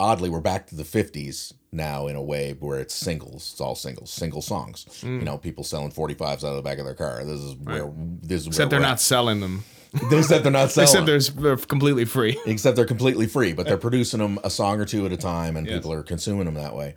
oddly 0.00 0.30
we're 0.30 0.40
back 0.40 0.66
to 0.68 0.76
the 0.76 0.84
50s 0.84 1.52
now 1.72 2.06
in 2.06 2.16
a 2.16 2.22
way 2.22 2.52
where 2.58 2.78
it's 2.78 2.94
singles, 2.94 3.50
it's 3.52 3.60
all 3.60 3.74
singles, 3.74 4.10
single 4.10 4.42
songs. 4.42 4.86
You 5.02 5.24
know, 5.24 5.38
people 5.38 5.64
selling 5.64 5.90
45s 5.90 6.44
out 6.44 6.44
of 6.44 6.56
the 6.56 6.62
back 6.62 6.78
of 6.78 6.84
their 6.84 6.94
car. 6.94 7.24
This 7.24 7.40
is 7.40 7.54
where 7.56 7.92
this 7.96 8.42
is 8.42 8.46
Except 8.46 8.70
where 8.70 8.80
they're 8.80 8.88
not 8.88 9.00
selling 9.00 9.40
them. 9.40 9.64
at. 9.94 10.12
except 10.12 10.42
they're 10.42 10.52
not 10.52 10.70
selling. 10.70 10.88
Except 10.88 11.06
there's 11.06 11.30
they're 11.30 11.56
completely 11.56 12.04
free. 12.04 12.38
except 12.46 12.76
they're 12.76 12.84
completely 12.84 13.26
free, 13.26 13.52
but 13.52 13.66
they're 13.66 13.76
producing 13.76 14.20
them 14.20 14.38
a 14.44 14.50
song 14.50 14.80
or 14.80 14.84
two 14.84 15.06
at 15.06 15.12
a 15.12 15.16
time, 15.16 15.56
and 15.56 15.66
people 15.66 15.92
are 15.92 16.02
consuming 16.02 16.44
them 16.44 16.54
that 16.54 16.74
way. 16.74 16.94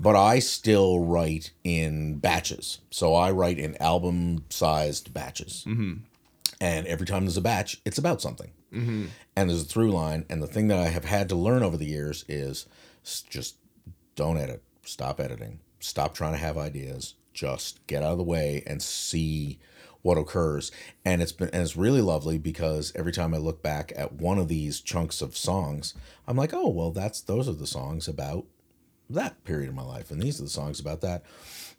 But 0.00 0.16
I 0.16 0.38
still 0.38 1.00
write 1.00 1.52
in 1.64 2.18
batches, 2.18 2.78
so 2.90 3.14
I 3.14 3.30
write 3.30 3.58
in 3.58 3.76
album-sized 3.82 5.12
batches, 5.12 5.64
mm-hmm. 5.68 6.04
and 6.60 6.86
every 6.86 7.06
time 7.06 7.24
there's 7.26 7.36
a 7.36 7.42
batch, 7.42 7.80
it's 7.84 7.98
about 7.98 8.22
something, 8.22 8.50
Mm-hmm. 8.72 9.06
and 9.34 9.50
there's 9.50 9.62
a 9.62 9.64
through 9.64 9.90
line. 9.90 10.24
And 10.28 10.42
the 10.42 10.46
thing 10.46 10.68
that 10.68 10.78
I 10.78 10.88
have 10.88 11.04
had 11.04 11.28
to 11.30 11.34
learn 11.34 11.62
over 11.62 11.76
the 11.76 11.86
years 11.86 12.24
is 12.28 12.66
just 13.28 13.56
don't 14.14 14.36
edit, 14.36 14.62
stop 14.84 15.20
editing, 15.20 15.60
stop 15.80 16.14
trying 16.14 16.32
to 16.32 16.38
have 16.38 16.56
ideas, 16.56 17.14
just 17.32 17.84
get 17.86 18.02
out 18.02 18.12
of 18.12 18.18
the 18.18 18.24
way 18.24 18.62
and 18.66 18.82
see 18.82 19.58
what 20.02 20.18
occurs. 20.18 20.70
And 21.04 21.20
it's 21.22 21.32
been 21.32 21.50
and 21.50 21.62
it's 21.62 21.76
really 21.76 22.00
lovely 22.00 22.38
because 22.38 22.92
every 22.94 23.12
time 23.12 23.34
I 23.34 23.38
look 23.38 23.62
back 23.62 23.92
at 23.96 24.12
one 24.12 24.38
of 24.38 24.48
these 24.48 24.80
chunks 24.80 25.20
of 25.20 25.36
songs, 25.36 25.94
I'm 26.26 26.36
like, 26.36 26.54
oh 26.54 26.68
well, 26.68 26.90
that's 26.90 27.20
those 27.20 27.48
are 27.48 27.54
the 27.54 27.66
songs 27.66 28.08
about 28.08 28.46
that 29.08 29.42
period 29.44 29.68
of 29.68 29.74
my 29.74 29.82
life, 29.82 30.10
and 30.10 30.22
these 30.22 30.40
are 30.40 30.44
the 30.44 30.50
songs 30.50 30.78
about 30.80 31.00
that. 31.00 31.24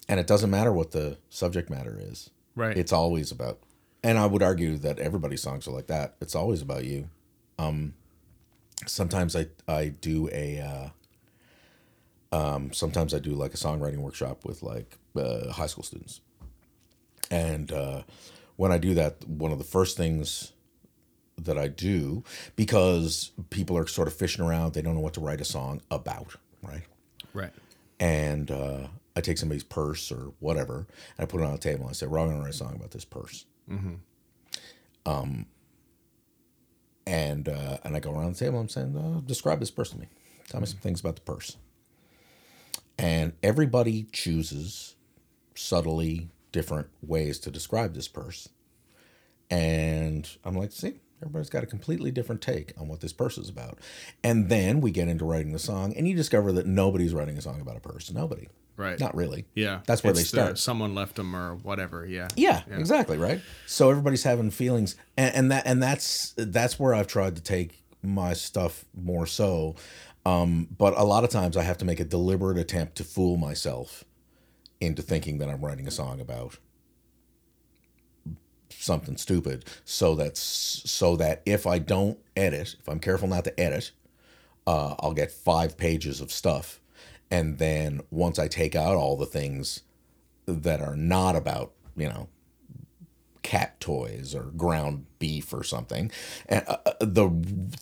And 0.07 0.19
it 0.19 0.27
doesn't 0.27 0.49
matter 0.49 0.73
what 0.73 0.91
the 0.91 1.17
subject 1.29 1.69
matter 1.69 1.97
is. 1.99 2.29
Right. 2.55 2.77
It's 2.77 2.91
always 2.91 3.31
about 3.31 3.59
and 4.03 4.17
I 4.17 4.25
would 4.25 4.43
argue 4.43 4.77
that 4.77 4.99
everybody's 4.99 5.41
songs 5.41 5.67
are 5.67 5.71
like 5.71 5.87
that. 5.87 6.15
It's 6.21 6.35
always 6.35 6.61
about 6.61 6.85
you. 6.85 7.09
Um 7.59 7.93
sometimes 8.87 9.35
I 9.35 9.47
I 9.67 9.89
do 9.89 10.29
a 10.31 10.59
uh 10.59 10.89
um 12.35 12.71
sometimes 12.73 13.13
I 13.13 13.19
do 13.19 13.31
like 13.31 13.53
a 13.53 13.57
songwriting 13.57 13.97
workshop 13.97 14.45
with 14.45 14.63
like 14.63 14.97
uh, 15.15 15.51
high 15.51 15.67
school 15.67 15.83
students. 15.83 16.21
And 17.29 17.71
uh 17.71 18.03
when 18.55 18.71
I 18.71 18.77
do 18.77 18.93
that, 18.93 19.27
one 19.27 19.51
of 19.51 19.57
the 19.57 19.63
first 19.63 19.97
things 19.97 20.51
that 21.37 21.57
I 21.57 21.67
do 21.67 22.23
because 22.55 23.31
people 23.49 23.75
are 23.77 23.87
sort 23.87 24.07
of 24.07 24.13
fishing 24.13 24.45
around, 24.45 24.73
they 24.73 24.81
don't 24.81 24.93
know 24.93 25.01
what 25.01 25.15
to 25.15 25.21
write 25.21 25.41
a 25.41 25.45
song 25.45 25.81
about, 25.89 26.35
right? 26.61 26.83
Right. 27.33 27.53
and 27.99 28.51
uh, 28.51 28.87
I 29.15 29.21
take 29.21 29.37
somebody's 29.37 29.63
purse 29.63 30.11
or 30.11 30.33
whatever, 30.39 30.85
and 31.17 31.19
I 31.19 31.25
put 31.25 31.39
it 31.41 31.45
on 31.45 31.53
the 31.53 31.57
table. 31.57 31.81
and 31.81 31.89
I 31.91 31.93
say, 31.93 32.05
"We're 32.07 32.19
all 32.19 32.25
going 32.25 32.37
to 32.37 32.43
write 32.43 32.53
a 32.53 32.57
song 32.57 32.75
about 32.75 32.91
this 32.91 33.05
purse." 33.05 33.45
Um, 35.05 35.45
and 37.07 37.49
uh, 37.49 37.77
and 37.83 37.95
I 37.95 37.99
go 37.99 38.11
around 38.11 38.35
the 38.35 38.39
table. 38.39 38.59
I'm 38.59 38.69
saying, 38.69 38.95
uh, 38.95 39.21
"Describe 39.25 39.59
this 39.59 39.71
purse 39.71 39.89
to 39.91 39.99
me. 39.99 40.07
Tell 40.49 40.59
me 40.59 40.67
some 40.67 40.79
things 40.79 40.99
about 40.99 41.15
the 41.15 41.21
purse." 41.21 41.57
And 42.97 43.33
everybody 43.41 44.03
chooses 44.11 44.95
subtly 45.55 46.29
different 46.51 46.89
ways 47.01 47.39
to 47.39 47.51
describe 47.51 47.93
this 47.93 48.07
purse. 48.07 48.49
And 49.49 50.29
I'm 50.45 50.55
like, 50.55 50.71
see, 50.71 50.99
everybody's 51.21 51.49
got 51.49 51.63
a 51.63 51.67
completely 51.67 52.11
different 52.11 52.41
take 52.41 52.73
on 52.79 52.87
what 52.87 53.01
this 53.01 53.13
purse 53.13 53.37
is 53.37 53.49
about. 53.49 53.79
And 54.23 54.49
then 54.49 54.81
we 54.81 54.91
get 54.91 55.07
into 55.07 55.25
writing 55.25 55.51
the 55.51 55.59
song, 55.59 55.93
and 55.95 56.07
you 56.07 56.15
discover 56.15 56.51
that 56.53 56.65
nobody's 56.67 57.13
writing 57.13 57.37
a 57.37 57.41
song 57.41 57.59
about 57.59 57.77
a 57.77 57.81
purse. 57.81 58.11
Nobody. 58.11 58.47
Right. 58.81 58.99
Not 58.99 59.15
really. 59.15 59.45
Yeah. 59.53 59.81
That's 59.85 60.03
where 60.03 60.11
they 60.13 60.21
It's 60.21 60.31
the- 60.31 60.37
start. 60.37 60.57
someone 60.57 60.95
left 60.95 61.15
them 61.15 61.35
or 61.35 61.55
whatever. 61.55 62.03
Yeah. 62.05 62.29
Yeah, 62.35 62.63
exactly, 62.71 63.17
right? 63.17 63.39
So 63.67 63.91
everybody's 63.91 64.23
having 64.23 64.49
feelings 64.49 64.95
and, 65.15 65.35
and 65.35 65.51
that 65.51 65.67
and 65.67 65.83
that's 65.83 66.33
that's 66.35 66.79
where 66.79 66.93
I've 66.95 67.07
tried 67.07 67.35
to 67.35 67.41
take 67.43 67.83
my 68.01 68.33
stuff 68.33 68.85
more 68.95 69.27
so. 69.27 69.75
Um, 70.25 70.67
but 70.75 70.97
a 70.97 71.03
lot 71.03 71.23
of 71.23 71.29
times 71.29 71.55
I 71.57 71.61
have 71.63 71.77
to 71.79 71.85
make 71.85 71.99
a 71.99 72.03
deliberate 72.05 72.57
attempt 72.57 72.95
to 72.97 73.03
fool 73.03 73.37
myself 73.37 74.03
into 74.79 75.03
thinking 75.03 75.37
that 75.37 75.49
I'm 75.49 75.63
writing 75.63 75.87
a 75.87 75.91
song 75.91 76.19
about 76.19 76.57
something 78.69 79.17
stupid 79.17 79.65
so 79.85 80.15
that 80.15 80.37
so 80.37 81.15
that 81.17 81.41
if 81.45 81.67
I 81.67 81.77
don't 81.79 82.17
edit, 82.35 82.75
if 82.79 82.87
I'm 82.89 82.99
careful 82.99 83.27
not 83.27 83.43
to 83.43 83.59
edit, 83.59 83.91
uh, 84.65 84.95
I'll 84.99 85.13
get 85.13 85.31
five 85.31 85.77
pages 85.77 86.19
of 86.21 86.31
stuff. 86.31 86.79
And 87.31 87.57
then 87.57 88.01
once 88.11 88.37
I 88.37 88.47
take 88.47 88.75
out 88.75 88.95
all 88.95 89.15
the 89.17 89.25
things 89.25 89.81
that 90.45 90.81
are 90.81 90.95
not 90.97 91.35
about, 91.35 91.71
you 91.95 92.07
know, 92.09 92.27
cat 93.41 93.79
toys 93.79 94.35
or 94.35 94.43
ground 94.55 95.05
beef 95.17 95.51
or 95.53 95.63
something, 95.63 96.11
and 96.47 96.63
uh, 96.67 96.77
uh, 96.85 96.91
the 96.99 97.27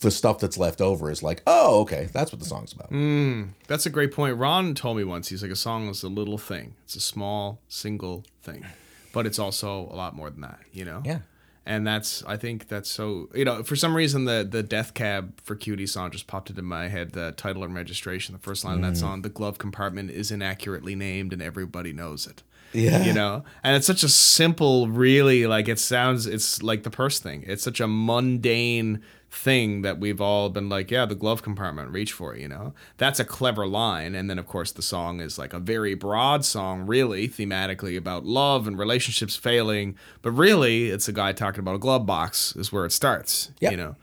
the 0.01 0.11
stuff 0.11 0.39
that's 0.39 0.57
left 0.57 0.79
over 0.81 1.11
is 1.11 1.21
like, 1.21 1.41
oh, 1.45 1.81
okay, 1.81 2.07
that's 2.13 2.31
what 2.31 2.39
the 2.39 2.45
song's 2.45 2.71
about. 2.71 2.91
mm, 2.91 3.49
That's 3.67 3.85
a 3.85 3.89
great 3.89 4.13
point. 4.13 4.37
Ron 4.37 4.73
told 4.75 4.95
me 4.97 5.03
once, 5.03 5.27
he's 5.29 5.41
like, 5.41 5.51
a 5.51 5.55
song 5.57 5.89
is 5.89 6.01
a 6.03 6.07
little 6.09 6.37
thing. 6.37 6.75
It's 6.85 6.95
a 6.95 7.01
small, 7.01 7.59
single 7.67 8.23
thing. 8.41 8.65
but 9.11 9.25
it's 9.25 9.39
also 9.39 9.81
a 9.91 9.95
lot 9.95 10.15
more 10.15 10.29
than 10.29 10.41
that, 10.41 10.59
you 10.71 10.85
know. 10.85 11.01
Yeah. 11.03 11.19
And 11.65 11.85
that's 11.85 12.23
I 12.25 12.35
think 12.37 12.67
that's 12.67 12.89
so 12.89 13.29
you 13.35 13.45
know 13.45 13.61
for 13.63 13.75
some 13.75 13.95
reason 13.95 14.25
the 14.25 14.47
the 14.49 14.63
Death 14.63 14.93
Cab 14.95 15.39
for 15.41 15.55
Cutie 15.55 15.85
song 15.85 16.09
just 16.11 16.25
popped 16.25 16.49
into 16.49 16.61
my 16.63 16.87
head 16.87 17.11
the 17.11 17.31
title 17.33 17.63
and 17.63 17.75
registration 17.75 18.33
the 18.33 18.39
first 18.39 18.65
line 18.65 18.77
of 18.77 18.81
that 18.81 18.93
Mm. 18.93 18.99
song 18.99 19.21
the 19.21 19.29
glove 19.29 19.57
compartment 19.59 20.09
is 20.09 20.31
inaccurately 20.31 20.95
named 20.95 21.31
and 21.33 21.41
everybody 21.43 21.93
knows 21.93 22.25
it 22.25 22.41
Yeah. 22.73 23.03
you 23.03 23.13
know 23.13 23.43
and 23.63 23.75
it's 23.75 23.85
such 23.85 24.01
a 24.03 24.09
simple 24.09 24.87
really 24.87 25.45
like 25.47 25.67
it 25.67 25.77
sounds 25.79 26.25
it's 26.25 26.63
like 26.63 26.81
the 26.83 26.89
purse 26.89 27.19
thing 27.19 27.43
it's 27.45 27.63
such 27.63 27.79
a 27.79 27.87
mundane 27.87 29.01
thing 29.31 29.83
that 29.83 29.99
we've 29.99 30.19
all 30.19 30.49
been 30.49 30.69
like 30.69 30.89
yeah 30.89 31.05
the 31.05 31.13
glove 31.13 31.43
compartment 31.43 31.91
reach 31.91 32.11
for 32.11 32.33
it 32.35 32.41
you 32.41 32.47
know 32.47 32.73
that's 32.97 33.19
a 33.19 33.23
clever 33.25 33.67
line 33.67 34.15
and 34.15 34.27
then 34.29 34.39
of 34.39 34.47
course 34.47 34.71
the 34.71 34.81
song 34.81 35.19
is 35.19 35.37
like 35.37 35.53
a 35.53 35.59
very 35.59 35.93
broad 35.93 36.43
song 36.43 36.87
really 36.87 37.27
thematically 37.29 37.95
about 37.95 38.25
love 38.25 38.65
and 38.67 38.79
relationships 38.79 39.35
failing 39.35 39.95
but 40.23 40.31
really 40.31 40.89
it's 40.89 41.07
a 41.07 41.11
guy 41.13 41.31
talking 41.31 41.59
about 41.59 41.75
a 41.75 41.79
glove 41.79 42.05
box 42.07 42.55
is 42.55 42.71
where 42.71 42.85
it 42.85 42.91
starts 42.91 43.51
Yeah. 43.59 43.69
you 43.71 43.77
know 43.77 43.95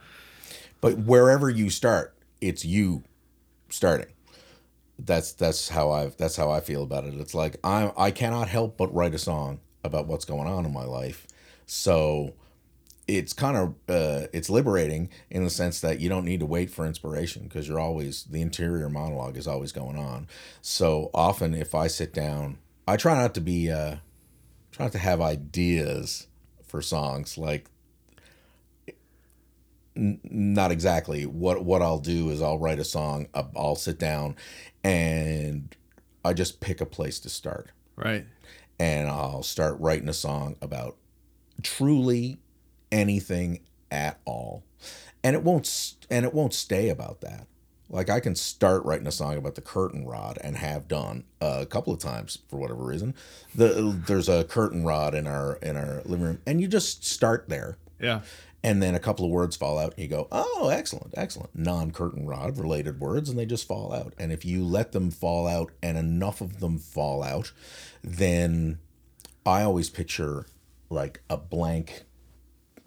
But 0.79 0.97
wherever 0.99 1.49
you 1.49 1.69
start, 1.69 2.13
it's 2.39 2.63
you 2.63 3.03
starting. 3.69 4.13
That's 4.99 5.33
that's 5.33 5.69
how 5.69 5.91
I 5.91 6.07
that's 6.17 6.35
how 6.37 6.49
I 6.51 6.59
feel 6.59 6.83
about 6.83 7.03
it. 7.03 7.15
It's 7.15 7.33
like 7.33 7.57
I 7.63 7.91
I 7.97 8.11
cannot 8.11 8.47
help 8.47 8.77
but 8.77 8.93
write 8.93 9.13
a 9.15 9.17
song 9.19 9.59
about 9.83 10.07
what's 10.07 10.23
going 10.25 10.47
on 10.47 10.65
in 10.65 10.71
my 10.73 10.85
life. 10.85 11.27
So 11.65 12.33
it's 13.07 13.31
kind 13.31 13.55
of 13.55 13.69
uh, 13.87 14.27
it's 14.33 14.49
liberating 14.49 15.09
in 15.29 15.43
the 15.43 15.49
sense 15.49 15.79
that 15.81 15.99
you 15.99 16.09
don't 16.09 16.25
need 16.25 16.41
to 16.41 16.45
wait 16.45 16.69
for 16.69 16.85
inspiration 16.85 17.43
because 17.43 17.67
you're 17.67 17.79
always 17.79 18.25
the 18.25 18.41
interior 18.41 18.89
monologue 18.89 19.37
is 19.37 19.47
always 19.47 19.71
going 19.71 19.97
on. 19.97 20.27
So 20.61 21.09
often 21.13 21.53
if 21.53 21.73
I 21.73 21.87
sit 21.87 22.13
down, 22.13 22.57
I 22.87 22.97
try 22.97 23.15
not 23.15 23.33
to 23.35 23.41
be 23.41 23.71
uh, 23.71 23.97
try 24.71 24.85
not 24.85 24.91
to 24.91 24.99
have 24.99 25.21
ideas 25.21 26.27
for 26.65 26.81
songs 26.81 27.37
like 27.37 27.69
not 29.95 30.71
exactly. 30.71 31.25
What 31.25 31.63
what 31.63 31.81
I'll 31.81 31.99
do 31.99 32.29
is 32.29 32.41
I'll 32.41 32.59
write 32.59 32.79
a 32.79 32.83
song 32.83 33.27
I'll 33.33 33.75
sit 33.75 33.97
down 33.97 34.35
and 34.83 35.75
I 36.23 36.33
just 36.33 36.59
pick 36.59 36.81
a 36.81 36.85
place 36.85 37.19
to 37.21 37.29
start. 37.29 37.71
Right. 37.95 38.25
And 38.79 39.07
I'll 39.07 39.43
start 39.43 39.79
writing 39.79 40.09
a 40.09 40.13
song 40.13 40.55
about 40.61 40.97
truly 41.63 42.37
anything 42.91 43.61
at 43.91 44.19
all. 44.25 44.63
And 45.23 45.35
it 45.35 45.43
won't 45.43 45.95
and 46.09 46.25
it 46.25 46.33
won't 46.33 46.53
stay 46.53 46.89
about 46.89 47.21
that. 47.21 47.47
Like 47.89 48.09
I 48.09 48.19
can 48.19 48.35
start 48.35 48.83
writing 48.83 49.07
a 49.07 49.11
song 49.11 49.37
about 49.37 49.55
the 49.55 49.61
curtain 49.61 50.05
rod 50.05 50.37
and 50.41 50.57
have 50.57 50.87
done 50.87 51.23
a 51.39 51.65
couple 51.65 51.93
of 51.93 51.99
times 51.99 52.39
for 52.49 52.57
whatever 52.57 52.83
reason. 52.83 53.15
The 53.55 53.97
there's 54.07 54.29
a 54.29 54.43
curtain 54.43 54.83
rod 54.83 55.15
in 55.15 55.25
our 55.27 55.55
in 55.61 55.77
our 55.77 56.01
living 56.05 56.25
room 56.25 56.41
and 56.45 56.61
you 56.61 56.67
just 56.67 57.05
start 57.05 57.49
there. 57.49 57.77
Yeah. 57.99 58.21
And 58.63 58.83
then 58.83 58.95
a 58.95 58.99
couple 58.99 59.23
of 59.23 59.31
words 59.31 59.55
fall 59.55 59.77
out 59.77 59.93
and 59.93 60.03
you 60.03 60.09
go 60.09 60.27
oh 60.31 60.69
excellent 60.71 61.13
excellent. 61.15 61.55
Non-curtain 61.55 62.27
rod 62.27 62.57
related 62.57 62.99
words 62.99 63.29
and 63.29 63.39
they 63.39 63.45
just 63.45 63.67
fall 63.67 63.93
out. 63.93 64.13
And 64.17 64.31
if 64.31 64.43
you 64.45 64.63
let 64.63 64.91
them 64.91 65.09
fall 65.11 65.47
out 65.47 65.71
and 65.81 65.97
enough 65.97 66.41
of 66.41 66.59
them 66.59 66.77
fall 66.77 67.23
out 67.23 67.51
then 68.03 68.79
i 69.45 69.61
always 69.61 69.89
picture 69.89 70.45
like 70.89 71.21
a 71.29 71.37
blank 71.37 72.03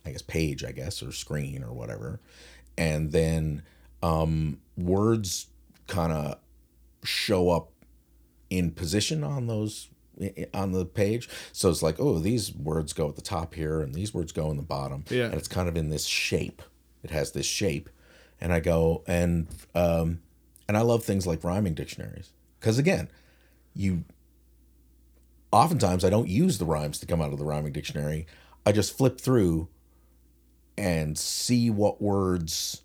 i 0.05 0.11
guess 0.11 0.23
page 0.23 0.65
i 0.65 0.73
guess 0.73 1.03
or 1.03 1.13
screen 1.13 1.63
or 1.63 1.73
whatever. 1.73 2.21
And 2.79 3.13
then 3.13 3.63
um, 4.03 4.59
words 4.77 5.49
kind 5.87 6.13
of 6.13 6.39
show 7.05 7.51
up 7.51 7.71
in 8.49 8.71
position 8.71 9.23
on 9.23 9.47
those 9.47 9.89
on 10.53 10.73
the 10.73 10.85
page. 10.85 11.29
So 11.53 11.71
it's 11.71 11.83
like 11.83 11.99
oh 11.99 12.19
these 12.19 12.53
words 12.55 12.93
go 12.93 13.09
at 13.09 13.17
the 13.17 13.23
top 13.23 13.55
here 13.55 13.81
and 13.81 13.95
these 13.95 14.13
words 14.13 14.33
go 14.33 14.51
in 14.51 14.57
the 14.57 14.63
bottom. 14.63 15.05
Yeah. 15.09 15.27
and 15.27 15.35
it's 15.35 15.49
kind 15.49 15.69
of 15.69 15.77
in 15.77 15.89
this 15.91 16.05
shape. 16.07 16.63
It 17.03 17.11
has 17.11 17.33
this 17.33 17.47
shape. 17.47 17.89
And 18.41 18.53
i 18.53 18.61
go 18.61 19.03
and 19.07 19.49
um 19.75 20.21
and 20.69 20.77
i 20.77 20.81
love 20.81 21.05
things 21.05 21.27
like 21.27 21.45
rhyming 21.45 21.75
dictionaries. 21.75 22.31
Because 22.59 22.79
again 22.79 23.09
you 23.75 24.05
oftentimes 25.53 26.05
i 26.05 26.11
don't 26.11 26.29
use 26.29 26.59
the 26.59 26.65
rhymes 26.65 26.99
to 26.99 27.07
come 27.07 27.21
out 27.21 27.33
of 27.33 27.39
the 27.39 27.45
rhyming 27.45 27.73
dictionary. 27.73 28.27
I 28.67 28.73
just 28.73 28.97
flip 28.97 29.21
through 29.21 29.69
and 30.77 31.19
see 31.19 31.71
what 31.71 32.01
words 32.01 32.83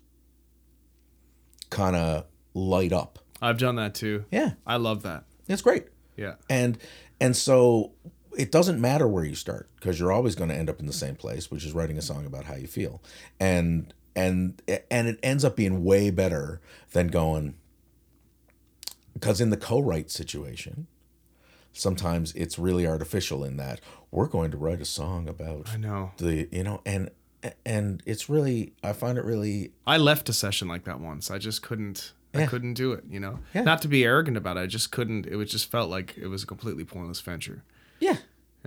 kind 1.70 1.96
of 1.96 2.24
light 2.54 2.92
up. 2.92 3.18
I've 3.40 3.58
done 3.58 3.76
that 3.76 3.94
too. 3.94 4.24
Yeah. 4.30 4.52
I 4.66 4.76
love 4.76 5.02
that. 5.02 5.24
It's 5.48 5.62
great. 5.62 5.86
Yeah. 6.16 6.34
And 6.48 6.78
and 7.20 7.36
so 7.36 7.92
it 8.36 8.52
doesn't 8.52 8.80
matter 8.80 9.06
where 9.08 9.24
you 9.24 9.34
start 9.34 9.70
because 9.76 9.98
you're 9.98 10.12
always 10.12 10.34
going 10.34 10.50
to 10.50 10.56
end 10.56 10.68
up 10.68 10.80
in 10.80 10.86
the 10.86 10.92
same 10.92 11.16
place 11.16 11.50
which 11.50 11.64
is 11.64 11.72
writing 11.72 11.98
a 11.98 12.02
song 12.02 12.26
about 12.26 12.44
how 12.44 12.54
you 12.54 12.66
feel. 12.66 13.02
And 13.38 13.92
and 14.16 14.60
and 14.90 15.08
it 15.08 15.20
ends 15.22 15.44
up 15.44 15.54
being 15.54 15.84
way 15.84 16.10
better 16.10 16.60
than 16.92 17.08
going 17.08 17.54
because 19.12 19.40
in 19.40 19.50
the 19.50 19.56
co-write 19.56 20.10
situation 20.10 20.86
sometimes 21.72 22.32
it's 22.32 22.58
really 22.58 22.86
artificial 22.86 23.44
in 23.44 23.58
that 23.58 23.80
we're 24.10 24.26
going 24.26 24.50
to 24.50 24.56
write 24.56 24.80
a 24.80 24.84
song 24.86 25.28
about 25.28 25.68
i 25.72 25.76
know. 25.76 26.10
the 26.16 26.48
you 26.50 26.64
know 26.64 26.80
and 26.86 27.10
and 27.64 28.02
it's 28.06 28.28
really 28.28 28.72
i 28.82 28.92
find 28.92 29.18
it 29.18 29.24
really 29.24 29.70
I 29.86 29.96
left 29.98 30.28
a 30.28 30.32
session 30.32 30.66
like 30.68 30.84
that 30.84 31.00
once. 31.00 31.30
I 31.30 31.38
just 31.38 31.62
couldn't. 31.62 32.12
I 32.34 32.44
couldn't 32.46 32.74
do 32.74 32.92
it. 32.92 33.04
You 33.08 33.18
know, 33.20 33.38
Yeah. 33.54 33.62
not 33.62 33.80
to 33.82 33.88
be 33.88 34.04
arrogant 34.04 34.36
about 34.36 34.56
it. 34.58 34.60
I 34.60 34.66
just 34.66 34.90
couldn't. 34.90 35.26
It 35.26 35.36
was 35.36 35.50
just 35.50 35.70
felt 35.70 35.88
like 35.88 36.18
it 36.18 36.26
was 36.26 36.42
a 36.42 36.46
completely 36.46 36.84
pointless 36.84 37.20
venture. 37.20 37.62
yeah 38.00 38.16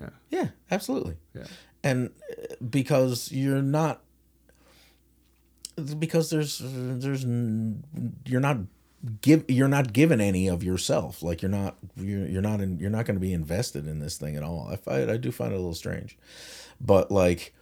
Yeah. 0.01 0.09
yeah 0.31 0.47
absolutely 0.71 1.17
Yeah. 1.35 1.45
and 1.83 2.09
uh, 2.31 2.55
because 2.69 3.31
you're 3.31 3.61
not 3.61 4.01
because 5.97 6.29
there's 6.29 6.61
there's 6.63 7.23
you're 8.25 8.41
not 8.41 8.57
give 9.21 9.45
you're 9.47 9.69
not 9.69 9.93
given 9.93 10.19
any 10.19 10.47
of 10.49 10.61
yourself 10.61 11.23
like 11.23 11.41
you're 11.41 11.49
not 11.51 11.77
you're, 11.95 12.27
you're 12.27 12.41
not 12.41 12.59
in 12.59 12.77
you're 12.79 12.89
not 12.89 13.05
going 13.05 13.15
to 13.15 13.21
be 13.21 13.31
invested 13.31 13.87
in 13.87 13.99
this 13.99 14.17
thing 14.17 14.35
at 14.35 14.43
all 14.43 14.67
i 14.69 14.75
find 14.75 15.09
i 15.09 15.15
do 15.15 15.31
find 15.31 15.53
it 15.53 15.55
a 15.55 15.57
little 15.59 15.73
strange 15.73 16.17
but 16.81 17.09
like 17.11 17.53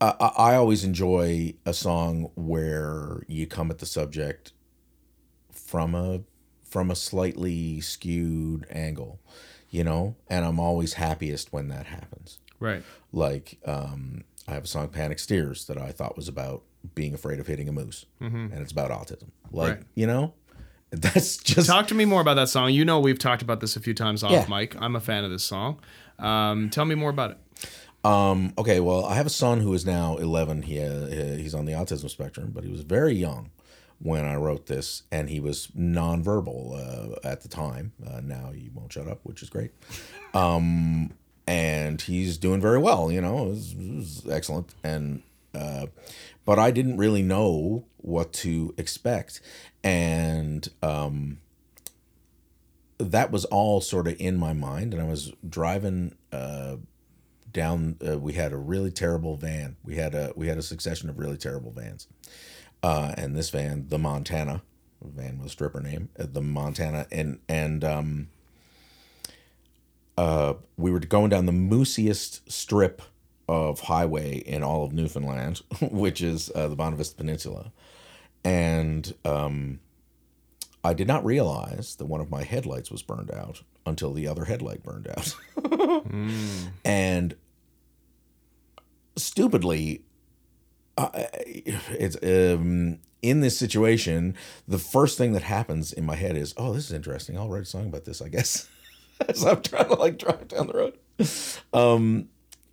I, 0.00 0.30
I 0.36 0.54
always 0.56 0.84
enjoy 0.84 1.54
a 1.64 1.72
song 1.72 2.30
where 2.34 3.22
you 3.28 3.46
come 3.46 3.70
at 3.70 3.78
the 3.78 3.86
subject 3.86 4.52
from 5.50 5.94
a 5.94 6.20
from 6.64 6.90
a 6.90 6.96
slightly 6.96 7.80
skewed 7.80 8.66
angle 8.70 9.20
you 9.70 9.82
know 9.84 10.16
and 10.28 10.44
i'm 10.44 10.60
always 10.60 10.94
happiest 10.94 11.52
when 11.52 11.68
that 11.68 11.86
happens 11.86 12.38
Right. 12.58 12.82
like 13.12 13.58
um, 13.66 14.24
I 14.48 14.52
have 14.54 14.64
a 14.64 14.66
song 14.66 14.88
"Panic 14.88 15.18
Steers" 15.18 15.66
that 15.66 15.76
I 15.76 15.90
thought 15.92 16.16
was 16.16 16.26
about 16.28 16.62
being 16.94 17.12
afraid 17.12 17.38
of 17.38 17.46
hitting 17.48 17.68
a 17.68 17.72
moose, 17.72 18.06
and 18.20 18.52
it's 18.54 18.72
about 18.72 18.90
autism. 18.90 19.28
Like 19.52 19.76
Right. 19.76 19.82
you 19.94 20.06
know, 20.06 20.32
that's 20.90 21.36
just 21.36 21.66
Talk 21.68 21.86
to 21.88 21.94
me 21.94 22.06
more 22.06 22.22
about 22.22 22.34
that 22.34 22.48
song. 22.48 22.70
You 22.72 22.84
know, 22.86 22.98
we've 22.98 23.18
talked 23.18 23.42
about 23.42 23.60
this 23.60 23.76
a 23.76 23.80
few 23.80 23.92
times 23.92 24.22
off 24.22 24.30
Yeah. 24.32 24.46
mic. 24.48 24.74
I'm 24.80 24.96
a 24.96 25.00
fan 25.00 25.22
of 25.24 25.30
this 25.30 25.44
song. 25.44 25.80
Um, 26.18 26.70
tell 26.70 26.86
me 26.86 26.94
more 26.94 27.10
about 27.10 27.32
it. 27.32 27.38
Um, 28.06 28.52
okay. 28.56 28.78
Well, 28.78 29.04
I 29.04 29.14
have 29.14 29.26
a 29.26 29.30
son 29.30 29.60
who 29.60 29.74
is 29.74 29.84
now 29.84 30.16
11. 30.16 30.62
He 30.62 30.80
uh, 30.80 31.06
he's 31.06 31.54
on 31.54 31.66
the 31.66 31.72
autism 31.72 32.08
spectrum, 32.08 32.52
but 32.54 32.62
he 32.62 32.70
was 32.70 32.82
very 32.82 33.14
young 33.14 33.50
when 33.98 34.24
I 34.24 34.36
wrote 34.36 34.66
this, 34.66 35.02
and 35.10 35.28
he 35.28 35.40
was 35.40 35.68
nonverbal 35.76 37.16
uh, 37.16 37.28
at 37.28 37.40
the 37.40 37.48
time. 37.48 37.92
Uh, 38.06 38.20
now 38.22 38.52
he 38.52 38.70
won't 38.72 38.92
shut 38.92 39.08
up, 39.08 39.20
which 39.24 39.42
is 39.42 39.50
great. 39.50 39.72
Um, 40.34 41.14
and 41.48 42.00
he's 42.00 42.38
doing 42.38 42.60
very 42.60 42.78
well. 42.78 43.10
You 43.10 43.20
know, 43.20 43.46
it 43.46 43.48
was, 43.48 43.72
it 43.72 43.94
was 43.96 44.26
excellent. 44.30 44.72
And 44.84 45.22
uh, 45.52 45.86
but 46.44 46.60
I 46.60 46.70
didn't 46.70 46.98
really 46.98 47.22
know 47.22 47.86
what 47.96 48.32
to 48.34 48.72
expect, 48.78 49.40
and 49.82 50.68
um, 50.80 51.38
that 52.98 53.32
was 53.32 53.44
all 53.46 53.80
sort 53.80 54.06
of 54.06 54.14
in 54.20 54.36
my 54.36 54.52
mind. 54.52 54.94
And 54.94 55.02
I 55.02 55.06
was 55.06 55.32
driving. 55.48 56.14
Down 57.56 57.96
uh, 58.06 58.18
we 58.18 58.34
had 58.34 58.52
a 58.52 58.58
really 58.58 58.90
terrible 58.90 59.34
van. 59.36 59.76
We 59.82 59.96
had 59.96 60.14
a 60.14 60.30
we 60.36 60.46
had 60.46 60.58
a 60.58 60.62
succession 60.62 61.08
of 61.08 61.18
really 61.18 61.38
terrible 61.38 61.72
vans. 61.72 62.06
Uh, 62.82 63.14
and 63.16 63.34
this 63.34 63.48
van 63.48 63.86
the 63.88 63.98
montana 63.98 64.60
van 65.02 65.38
with 65.38 65.46
a 65.46 65.50
stripper 65.50 65.80
name 65.80 66.10
uh, 66.18 66.26
the 66.30 66.42
montana 66.42 67.06
and 67.10 67.38
and 67.48 67.82
um 67.82 68.28
uh 70.18 70.52
we 70.76 70.90
were 70.90 71.00
going 71.00 71.30
down 71.30 71.46
the 71.46 71.52
moosiest 71.52 72.40
strip 72.52 73.00
of 73.48 73.80
highway 73.80 74.36
in 74.36 74.62
all 74.62 74.84
of 74.84 74.92
newfoundland 74.92 75.62
which 75.80 76.20
is 76.20 76.50
uh, 76.54 76.68
the 76.68 76.76
bonavista 76.76 77.16
peninsula. 77.16 77.72
And 78.44 79.14
um 79.24 79.80
i 80.84 80.92
did 80.92 81.08
not 81.08 81.24
realize 81.24 81.96
that 81.96 82.04
one 82.04 82.20
of 82.20 82.30
my 82.30 82.42
headlights 82.44 82.90
was 82.90 83.02
burned 83.02 83.30
out 83.30 83.62
until 83.86 84.12
the 84.12 84.28
other 84.28 84.44
headlight 84.44 84.82
burned 84.82 85.08
out. 85.08 85.34
And 86.84 87.34
stupidly 89.16 90.02
I 90.98 91.28
it's 91.90 92.16
um 92.22 92.98
in 93.22 93.40
this 93.40 93.58
situation 93.58 94.34
the 94.68 94.78
first 94.78 95.18
thing 95.18 95.32
that 95.32 95.42
happens 95.42 95.92
in 95.92 96.04
my 96.04 96.14
head 96.14 96.36
is 96.36 96.54
oh 96.56 96.72
this 96.72 96.86
is 96.86 96.92
interesting 96.92 97.36
i'll 97.36 97.48
write 97.48 97.62
a 97.62 97.66
song 97.66 97.86
about 97.86 98.04
this 98.04 98.22
i 98.22 98.28
guess 98.28 98.68
as 99.28 99.44
i'm 99.44 99.60
trying 99.62 99.88
to 99.88 99.94
like 99.94 100.18
drive 100.18 100.48
down 100.48 100.68
the 100.68 100.72
road 100.72 100.98
um, 101.72 102.28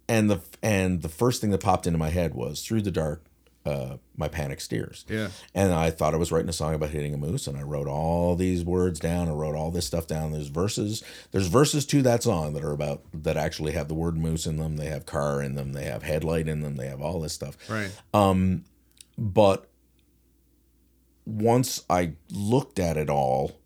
and 0.07 0.29
the 0.29 0.41
and 0.61 1.01
the 1.01 1.09
first 1.09 1.41
thing 1.41 1.51
that 1.51 1.61
popped 1.61 1.87
into 1.87 1.99
my 1.99 2.09
head 2.09 2.33
was 2.33 2.63
through 2.63 2.81
the 2.81 2.91
dark. 2.91 3.23
Uh, 3.65 3.95
my 4.17 4.27
panic 4.27 4.59
steers. 4.59 5.05
Yeah. 5.07 5.29
And 5.55 5.71
I 5.71 5.89
thought 5.89 6.13
I 6.13 6.17
was 6.17 6.33
writing 6.33 6.49
a 6.49 6.53
song 6.53 6.73
about 6.73 6.89
hitting 6.89 7.13
a 7.13 7.17
moose, 7.17 7.47
and 7.47 7.57
I 7.57 7.61
wrote 7.61 7.87
all 7.87 8.35
these 8.35 8.65
words 8.65 8.99
down. 8.99 9.29
I 9.29 9.31
wrote 9.31 9.55
all 9.55 9.71
this 9.71 9.87
stuff 9.87 10.05
down. 10.05 10.33
There's 10.33 10.49
verses. 10.49 11.01
There's 11.31 11.47
verses 11.47 11.85
to 11.85 12.01
that 12.01 12.23
song 12.23 12.53
that 12.55 12.63
are 12.63 12.73
about 12.73 13.03
that 13.13 13.37
actually 13.37 13.71
have 13.71 13.87
the 13.87 13.93
word 13.93 14.17
moose 14.17 14.45
in 14.45 14.57
them. 14.57 14.75
They 14.75 14.87
have 14.87 15.05
car 15.05 15.41
in 15.41 15.55
them. 15.55 15.71
They 15.71 15.85
have 15.85 16.03
headlight 16.03 16.49
in 16.49 16.59
them. 16.61 16.75
They 16.75 16.87
have 16.87 17.01
all 17.01 17.21
this 17.21 17.31
stuff. 17.33 17.57
Right. 17.69 17.89
Um, 18.13 18.65
But 19.17 19.69
once 21.25 21.83
I 21.89 22.13
looked 22.29 22.79
at 22.79 22.97
it 22.97 23.09
all, 23.09 23.59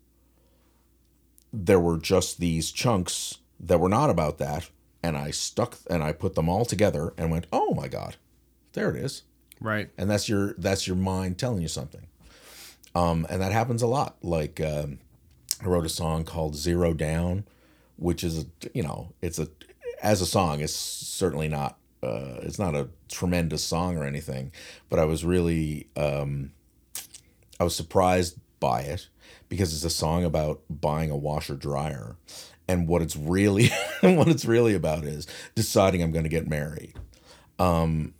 there 1.52 1.80
were 1.80 1.98
just 1.98 2.38
these 2.38 2.70
chunks 2.70 3.38
that 3.58 3.80
were 3.80 3.88
not 3.88 4.10
about 4.10 4.38
that. 4.38 4.70
And 5.02 5.16
I 5.16 5.30
stuck 5.30 5.78
and 5.90 6.02
I 6.02 6.12
put 6.12 6.34
them 6.34 6.48
all 6.48 6.64
together 6.64 7.14
and 7.16 7.30
went, 7.30 7.46
oh 7.52 7.74
my 7.74 7.88
God, 7.88 8.16
there 8.74 8.90
it 8.90 8.96
is. 8.96 9.22
Right. 9.60 9.90
And 9.98 10.10
that's 10.10 10.28
your 10.28 10.54
that's 10.58 10.86
your 10.86 10.96
mind 10.96 11.38
telling 11.38 11.62
you 11.62 11.68
something. 11.68 12.06
Um, 12.94 13.26
and 13.30 13.40
that 13.42 13.52
happens 13.52 13.82
a 13.82 13.86
lot. 13.86 14.16
Like 14.22 14.60
um, 14.60 14.98
I 15.62 15.66
wrote 15.66 15.86
a 15.86 15.90
song 15.90 16.24
called 16.24 16.56
Zero 16.56 16.94
Down, 16.94 17.44
which 17.96 18.24
is 18.24 18.38
a 18.38 18.46
you 18.72 18.82
know, 18.82 19.12
it's 19.20 19.38
a 19.38 19.48
as 20.02 20.20
a 20.20 20.26
song, 20.26 20.60
it's 20.60 20.74
certainly 20.74 21.48
not 21.48 21.78
uh, 22.02 22.38
it's 22.42 22.58
not 22.58 22.74
a 22.74 22.88
tremendous 23.08 23.64
song 23.64 23.96
or 23.96 24.04
anything, 24.04 24.52
but 24.88 24.98
I 24.98 25.04
was 25.04 25.24
really 25.24 25.88
um, 25.96 26.52
I 27.58 27.64
was 27.64 27.74
surprised 27.74 28.38
by 28.60 28.82
it 28.82 29.08
because 29.48 29.72
it's 29.74 29.84
a 29.84 29.90
song 29.90 30.24
about 30.24 30.60
buying 30.70 31.10
a 31.10 31.16
washer 31.16 31.56
dryer, 31.56 32.16
and 32.68 32.86
what 32.86 33.02
it's 33.02 33.16
really 33.16 33.70
what 34.00 34.28
it's 34.28 34.44
really 34.44 34.74
about 34.74 35.04
is 35.04 35.26
deciding 35.54 36.02
I'm 36.02 36.12
going 36.12 36.24
to 36.24 36.30
get 36.30 36.48
married. 36.48 36.94
Um, 37.58 38.14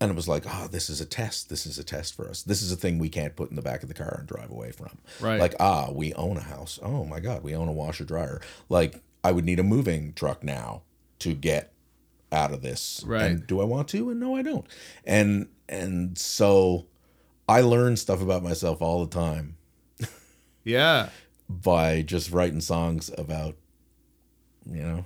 and 0.00 0.10
it 0.10 0.14
was 0.14 0.28
like, 0.28 0.44
oh, 0.46 0.68
this 0.70 0.90
is 0.90 1.00
a 1.00 1.06
test. 1.06 1.48
This 1.48 1.66
is 1.66 1.78
a 1.78 1.84
test 1.84 2.14
for 2.14 2.28
us. 2.28 2.42
This 2.42 2.62
is 2.62 2.72
a 2.72 2.76
thing 2.76 2.98
we 2.98 3.08
can't 3.08 3.36
put 3.36 3.50
in 3.50 3.56
the 3.56 3.62
back 3.62 3.82
of 3.82 3.88
the 3.88 3.94
car 3.94 4.16
and 4.18 4.28
drive 4.28 4.50
away 4.50 4.70
from. 4.72 4.98
Right. 5.20 5.40
Like, 5.40 5.54
ah, 5.60 5.90
we 5.92 6.12
own 6.14 6.36
a 6.36 6.40
house. 6.42 6.78
Oh 6.82 7.04
my 7.04 7.20
God, 7.20 7.42
we 7.42 7.54
own 7.54 7.68
a 7.68 7.72
washer 7.72 8.04
dryer. 8.04 8.40
Like, 8.68 9.02
I 9.22 9.32
would 9.32 9.44
need 9.44 9.58
a 9.60 9.62
moving 9.62 10.12
truck 10.12 10.42
now 10.44 10.82
to 11.20 11.32
get 11.34 11.72
out 12.32 12.52
of 12.52 12.60
this. 12.62 13.02
Right. 13.06 13.22
And 13.22 13.46
do 13.46 13.60
I 13.60 13.64
want 13.64 13.88
to? 13.88 14.10
And 14.10 14.20
no, 14.20 14.36
I 14.36 14.42
don't. 14.42 14.66
And 15.04 15.48
and 15.68 16.18
so 16.18 16.86
I 17.48 17.60
learn 17.62 17.96
stuff 17.96 18.20
about 18.20 18.42
myself 18.42 18.82
all 18.82 19.04
the 19.06 19.14
time 19.14 19.56
Yeah. 20.64 21.10
by 21.48 22.02
just 22.02 22.30
writing 22.30 22.60
songs 22.60 23.10
about, 23.16 23.54
you 24.70 24.82
know. 24.82 25.04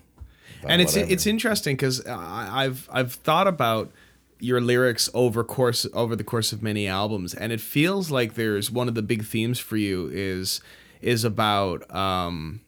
about 0.60 0.70
and 0.70 0.80
it's 0.82 0.94
whatever. 0.94 1.12
it's 1.12 1.26
interesting 1.26 1.76
because 1.76 2.04
I've 2.06 2.88
I've 2.92 3.12
thought 3.12 3.46
about 3.46 3.92
your 4.40 4.60
lyrics 4.60 5.10
over 5.14 5.42
course 5.44 5.86
over 5.92 6.14
the 6.16 6.24
course 6.24 6.52
of 6.52 6.62
many 6.62 6.86
albums, 6.86 7.34
and 7.34 7.52
it 7.52 7.60
feels 7.60 8.10
like 8.10 8.34
there's 8.34 8.70
one 8.70 8.88
of 8.88 8.94
the 8.94 9.02
big 9.02 9.24
themes 9.24 9.58
for 9.58 9.76
you 9.76 10.08
is 10.12 10.60
is 11.00 11.24
about 11.24 11.92
um, 11.94 12.60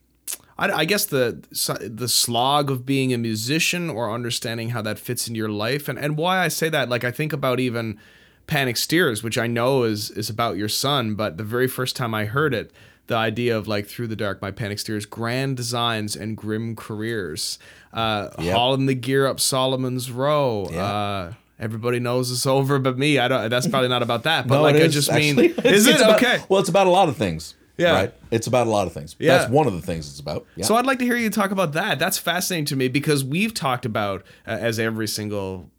I, 0.59 0.71
I 0.71 0.85
guess 0.85 1.05
the 1.07 1.43
the 1.89 2.09
slog 2.09 2.71
of 2.71 2.85
being 2.87 3.13
a 3.13 3.19
musician 3.19 3.89
or 3.91 4.13
understanding 4.13 4.71
how 4.71 4.83
that 4.83 4.99
fits 4.99 5.29
into 5.29 5.39
your 5.39 5.49
life, 5.49 5.89
and 5.89 5.99
and 5.99 6.17
why 6.17 6.39
I 6.39 6.49
say 6.49 6.69
that 6.71 6.89
like 6.89 7.05
I 7.05 7.11
think 7.11 7.33
about 7.33 7.61
even 7.61 7.99
Panic 8.47 8.77
Steers, 8.77 9.23
which 9.23 9.39
I 9.39 9.47
know 9.47 9.85
is 9.85 10.11
is 10.11 10.29
about 10.31 10.57
your 10.57 10.69
son, 10.69 11.15
but 11.15 11.37
the 11.37 11.45
very 11.45 11.69
first 11.69 11.95
time 11.97 12.15
I 12.15 12.25
heard 12.25 12.53
it, 12.53 12.73
the 13.07 13.15
idea 13.17 13.57
of 13.57 13.69
like 13.69 13.87
through 13.87 14.09
the 14.09 14.17
dark, 14.17 14.43
my 14.43 14.51
panic 14.51 14.79
steers, 14.81 15.07
grand 15.07 15.57
designs 15.57 16.15
and 16.17 16.37
grim 16.37 16.75
careers, 16.77 17.59
uh, 17.93 18.31
Yep. 18.39 18.55
hauling 18.57 18.87
the 18.87 18.95
gear 18.95 19.27
up 19.27 19.39
Solomon's 19.41 20.11
Row. 20.11 20.69
Yeah. 20.73 20.85
Uh, 20.85 21.33
everybody 21.61 22.01
knows 22.01 22.33
it's 22.33 22.47
over, 22.47 22.79
but 22.81 22.99
me. 22.99 23.19
I 23.19 23.29
don't. 23.29 23.49
That's 23.51 23.69
probably 23.69 23.89
not 23.89 24.03
about 24.03 24.25
that. 24.25 24.49
But 24.49 24.57
No, 24.57 24.63
like 24.63 24.77
I 24.77 24.89
just 24.89 25.09
actually. 25.11 25.49
mean, 25.49 25.57
is 25.65 25.87
it 25.87 25.97
about- 26.01 26.23
okay? 26.23 26.43
Well, 26.49 26.59
it's 26.61 26.69
about 26.69 26.87
a 26.89 26.91
lot 26.91 27.09
of 27.09 27.17
things. 27.17 27.55
Yeah. 27.77 27.93
Right. 27.93 28.15
It's 28.31 28.47
about 28.47 28.67
a 28.67 28.71
lot 28.71 28.87
of 28.87 28.93
things. 28.93 29.17
Yeah. 29.19 29.39
That's 29.39 29.51
one 29.51 29.67
of 29.67 29.73
the 29.73 29.81
things 29.81 30.07
it's 30.11 30.21
about. 30.21 30.45
Yeah. 30.55 30.67
So 30.67 30.75
I'd 30.77 30.85
like 30.85 30.99
to 30.99 31.05
hear 31.07 31.17
you 31.17 31.31
talk 31.31 31.51
about 31.51 31.73
that. 31.73 31.99
That's 31.99 32.19
fascinating 32.19 32.67
to 32.67 32.77
me 32.77 32.89
because 32.89 33.25
we've 33.25 33.55
talked 33.55 33.87
about, 33.87 34.21
uh, 34.47 34.51
as 34.51 34.79
every 34.79 35.09
single 35.09 35.71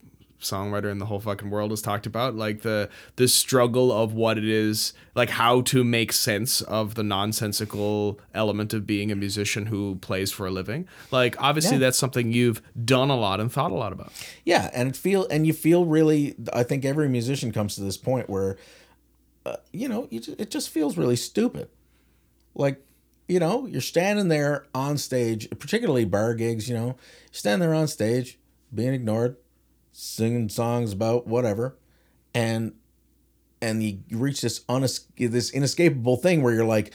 songwriter 0.41 0.91
in 0.91 0.97
the 0.99 1.05
whole 1.05 1.19
fucking 1.19 1.49
world 1.49 1.71
has 1.71 1.81
talked 1.81 2.05
about, 2.05 2.35
like 2.35 2.61
the 2.61 2.89
the 3.15 3.27
struggle 3.27 3.91
of 3.91 4.13
what 4.13 4.37
it 4.37 4.45
is, 4.45 4.93
like 5.15 5.29
how 5.31 5.61
to 5.61 5.83
make 5.83 6.11
sense 6.11 6.61
of 6.61 6.95
the 6.95 7.03
nonsensical 7.03 8.19
element 8.33 8.73
of 8.73 8.85
being 8.85 9.11
a 9.11 9.15
musician 9.15 9.67
who 9.67 9.95
plays 9.95 10.31
for 10.31 10.45
a 10.47 10.51
living. 10.51 10.87
Like 11.11 11.35
obviously 11.41 11.77
Yeah. 11.77 11.79
that's 11.81 11.97
something 11.97 12.31
you've 12.31 12.61
done 12.85 13.09
a 13.09 13.17
lot 13.17 13.39
and 13.39 13.51
thought 13.51 13.71
a 13.71 13.75
lot 13.75 13.93
about. 13.93 14.11
yeah, 14.45 14.69
and 14.73 14.89
it 14.89 14.95
feel 14.95 15.27
and 15.29 15.45
you 15.47 15.53
feel 15.53 15.85
really. 15.85 16.35
I 16.53 16.63
think 16.63 16.85
every 16.85 17.07
musician 17.09 17.51
comes 17.51 17.75
to 17.75 17.81
this 17.81 17.97
point 17.97 18.29
where, 18.29 18.57
uh, 19.45 19.57
you 19.71 19.87
know, 19.87 20.07
you 20.11 20.19
just, 20.19 20.39
it 20.39 20.51
just 20.51 20.69
feels 20.69 20.97
really 20.97 21.15
stupid. 21.15 21.69
Like, 22.53 22.83
you 23.27 23.39
know, 23.39 23.65
you're 23.65 23.79
standing 23.81 24.27
there 24.27 24.65
on 24.75 24.97
stage, 24.97 25.49
particularly 25.57 26.05
bar 26.05 26.33
gigs. 26.35 26.67
You 26.67 26.75
know, 26.75 26.97
standing 27.31 27.65
there 27.67 27.75
on 27.75 27.87
stage, 27.87 28.37
being 28.73 28.93
ignored, 28.93 29.37
singing 29.91 30.49
songs 30.49 30.93
about 30.93 31.27
whatever, 31.27 31.77
and 32.33 32.73
and 33.61 33.83
you 33.83 33.99
reach 34.11 34.41
this 34.41 34.61
unes- 34.61 35.05
this 35.17 35.51
inescapable 35.51 36.17
thing 36.17 36.41
where 36.41 36.53
you're 36.53 36.65
like, 36.65 36.93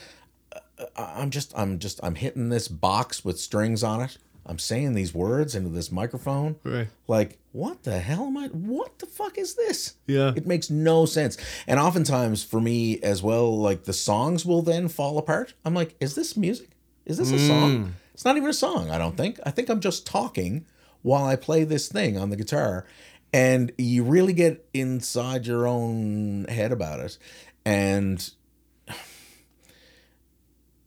uh, 0.55 0.61
uh, 0.97 1.13
I'm 1.17 1.31
just 1.31 1.57
I'm 1.57 1.79
just 1.79 2.01
I'm 2.03 2.17
hitting 2.17 2.49
this 2.49 2.69
box 2.69 3.25
with 3.25 3.39
strings 3.39 3.83
on 3.83 4.03
it. 4.03 4.19
I'm 4.49 4.59
saying 4.61 4.95
these 4.95 5.13
words 5.13 5.55
into 5.57 5.71
this 5.71 5.91
microphone. 5.91 6.57
Right. 6.63 6.87
Like, 7.09 7.39
what 7.51 7.83
the 7.83 7.99
hell 7.99 8.27
am 8.27 8.37
I 8.37 8.47
what 8.49 8.99
the 9.01 9.07
fuck 9.07 9.39
is 9.39 9.55
this? 9.55 9.95
Yeah. 10.07 10.33
It 10.37 10.47
makes 10.47 10.71
no 10.71 11.05
sense. 11.05 11.37
And 11.67 11.81
oftentimes 11.81 12.45
for 12.45 12.61
me 12.61 13.01
as 13.01 13.23
well, 13.23 13.59
like 13.59 13.85
the 13.85 13.93
songs 13.93 14.47
will 14.47 14.63
then 14.63 14.89
fall 14.89 15.19
apart. 15.19 15.55
I'm 15.65 15.75
like, 15.75 15.97
is 16.01 16.15
this 16.15 16.37
music? 16.37 16.71
Is 17.05 17.19
this 17.19 17.33
a 17.33 17.39
song? 17.39 17.71
Mm. 17.71 17.91
It's 18.15 18.25
not 18.25 18.37
even 18.37 18.49
a 18.49 18.55
song, 18.55 18.91
I 18.91 18.99
don't 18.99 19.17
think. 19.17 19.39
I 19.45 19.51
think 19.51 19.69
I'm 19.69 19.81
just 19.81 20.07
talking 20.07 20.65
while 21.07 21.25
I 21.25 21.37
play 21.37 21.63
this 21.63 21.87
thing 21.87 22.19
on 22.19 22.31
the 22.31 22.37
guitar. 22.37 22.85
And 23.33 23.71
you 23.79 24.03
really 24.03 24.33
get 24.33 24.69
inside 24.75 25.47
your 25.47 25.69
own 25.69 26.47
head 26.49 26.73
about 26.73 26.99
it. 26.99 27.17
And 27.65 28.29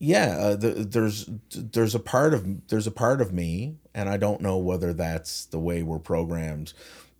yeah 0.02 0.38
uh, 0.38 0.56
the, 0.56 0.70
there's 0.70 1.30
there's 1.54 1.94
a 1.94 2.00
part 2.00 2.34
of 2.34 2.68
there's 2.70 2.88
a 2.88 2.92
part 2.92 3.20
of 3.20 3.34
me 3.34 3.76
and 3.94 4.08
i 4.08 4.16
don't 4.16 4.40
know 4.40 4.58
whether 4.58 4.94
that's 4.94 5.44
the 5.48 5.60
way 5.60 5.84
we're 5.84 6.00
programmed 6.00 6.72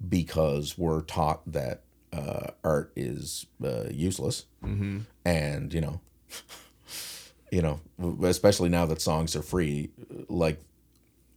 because 0.08 0.78
we're 0.78 1.02
taught 1.02 1.42
that 1.46 1.82
uh, 2.14 2.52
art 2.64 2.94
is 2.96 3.48
uh, 3.62 3.84
useless 3.92 4.46
and 5.26 5.74
you 5.74 5.82
know 5.82 6.00
you 7.52 7.62
know 7.62 7.82
especially 8.24 8.70
now 8.70 8.86
that 8.86 9.02
songs 9.02 9.36
are 9.36 9.42
free 9.42 9.90
like 10.30 10.64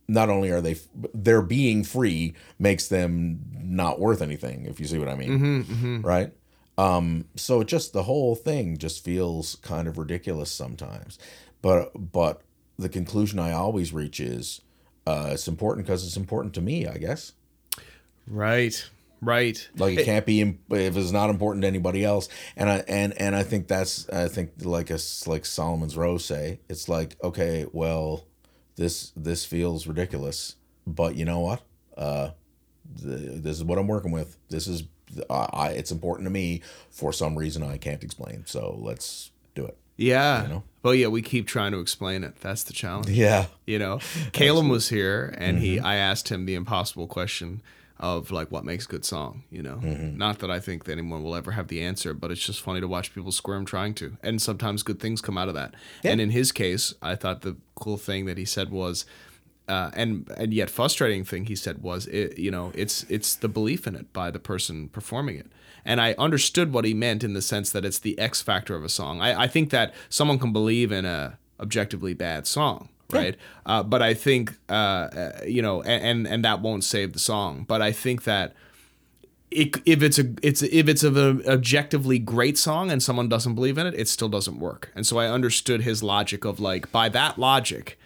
not 0.08 0.28
only 0.28 0.50
are 0.50 0.60
they 0.60 0.76
their 1.14 1.40
being 1.42 1.84
free 1.84 2.34
makes 2.58 2.88
them 2.88 3.40
not 3.54 3.98
worth 4.00 4.20
anything 4.20 4.66
if 4.66 4.78
you 4.80 4.86
see 4.86 4.98
what 4.98 5.08
i 5.08 5.14
mean. 5.14 6.02
Right? 6.02 6.32
Um 6.76 7.26
so 7.36 7.60
it 7.60 7.68
just 7.68 7.92
the 7.92 8.02
whole 8.04 8.34
thing 8.34 8.76
just 8.78 9.04
feels 9.04 9.56
kind 9.62 9.86
of 9.88 9.98
ridiculous 9.98 10.50
sometimes. 10.50 11.18
But 11.60 12.12
but 12.12 12.42
the 12.78 12.88
conclusion 12.88 13.38
i 13.38 13.52
always 13.52 13.92
reach 13.92 14.18
is 14.20 14.60
uh 15.06 15.30
it's 15.32 15.46
important 15.48 15.86
because 15.86 16.04
it's 16.06 16.16
important 16.16 16.54
to 16.54 16.60
me 16.60 16.86
i 16.86 16.96
guess. 16.98 17.32
Right. 18.26 18.88
Right. 19.24 19.68
like 19.76 19.98
it 19.98 20.04
can't 20.04 20.26
be 20.26 20.40
if 20.40 20.96
it's 20.96 21.12
not 21.12 21.30
important 21.30 21.62
to 21.62 21.68
anybody 21.68 22.04
else. 22.04 22.28
And 22.56 22.68
i 22.68 22.78
and 22.88 23.12
and 23.20 23.36
i 23.36 23.44
think 23.44 23.68
that's 23.68 24.08
i 24.08 24.26
think 24.26 24.50
like 24.62 24.90
us 24.90 25.28
like 25.28 25.46
solomon's 25.46 25.96
row 25.96 26.18
say 26.18 26.58
it's 26.68 26.88
like 26.88 27.16
okay 27.22 27.66
well 27.72 28.24
this 28.82 29.12
this 29.16 29.44
feels 29.44 29.86
ridiculous 29.86 30.56
but 30.86 31.14
you 31.16 31.24
know 31.24 31.40
what 31.40 31.60
uh 31.96 32.30
th- 33.00 33.42
this 33.42 33.56
is 33.58 33.64
what 33.64 33.78
i'm 33.78 33.86
working 33.86 34.12
with 34.12 34.36
this 34.48 34.66
is 34.66 34.82
I, 35.30 35.48
I 35.52 35.68
it's 35.80 35.90
important 35.92 36.26
to 36.26 36.30
me 36.30 36.62
for 36.90 37.12
some 37.12 37.36
reason 37.36 37.62
i 37.62 37.76
can't 37.76 38.02
explain 38.02 38.44
so 38.46 38.76
let's 38.80 39.30
do 39.54 39.64
it 39.66 39.76
Yeah. 39.96 40.42
You 40.42 40.48
know? 40.48 40.62
Well, 40.82 40.94
yeah, 40.96 41.06
we 41.08 41.22
keep 41.22 41.46
trying 41.46 41.70
to 41.72 41.78
explain 41.78 42.24
it. 42.24 42.34
That's 42.40 42.64
the 42.64 42.72
challenge. 42.72 43.08
yeah 43.10 43.46
You 43.66 43.78
know, 43.78 44.00
Caleb 44.32 44.66
was 44.66 44.88
here, 44.88 45.32
and 45.38 45.58
he 45.60 45.76
Mm-hmm. 45.76 45.86
I 45.86 45.94
asked 45.96 46.28
him 46.28 46.44
the 46.46 46.56
impossible 46.56 47.06
question 47.06 47.60
of 48.00 48.30
like 48.30 48.50
what 48.50 48.64
makes 48.64 48.84
a 48.86 48.88
good 48.88 49.04
song. 49.04 49.44
You 49.50 49.62
know, 49.62 49.76
Mm-hmm. 49.82 50.16
not 50.18 50.38
that 50.40 50.50
I 50.50 50.60
think 50.60 50.84
that 50.84 50.92
anyone 50.92 51.22
will 51.22 51.34
ever 51.36 51.52
have 51.52 51.68
the 51.68 51.82
answer, 51.82 52.14
but 52.14 52.30
it's 52.30 52.44
just 52.44 52.60
funny 52.60 52.80
to 52.80 52.88
watch 52.88 53.14
people 53.14 53.32
squirm 53.32 53.64
trying 53.64 53.94
to, 53.94 54.16
and 54.22 54.40
sometimes 54.42 54.82
good 54.82 55.00
things 55.00 55.20
come 55.20 55.38
out 55.38 55.48
of 55.48 55.54
that. 55.54 55.74
And 56.04 56.20
in 56.20 56.30
his 56.30 56.52
case, 56.52 56.94
I 57.02 57.14
thought 57.14 57.42
the 57.42 57.56
cool 57.74 57.96
thing 57.96 58.26
that 58.26 58.38
he 58.38 58.44
said 58.44 58.70
was. 58.70 59.04
Uh, 59.68 59.92
and 59.94 60.28
and 60.36 60.52
yet 60.52 60.68
frustrating 60.68 61.24
thing 61.24 61.44
he 61.44 61.54
said 61.54 61.82
was 61.82 62.08
it 62.08 62.36
you 62.36 62.50
know 62.50 62.72
it's 62.74 63.04
it's 63.08 63.36
the 63.36 63.48
belief 63.48 63.86
in 63.86 63.94
it 63.94 64.12
by 64.12 64.28
the 64.28 64.40
person 64.40 64.88
performing 64.88 65.36
it 65.36 65.46
and 65.84 66.00
I 66.00 66.14
understood 66.18 66.72
what 66.72 66.84
he 66.84 66.94
meant 66.94 67.22
in 67.22 67.32
the 67.32 67.40
sense 67.40 67.70
that 67.70 67.84
it's 67.84 68.00
the 68.00 68.18
X 68.18 68.42
factor 68.42 68.74
of 68.74 68.82
a 68.82 68.88
song 68.88 69.20
I, 69.20 69.42
I 69.44 69.46
think 69.46 69.70
that 69.70 69.94
someone 70.08 70.40
can 70.40 70.52
believe 70.52 70.90
in 70.90 71.04
a 71.04 71.38
objectively 71.60 72.12
bad 72.12 72.48
song 72.48 72.88
right? 73.18 73.36
Uh, 73.66 73.82
but 73.82 74.02
I 74.02 74.14
think 74.14 74.54
uh, 74.68 74.72
uh, 74.72 75.40
you 75.46 75.62
know, 75.62 75.82
and, 75.82 76.04
and 76.04 76.26
and 76.26 76.44
that 76.44 76.60
won't 76.60 76.84
save 76.84 77.12
the 77.12 77.18
song. 77.18 77.64
But 77.66 77.82
I 77.82 77.92
think 77.92 78.24
that 78.24 78.54
it, 79.50 79.76
if 79.84 80.02
it's 80.02 80.18
a 80.18 80.32
it's 80.42 80.62
if 80.62 80.88
it's 80.88 81.02
an 81.02 81.42
objectively 81.46 82.18
great 82.18 82.58
song 82.58 82.90
and 82.90 83.02
someone 83.02 83.28
doesn't 83.28 83.54
believe 83.54 83.78
in 83.78 83.86
it, 83.86 83.94
it 83.94 84.08
still 84.08 84.28
doesn't 84.28 84.58
work. 84.58 84.90
And 84.94 85.06
so 85.06 85.18
I 85.18 85.28
understood 85.28 85.82
his 85.82 86.02
logic 86.02 86.44
of 86.44 86.60
like 86.60 86.90
by 86.90 87.08
that 87.10 87.38
logic, 87.38 87.98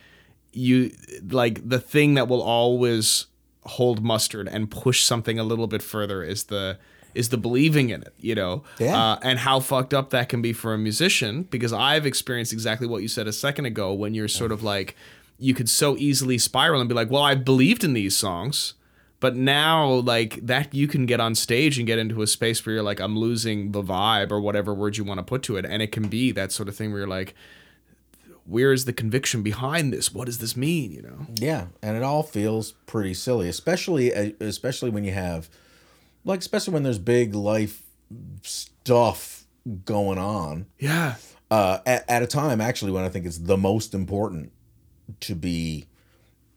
you 0.52 0.92
like 1.28 1.68
the 1.68 1.80
thing 1.80 2.14
that 2.14 2.28
will 2.28 2.42
always 2.42 3.26
hold 3.64 4.02
mustard 4.02 4.48
and 4.48 4.70
push 4.70 5.02
something 5.02 5.38
a 5.38 5.44
little 5.44 5.66
bit 5.66 5.82
further 5.82 6.22
is 6.22 6.44
the 6.44 6.78
is 7.16 7.30
the 7.30 7.36
believing 7.38 7.90
in 7.90 8.02
it, 8.02 8.14
you 8.20 8.34
know, 8.34 8.62
Yeah. 8.78 8.96
uh, 9.12 9.18
and 9.22 9.38
how 9.40 9.60
fucked 9.60 9.94
up 9.94 10.10
that 10.10 10.28
can 10.28 10.42
be 10.42 10.52
for 10.52 10.74
a 10.74 10.78
musician. 10.78 11.42
Because 11.50 11.72
I've 11.72 12.06
experienced 12.06 12.52
exactly 12.52 12.86
what 12.86 13.02
you 13.02 13.08
said 13.08 13.26
a 13.26 13.32
second 13.32 13.66
ago 13.66 13.92
when 13.92 14.14
you're 14.14 14.28
sort 14.28 14.52
of 14.52 14.62
like, 14.62 14.94
you 15.38 15.52
could 15.54 15.68
so 15.68 15.96
easily 15.96 16.38
spiral 16.38 16.80
and 16.80 16.88
be 16.88 16.94
like, 16.94 17.10
well, 17.10 17.22
I 17.22 17.34
believed 17.34 17.84
in 17.84 17.92
these 17.92 18.16
songs, 18.16 18.74
but 19.20 19.34
now 19.36 19.86
like 19.92 20.44
that 20.46 20.72
you 20.74 20.86
can 20.88 21.06
get 21.06 21.20
on 21.20 21.34
stage 21.34 21.78
and 21.78 21.86
get 21.86 21.98
into 21.98 22.22
a 22.22 22.26
space 22.26 22.64
where 22.64 22.74
you're 22.74 22.82
like, 22.82 23.00
I'm 23.00 23.18
losing 23.18 23.72
the 23.72 23.82
vibe 23.82 24.30
or 24.30 24.40
whatever 24.40 24.72
word 24.74 24.96
you 24.96 25.04
want 25.04 25.18
to 25.18 25.24
put 25.24 25.42
to 25.44 25.56
it, 25.56 25.64
and 25.66 25.82
it 25.82 25.92
can 25.92 26.08
be 26.08 26.32
that 26.32 26.52
sort 26.52 26.68
of 26.68 26.76
thing 26.76 26.90
where 26.90 27.00
you're 27.00 27.08
like. 27.08 27.34
Where 28.48 28.72
is 28.72 28.84
the 28.84 28.92
conviction 28.92 29.42
behind 29.42 29.92
this? 29.92 30.14
What 30.14 30.26
does 30.26 30.38
this 30.38 30.56
mean? 30.56 30.92
You 30.92 31.02
know? 31.02 31.26
Yeah, 31.34 31.66
and 31.82 31.96
it 31.96 32.04
all 32.04 32.22
feels 32.22 32.74
pretty 32.86 33.12
silly, 33.12 33.48
especially 33.48 34.14
uh, 34.14 34.30
especially 34.38 34.88
when 34.88 35.02
you 35.02 35.10
have 35.10 35.48
like 36.26 36.40
especially 36.40 36.74
when 36.74 36.82
there's 36.82 36.98
big 36.98 37.34
life 37.34 37.82
stuff 38.42 39.44
going 39.84 40.18
on. 40.18 40.66
Yeah. 40.78 41.14
uh, 41.50 41.78
at, 41.86 42.04
at 42.10 42.22
a 42.22 42.26
time 42.26 42.60
actually 42.60 42.92
when 42.92 43.04
I 43.04 43.08
think 43.08 43.24
it's 43.24 43.38
the 43.38 43.56
most 43.56 43.94
important 43.94 44.52
to 45.20 45.34
be 45.34 45.86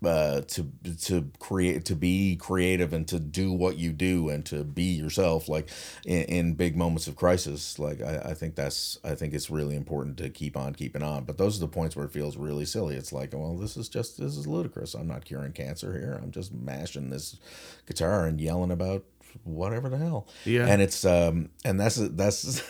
uh, 0.03 0.41
to 0.47 0.65
to 1.01 1.30
create 1.39 1.84
to 1.86 1.95
be 1.95 2.38
creative 2.38 2.93
and 2.93 3.05
to 3.09 3.20
do 3.20 3.51
what 3.51 3.78
you 3.78 3.91
do 3.91 4.30
and 4.30 4.45
to 4.45 4.63
be 4.63 4.84
yourself 4.84 5.49
like 5.49 5.70
in, 6.05 6.24
in 6.24 6.53
big 6.53 6.78
moments 6.78 7.07
of 7.07 7.17
crisis 7.17 7.78
like 7.78 8.01
I, 8.01 8.30
I 8.30 8.34
think 8.34 8.55
that's 8.55 8.97
I 9.03 9.13
think 9.15 9.34
it's 9.34 9.49
really 9.49 9.76
important 9.76 10.15
to 10.20 10.30
keep 10.30 10.55
on 10.55 10.74
keeping 10.74 11.03
on. 11.03 11.26
But 11.26 11.38
those 11.38 11.57
are 11.57 11.59
the 11.59 11.67
points 11.67 11.97
where 11.97 12.05
it 12.05 12.13
feels 12.13 12.38
really 12.38 12.65
silly. 12.65 12.95
It's 12.95 13.11
like 13.11 13.34
well 13.34 13.55
this 13.57 13.76
is 13.76 13.89
just 13.89 14.17
this 14.17 14.38
is 14.38 14.47
ludicrous. 14.47 14.93
I'm 14.93 15.07
not 15.07 15.26
curing 15.26 15.51
cancer 15.51 15.91
here. 15.91 16.17
I'm 16.24 16.32
just 16.32 16.53
mashing 16.53 17.09
this 17.09 17.38
guitar 17.86 18.26
and 18.26 18.39
yelling 18.39 18.72
about 18.72 19.03
whatever 19.44 19.90
the 19.90 19.98
hell 19.98 20.28
Yeah. 20.46 20.66
and 20.68 20.82
it's 20.82 21.06
um 21.06 21.50
and 21.66 21.80
that's 21.80 21.96
that's 21.96 22.62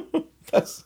that's 0.52 0.84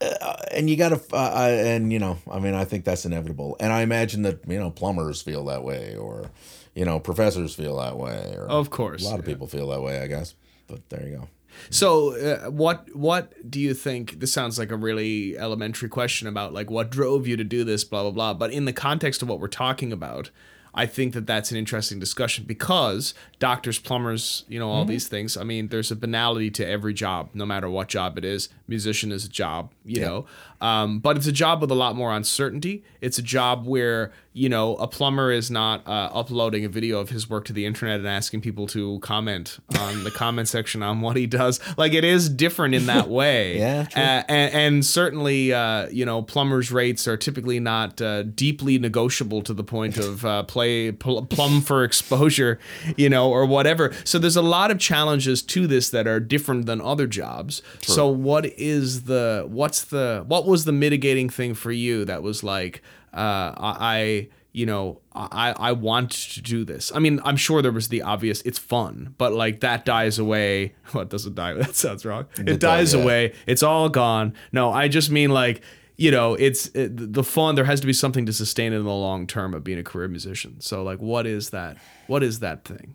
uh, 0.00 0.36
and 0.52 0.68
you 0.68 0.76
gotta 0.76 1.00
uh, 1.12 1.16
uh, 1.16 1.48
and 1.64 1.92
you 1.92 1.98
know 1.98 2.18
i 2.30 2.38
mean 2.38 2.54
i 2.54 2.64
think 2.64 2.84
that's 2.84 3.04
inevitable 3.06 3.56
and 3.60 3.72
i 3.72 3.82
imagine 3.82 4.22
that 4.22 4.40
you 4.48 4.58
know 4.58 4.70
plumbers 4.70 5.22
feel 5.22 5.44
that 5.46 5.62
way 5.64 5.94
or 5.96 6.30
you 6.74 6.84
know 6.84 6.98
professors 6.98 7.54
feel 7.54 7.76
that 7.78 7.96
way 7.96 8.34
or 8.36 8.46
Of 8.48 8.70
course, 8.70 9.02
a 9.04 9.08
lot 9.08 9.18
of 9.18 9.26
yeah. 9.26 9.32
people 9.34 9.46
feel 9.46 9.68
that 9.68 9.80
way 9.82 10.00
i 10.00 10.06
guess 10.06 10.34
but 10.66 10.88
there 10.90 11.06
you 11.06 11.16
go 11.16 11.28
So, 11.70 12.16
uh, 12.16 12.50
what 12.50 12.88
what 12.96 13.32
do 13.48 13.60
you 13.60 13.74
think? 13.74 14.18
This 14.18 14.32
sounds 14.32 14.58
like 14.58 14.72
a 14.72 14.76
really 14.76 15.38
elementary 15.38 15.88
question 15.88 16.26
about 16.26 16.52
like 16.52 16.68
what 16.68 16.90
drove 16.90 17.28
you 17.28 17.36
to 17.36 17.44
do 17.44 17.62
this, 17.62 17.84
blah 17.84 18.02
blah 18.02 18.10
blah. 18.10 18.34
But 18.34 18.50
in 18.50 18.64
the 18.64 18.72
context 18.72 19.22
of 19.22 19.28
what 19.28 19.38
we're 19.38 19.46
talking 19.66 19.92
about, 19.92 20.30
I 20.74 20.86
think 20.86 21.14
that 21.14 21.26
that's 21.26 21.50
an 21.50 21.56
interesting 21.56 22.00
discussion 22.00 22.44
because 22.46 23.14
doctors, 23.38 23.78
plumbers, 23.78 24.44
you 24.48 24.58
know, 24.58 24.68
all 24.68 24.82
mm-hmm. 24.82 24.90
these 24.90 25.08
things. 25.08 25.36
I 25.36 25.44
mean, 25.44 25.68
there's 25.68 25.90
a 25.90 25.96
banality 25.96 26.50
to 26.52 26.66
every 26.66 26.92
job, 26.92 27.30
no 27.32 27.46
matter 27.46 27.70
what 27.70 27.88
job 27.88 28.18
it 28.18 28.24
is. 28.24 28.48
Musician 28.66 29.12
is 29.12 29.24
a 29.24 29.28
job, 29.28 29.70
you 29.84 30.00
know, 30.00 30.26
um, 30.64 30.98
but 30.98 31.18
it's 31.18 31.26
a 31.26 31.32
job 31.32 31.60
with 31.60 31.70
a 31.70 31.74
lot 31.74 31.94
more 31.94 32.10
uncertainty. 32.10 32.84
It's 33.02 33.18
a 33.18 33.22
job 33.22 33.66
where 33.66 34.12
you 34.32 34.48
know 34.48 34.76
a 34.76 34.88
plumber 34.88 35.30
is 35.30 35.50
not 35.50 35.86
uh, 35.86 36.08
uploading 36.10 36.64
a 36.64 36.70
video 36.70 37.00
of 37.00 37.10
his 37.10 37.28
work 37.28 37.44
to 37.44 37.52
the 37.52 37.66
internet 37.66 37.98
and 37.98 38.08
asking 38.08 38.40
people 38.40 38.66
to 38.68 38.98
comment 39.00 39.58
on 39.78 40.04
the 40.04 40.10
comment 40.10 40.48
section 40.48 40.82
on 40.82 41.02
what 41.02 41.16
he 41.16 41.26
does. 41.26 41.60
Like 41.76 41.92
it 41.92 42.02
is 42.02 42.30
different 42.30 42.74
in 42.74 42.86
that 42.86 43.08
way. 43.20 43.58
Yeah, 43.58 43.84
true. 43.84 44.02
Uh, 44.02 44.22
and, 44.26 44.54
and 44.54 44.86
certainly, 44.86 45.52
uh, 45.52 45.88
you 45.90 46.06
know, 46.06 46.22
plumbers' 46.22 46.72
rates 46.72 47.06
are 47.06 47.18
typically 47.18 47.60
not 47.60 48.00
uh, 48.00 48.22
deeply 48.22 48.78
negotiable 48.78 49.42
to 49.42 49.52
the 49.52 49.64
point 49.64 49.98
of 49.98 50.24
uh, 50.24 50.44
play 50.44 50.92
pl- 50.92 51.26
plumb 51.26 51.60
for 51.60 51.84
exposure, 51.84 52.58
you 52.96 53.10
know, 53.10 53.30
or 53.30 53.44
whatever. 53.44 53.92
So 54.04 54.18
there's 54.18 54.34
a 54.34 54.42
lot 54.42 54.70
of 54.70 54.78
challenges 54.78 55.42
to 55.42 55.66
this 55.66 55.90
that 55.90 56.06
are 56.06 56.20
different 56.20 56.64
than 56.64 56.80
other 56.80 57.06
jobs. 57.06 57.60
So 57.82 58.08
what 58.08 58.46
is 58.58 59.02
the 59.02 59.44
what's 59.46 59.84
the 59.84 60.24
what 60.26 60.46
was 60.54 60.64
the 60.64 60.76
mitigating 60.84 61.28
thing 61.38 61.52
for 61.54 61.72
you 61.72 62.04
that 62.04 62.22
was 62.22 62.38
like 62.44 62.74
uh, 63.12 63.50
I, 63.70 63.72
I 63.96 64.28
you 64.52 64.66
know 64.66 65.00
I 65.14 65.48
I 65.68 65.72
want 65.72 66.10
to 66.34 66.40
do 66.54 66.64
this. 66.64 66.92
I 66.94 66.98
mean, 67.04 67.20
I'm 67.24 67.36
sure 67.36 67.60
there 67.60 67.72
was 67.80 67.88
the 67.88 68.02
obvious 68.02 68.40
it's 68.42 68.60
fun, 68.74 69.14
but 69.18 69.30
like 69.32 69.56
that 69.60 69.80
dies 69.84 70.16
away. 70.18 70.74
What 70.92 71.10
doesn't 71.10 71.34
die? 71.34 71.52
That 71.62 71.74
sounds 71.74 72.04
wrong. 72.04 72.26
It, 72.38 72.48
It 72.48 72.60
dies 72.60 72.90
yeah. 72.94 73.02
away. 73.02 73.22
It's 73.52 73.64
all 73.70 73.88
gone. 73.88 74.26
No, 74.52 74.64
I 74.82 74.88
just 74.88 75.10
mean 75.10 75.30
like 75.42 75.56
you 75.96 76.10
know, 76.16 76.28
it's 76.46 76.62
it, 76.82 77.12
the 77.18 77.24
fun. 77.24 77.54
There 77.56 77.64
has 77.72 77.80
to 77.80 77.86
be 77.86 77.92
something 78.04 78.26
to 78.26 78.32
sustain 78.32 78.72
it 78.72 78.76
in 78.76 78.84
the 78.84 79.00
long 79.08 79.26
term 79.26 79.54
of 79.54 79.62
being 79.64 79.78
a 79.78 79.84
career 79.90 80.08
musician. 80.08 80.60
So 80.60 80.82
like, 80.90 81.00
what 81.00 81.26
is 81.26 81.50
that? 81.50 81.76
What 82.06 82.22
is 82.22 82.38
that 82.40 82.64
thing? 82.64 82.94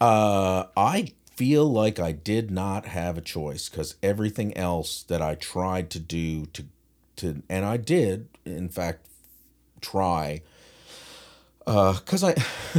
uh 0.00 0.64
i 0.76 1.12
feel 1.36 1.64
like 1.82 1.98
i 1.98 2.12
did 2.12 2.50
not 2.50 2.86
have 2.86 3.16
a 3.16 3.20
choice 3.22 3.68
because 3.68 3.96
everything 4.02 4.56
else 4.56 5.02
that 5.04 5.22
i 5.22 5.34
tried 5.34 5.88
to 5.90 5.98
do 5.98 6.44
to 6.46 6.64
to 7.16 7.42
and 7.48 7.64
i 7.64 7.76
did 7.76 8.28
in 8.44 8.68
fact 8.68 9.06
try 9.80 10.42
because 11.66 12.22
I 12.22 12.34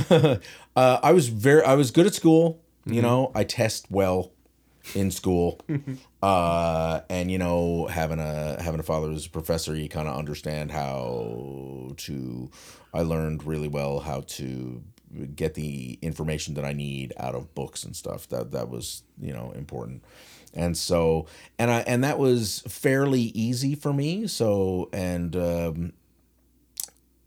uh, 0.75 0.99
I 1.03 1.11
was 1.11 1.27
very 1.27 1.63
I 1.63 1.75
was 1.75 1.91
good 1.91 2.05
at 2.05 2.13
school. 2.15 2.61
You 2.85 3.01
know, 3.01 3.33
I 3.35 3.43
test 3.43 3.87
well 3.89 4.31
in 4.95 5.11
school, 5.11 5.59
uh, 6.23 7.01
and 7.09 7.29
you 7.29 7.37
know, 7.37 7.87
having 7.87 8.19
a 8.19 8.61
having 8.61 8.79
a 8.79 8.83
father 8.83 9.07
who's 9.07 9.25
a 9.25 9.29
professor, 9.29 9.75
you 9.75 9.89
kind 9.89 10.07
of 10.07 10.15
understand 10.15 10.71
how 10.71 11.91
to. 11.97 12.49
I 12.93 13.01
learned 13.01 13.43
really 13.43 13.67
well 13.67 13.99
how 13.99 14.21
to 14.21 14.81
get 15.35 15.55
the 15.55 15.99
information 16.01 16.53
that 16.53 16.63
I 16.63 16.71
need 16.71 17.11
out 17.17 17.35
of 17.35 17.53
books 17.53 17.83
and 17.83 17.93
stuff. 17.93 18.29
That 18.29 18.51
that 18.51 18.69
was 18.69 19.03
you 19.21 19.33
know 19.33 19.51
important. 19.51 20.05
And 20.57 20.75
so, 20.75 21.27
and 21.59 21.69
I, 21.71 21.79
and 21.81 22.03
that 22.03 22.17
was 22.19 22.63
fairly 22.67 23.21
easy 23.21 23.75
for 23.75 23.93
me. 23.93 24.27
So, 24.27 24.89
and, 24.91 25.35
um, 25.35 25.93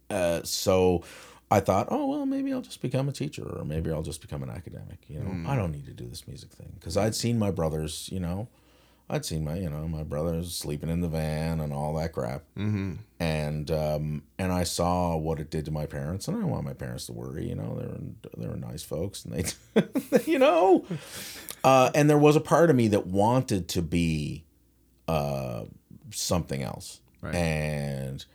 uh, 0.09 0.41
so 0.43 1.03
I 1.49 1.59
thought, 1.61 1.87
oh 1.89 2.07
well, 2.07 2.25
maybe 2.25 2.53
I'll 2.53 2.61
just 2.61 2.81
become 2.81 3.09
a 3.09 3.11
teacher, 3.11 3.43
or 3.43 3.65
maybe 3.65 3.91
I'll 3.91 4.01
just 4.03 4.21
become 4.21 4.43
an 4.43 4.49
academic. 4.49 4.99
You 5.07 5.19
know, 5.19 5.49
I 5.49 5.55
don't 5.55 5.71
need 5.71 5.85
to 5.85 5.93
do 5.93 6.05
this 6.05 6.27
music 6.27 6.51
thing 6.51 6.73
because 6.79 6.97
I'd 6.97 7.15
seen 7.15 7.39
my 7.39 7.51
brothers. 7.51 8.09
You 8.11 8.19
know, 8.19 8.47
I'd 9.11 9.25
seen 9.25 9.43
my 9.43 9.57
you 9.57 9.69
know 9.69 9.87
my 9.89 10.03
brothers 10.03 10.55
sleeping 10.55 10.89
in 10.89 11.01
the 11.01 11.09
van 11.09 11.59
and 11.59 11.73
all 11.73 11.93
that 11.95 12.13
crap, 12.13 12.43
mm-hmm. 12.57 12.93
and 13.19 13.69
um, 13.69 14.23
and 14.39 14.53
I 14.53 14.63
saw 14.63 15.17
what 15.17 15.39
it 15.39 15.51
did 15.51 15.65
to 15.65 15.71
my 15.71 15.85
parents, 15.85 16.27
and 16.29 16.37
I 16.37 16.39
don't 16.39 16.49
want 16.49 16.63
my 16.63 16.73
parents 16.73 17.07
to 17.07 17.11
worry. 17.11 17.49
You 17.49 17.55
know, 17.55 17.77
they're 17.77 18.47
they're 18.47 18.57
nice 18.57 18.83
folks, 18.83 19.25
and 19.25 19.33
they, 19.73 20.23
you 20.25 20.39
know, 20.39 20.85
uh, 21.63 21.91
and 21.93 22.09
there 22.09 22.17
was 22.17 22.37
a 22.37 22.41
part 22.41 22.69
of 22.69 22.75
me 22.77 22.87
that 22.87 23.05
wanted 23.05 23.67
to 23.69 23.81
be 23.81 24.45
uh, 25.09 25.65
something 26.11 26.63
else, 26.63 27.01
Right. 27.21 27.35
and 27.35 28.25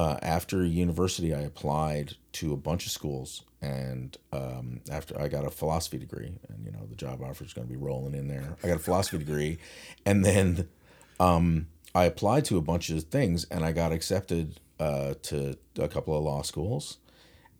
uh, 0.00 0.16
after 0.22 0.64
university, 0.64 1.34
I 1.34 1.40
applied 1.40 2.14
to 2.32 2.54
a 2.54 2.56
bunch 2.56 2.86
of 2.86 2.90
schools, 2.90 3.42
and 3.60 4.16
um, 4.32 4.80
after 4.90 5.20
I 5.20 5.28
got 5.28 5.44
a 5.44 5.50
philosophy 5.50 5.98
degree, 5.98 6.38
and 6.48 6.64
you 6.64 6.72
know 6.72 6.86
the 6.88 6.96
job 6.96 7.20
offer 7.22 7.44
is 7.44 7.52
going 7.52 7.68
to 7.68 7.70
be 7.70 7.78
rolling 7.78 8.14
in 8.14 8.26
there. 8.26 8.56
I 8.64 8.68
got 8.68 8.76
a 8.76 8.80
philosophy 8.80 9.18
degree, 9.18 9.58
and 10.06 10.24
then 10.24 10.70
um, 11.18 11.66
I 11.94 12.04
applied 12.06 12.46
to 12.46 12.56
a 12.56 12.62
bunch 12.62 12.88
of 12.88 13.02
things, 13.04 13.44
and 13.50 13.62
I 13.62 13.72
got 13.72 13.92
accepted 13.92 14.58
uh, 14.78 15.16
to 15.24 15.58
a 15.78 15.88
couple 15.88 16.16
of 16.16 16.24
law 16.24 16.40
schools, 16.40 16.96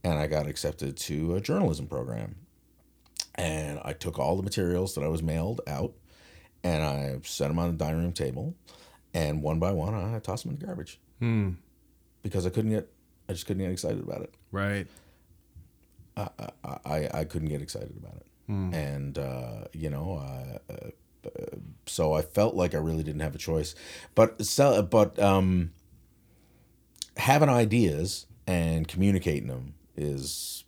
and 0.02 0.18
I 0.18 0.26
got 0.26 0.46
accepted 0.46 0.96
to 0.96 1.34
a 1.34 1.42
journalism 1.42 1.88
program. 1.88 2.36
And 3.34 3.80
I 3.84 3.92
took 3.92 4.18
all 4.18 4.34
the 4.38 4.42
materials 4.42 4.94
that 4.94 5.04
I 5.04 5.08
was 5.08 5.22
mailed 5.22 5.60
out, 5.66 5.92
and 6.64 6.82
I 6.82 7.18
set 7.22 7.48
them 7.48 7.58
on 7.58 7.72
the 7.72 7.76
dining 7.76 8.00
room 8.00 8.12
table, 8.12 8.54
and 9.12 9.42
one 9.42 9.58
by 9.58 9.72
one, 9.72 9.92
I 9.92 10.18
tossed 10.20 10.44
them 10.44 10.54
in 10.54 10.58
the 10.58 10.64
garbage 10.64 10.98
because 12.22 12.46
I 12.46 12.50
couldn't 12.50 12.70
get, 12.70 12.90
I 13.28 13.32
just 13.32 13.46
couldn't 13.46 13.62
get 13.62 13.72
excited 13.72 14.00
about 14.00 14.22
it. 14.22 14.34
Right. 14.52 14.86
I, 16.16 16.28
I, 16.64 17.08
I 17.14 17.24
couldn't 17.24 17.48
get 17.48 17.62
excited 17.62 17.96
about 17.96 18.16
it. 18.16 18.26
And, 18.74 19.16
uh, 19.16 19.64
you 19.72 19.90
know, 19.90 20.20
uh, 20.68 20.72
uh, 20.72 20.90
so 21.86 22.12
I 22.14 22.22
felt 22.22 22.56
like 22.56 22.74
I 22.74 22.78
really 22.78 23.04
didn't 23.04 23.20
have 23.20 23.34
a 23.34 23.38
choice. 23.38 23.74
But, 24.16 24.44
so, 24.44 24.82
but 24.82 25.18
um, 25.20 25.70
having 27.16 27.48
ideas 27.48 28.26
and 28.46 28.88
communicating 28.88 29.46
them 29.46 29.74
is 29.96 30.64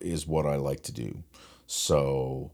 is 0.00 0.26
what 0.26 0.46
I 0.46 0.56
like 0.56 0.82
to 0.82 0.92
do. 0.92 1.22
So 1.66 2.52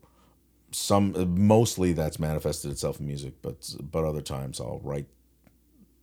some 0.70 1.14
mostly 1.46 1.92
that's 1.92 2.18
manifested 2.18 2.70
itself 2.70 3.00
in 3.00 3.06
music, 3.06 3.34
but 3.42 3.74
but 3.80 4.04
other 4.04 4.22
times 4.22 4.60
I'll 4.60 4.80
write 4.82 5.06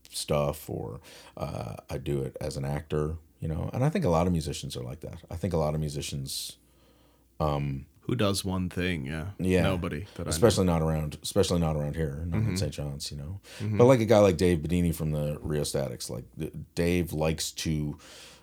stuff 0.10 0.70
or 0.70 1.00
uh, 1.38 1.76
I 1.90 1.98
do 1.98 2.22
it 2.22 2.36
as 2.42 2.58
an 2.58 2.66
actor, 2.66 3.16
you 3.40 3.48
know. 3.48 3.70
And 3.74 3.84
I 3.84 3.90
think 3.90 4.06
a 4.06 4.10
lot 4.10 4.28
of 4.28 4.34
musicians 4.34 4.76
are 4.78 4.84
like 4.84 5.00
that. 5.02 5.18
I 5.32 5.36
think 5.36 5.54
a 5.54 5.58
lot 5.58 5.74
of 5.74 5.80
musicians 5.80 6.58
um 7.40 7.86
Who 8.02 8.16
does 8.16 8.44
one 8.44 8.70
thing? 8.70 9.06
Yeah. 9.06 9.28
yeah. 9.38 9.62
Nobody. 9.64 10.06
That 10.16 10.22
I 10.22 10.24
know. 10.24 10.30
especially 10.30 10.66
not 10.66 10.82
around 10.82 11.18
especially 11.24 11.60
not 11.60 11.76
around 11.76 11.96
here, 11.96 12.26
not 12.28 12.40
Mm-hmm. 12.42 12.50
in 12.52 12.58
St. 12.58 12.72
John's, 12.74 13.12
you 13.12 13.18
know. 13.18 13.40
But 13.62 13.86
like 13.86 14.00
a 14.02 14.06
guy 14.06 14.20
like 14.20 14.38
Dave 14.38 14.60
Bedini 14.60 14.94
from 14.94 15.12
the 15.12 15.38
Rio 15.42 15.64
Statics, 15.64 16.10
like 16.10 16.26
Dave 16.76 17.14
likes 17.14 17.52
to 17.64 17.98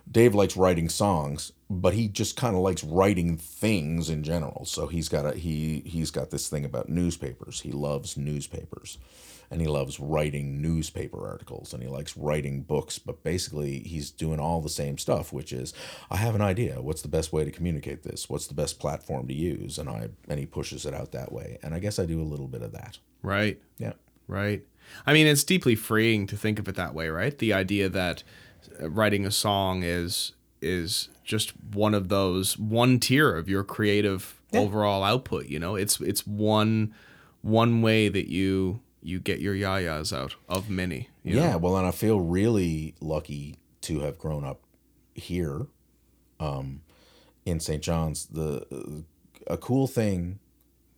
Dave 0.09 0.33
likes 0.33 0.55
writing 0.55 0.87
songs, 0.89 1.51
but 1.69 1.93
he 1.93 2.07
just 2.07 2.37
kind 2.37 2.55
of 2.55 2.61
likes 2.61 2.83
writing 2.83 3.37
things 3.37 4.09
in 4.09 4.23
general. 4.23 4.65
So 4.65 4.87
he's 4.87 5.09
got 5.09 5.25
a 5.25 5.37
he 5.37 5.81
he's 5.85 6.11
got 6.11 6.29
this 6.29 6.47
thing 6.47 6.65
about 6.65 6.89
newspapers. 6.89 7.61
He 7.61 7.71
loves 7.71 8.17
newspapers. 8.17 8.97
And 9.49 9.61
he 9.61 9.67
loves 9.67 9.97
writing 9.97 10.61
newspaper 10.61 11.25
articles 11.25 11.73
and 11.73 11.81
he 11.81 11.87
likes 11.87 12.17
writing 12.17 12.63
books, 12.63 12.99
but 12.99 13.23
basically 13.23 13.79
he's 13.79 14.11
doing 14.11 14.41
all 14.41 14.59
the 14.59 14.67
same 14.67 14.97
stuff, 14.97 15.31
which 15.31 15.53
is 15.53 15.73
I 16.11 16.17
have 16.17 16.35
an 16.35 16.41
idea. 16.41 16.81
What's 16.81 17.01
the 17.01 17.07
best 17.07 17.31
way 17.31 17.45
to 17.45 17.51
communicate 17.51 18.03
this? 18.03 18.29
What's 18.29 18.47
the 18.47 18.53
best 18.53 18.77
platform 18.77 19.25
to 19.27 19.33
use? 19.33 19.77
And 19.77 19.87
I 19.87 20.09
and 20.27 20.37
he 20.37 20.45
pushes 20.45 20.85
it 20.85 20.93
out 20.93 21.13
that 21.13 21.31
way. 21.31 21.59
And 21.63 21.73
I 21.73 21.79
guess 21.79 21.97
I 21.97 22.05
do 22.05 22.21
a 22.21 22.23
little 22.23 22.49
bit 22.49 22.61
of 22.61 22.73
that. 22.73 22.97
Right. 23.21 23.61
Yeah. 23.77 23.93
Right. 24.27 24.63
I 25.05 25.13
mean, 25.13 25.27
it's 25.27 25.45
deeply 25.45 25.75
freeing 25.75 26.27
to 26.27 26.35
think 26.35 26.59
of 26.59 26.67
it 26.67 26.75
that 26.75 26.93
way, 26.93 27.07
right? 27.07 27.37
The 27.37 27.53
idea 27.53 27.87
that 27.87 28.23
uh, 28.81 28.89
writing 28.89 29.25
a 29.25 29.31
song 29.31 29.83
is 29.83 30.33
is 30.61 31.09
just 31.23 31.51
one 31.73 31.93
of 31.93 32.09
those 32.09 32.57
one 32.57 32.99
tier 32.99 33.35
of 33.35 33.49
your 33.49 33.63
creative 33.63 34.39
overall 34.53 35.03
output. 35.03 35.47
You 35.47 35.59
know, 35.59 35.75
it's 35.75 35.99
it's 36.01 36.25
one 36.25 36.93
one 37.41 37.81
way 37.81 38.09
that 38.09 38.29
you 38.29 38.81
you 39.01 39.19
get 39.19 39.39
your 39.39 39.55
yayas 39.55 40.15
out 40.15 40.35
of 40.49 40.69
many. 40.69 41.09
you 41.23 41.35
know? 41.35 41.41
Yeah, 41.41 41.55
well, 41.55 41.77
and 41.77 41.87
I 41.87 41.91
feel 41.91 42.19
really 42.19 42.95
lucky 42.99 43.55
to 43.81 44.01
have 44.01 44.17
grown 44.17 44.43
up 44.43 44.61
here, 45.13 45.67
um, 46.39 46.81
in 47.45 47.59
St. 47.59 47.81
John's. 47.81 48.25
The 48.25 49.05
a 49.47 49.57
cool 49.57 49.87
thing 49.87 50.39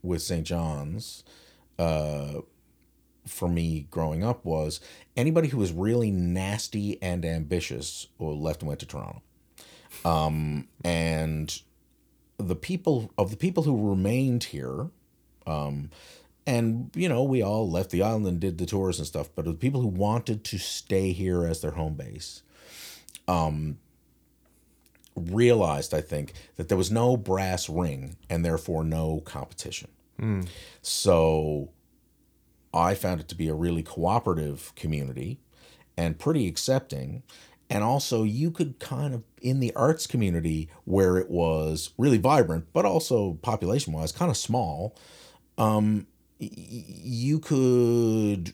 with 0.02 0.22
St. 0.22 0.46
John's, 0.46 1.24
uh, 1.78 2.42
for 3.28 3.48
me 3.48 3.88
growing 3.92 4.24
up 4.24 4.44
was 4.44 4.80
anybody 5.16 5.50
who 5.50 5.58
was 5.58 5.72
really 5.72 6.10
nasty 6.10 7.02
and 7.02 7.24
ambitious 7.24 8.08
or 8.18 8.34
left 8.34 8.62
and 8.62 8.68
went 8.68 8.80
to 8.80 8.86
Toronto, 8.88 9.22
um, 10.06 10.68
and 10.84 11.62
the 12.38 12.56
people 12.56 13.12
of 13.18 13.32
the 13.32 13.38
people 13.38 13.64
who 13.64 13.90
remained 13.90 14.46
here 14.46 14.88
and 16.48 16.90
you 16.96 17.10
know 17.10 17.24
we 17.24 17.42
all 17.42 17.70
left 17.70 17.90
the 17.92 18.02
island 18.02 18.26
and 18.26 18.40
did 18.40 18.58
the 18.58 18.66
tours 18.66 18.98
and 18.98 19.08
stuff 19.08 19.30
but 19.36 19.46
the 19.46 19.54
people 19.54 19.82
who 19.82 19.88
wanted 19.88 20.44
to 20.44 20.58
stay 20.58 21.12
here 21.12 21.44
as 21.46 21.62
their 21.62 21.72
home 21.72 21.96
base 21.96 22.42
um 23.28 23.78
realized 25.16 25.94
i 25.94 26.00
think 26.02 26.34
that 26.56 26.70
there 26.70 26.78
was 26.78 26.90
no 26.92 27.18
brass 27.18 27.68
ring 27.68 28.16
and 28.30 28.46
therefore 28.46 28.84
no 28.84 29.20
competition. 29.26 29.90
So 30.82 31.70
i 32.74 32.94
found 32.96 33.20
it 33.20 33.28
to 33.30 33.36
be 33.36 33.48
a 33.50 33.54
really 33.54 33.84
cooperative 33.84 34.74
community 34.76 35.40
and 35.98 36.18
pretty 36.18 36.48
accepting 36.48 37.24
and 37.70 37.84
also 37.84 38.24
you 38.24 38.50
could 38.52 38.80
kind 38.80 39.14
of 39.14 39.24
in 39.42 39.60
the 39.60 39.74
arts 39.76 40.08
community 40.08 40.70
where 40.86 41.18
it 41.18 41.30
was 41.30 41.92
really 41.98 42.18
vibrant 42.18 42.66
but 42.74 42.86
also 42.86 43.34
population 43.42 43.94
wise 43.94 44.12
kind 44.12 44.30
of 44.32 44.38
small 44.38 44.96
y- 46.40 46.50
you 46.50 47.40
could 47.40 48.54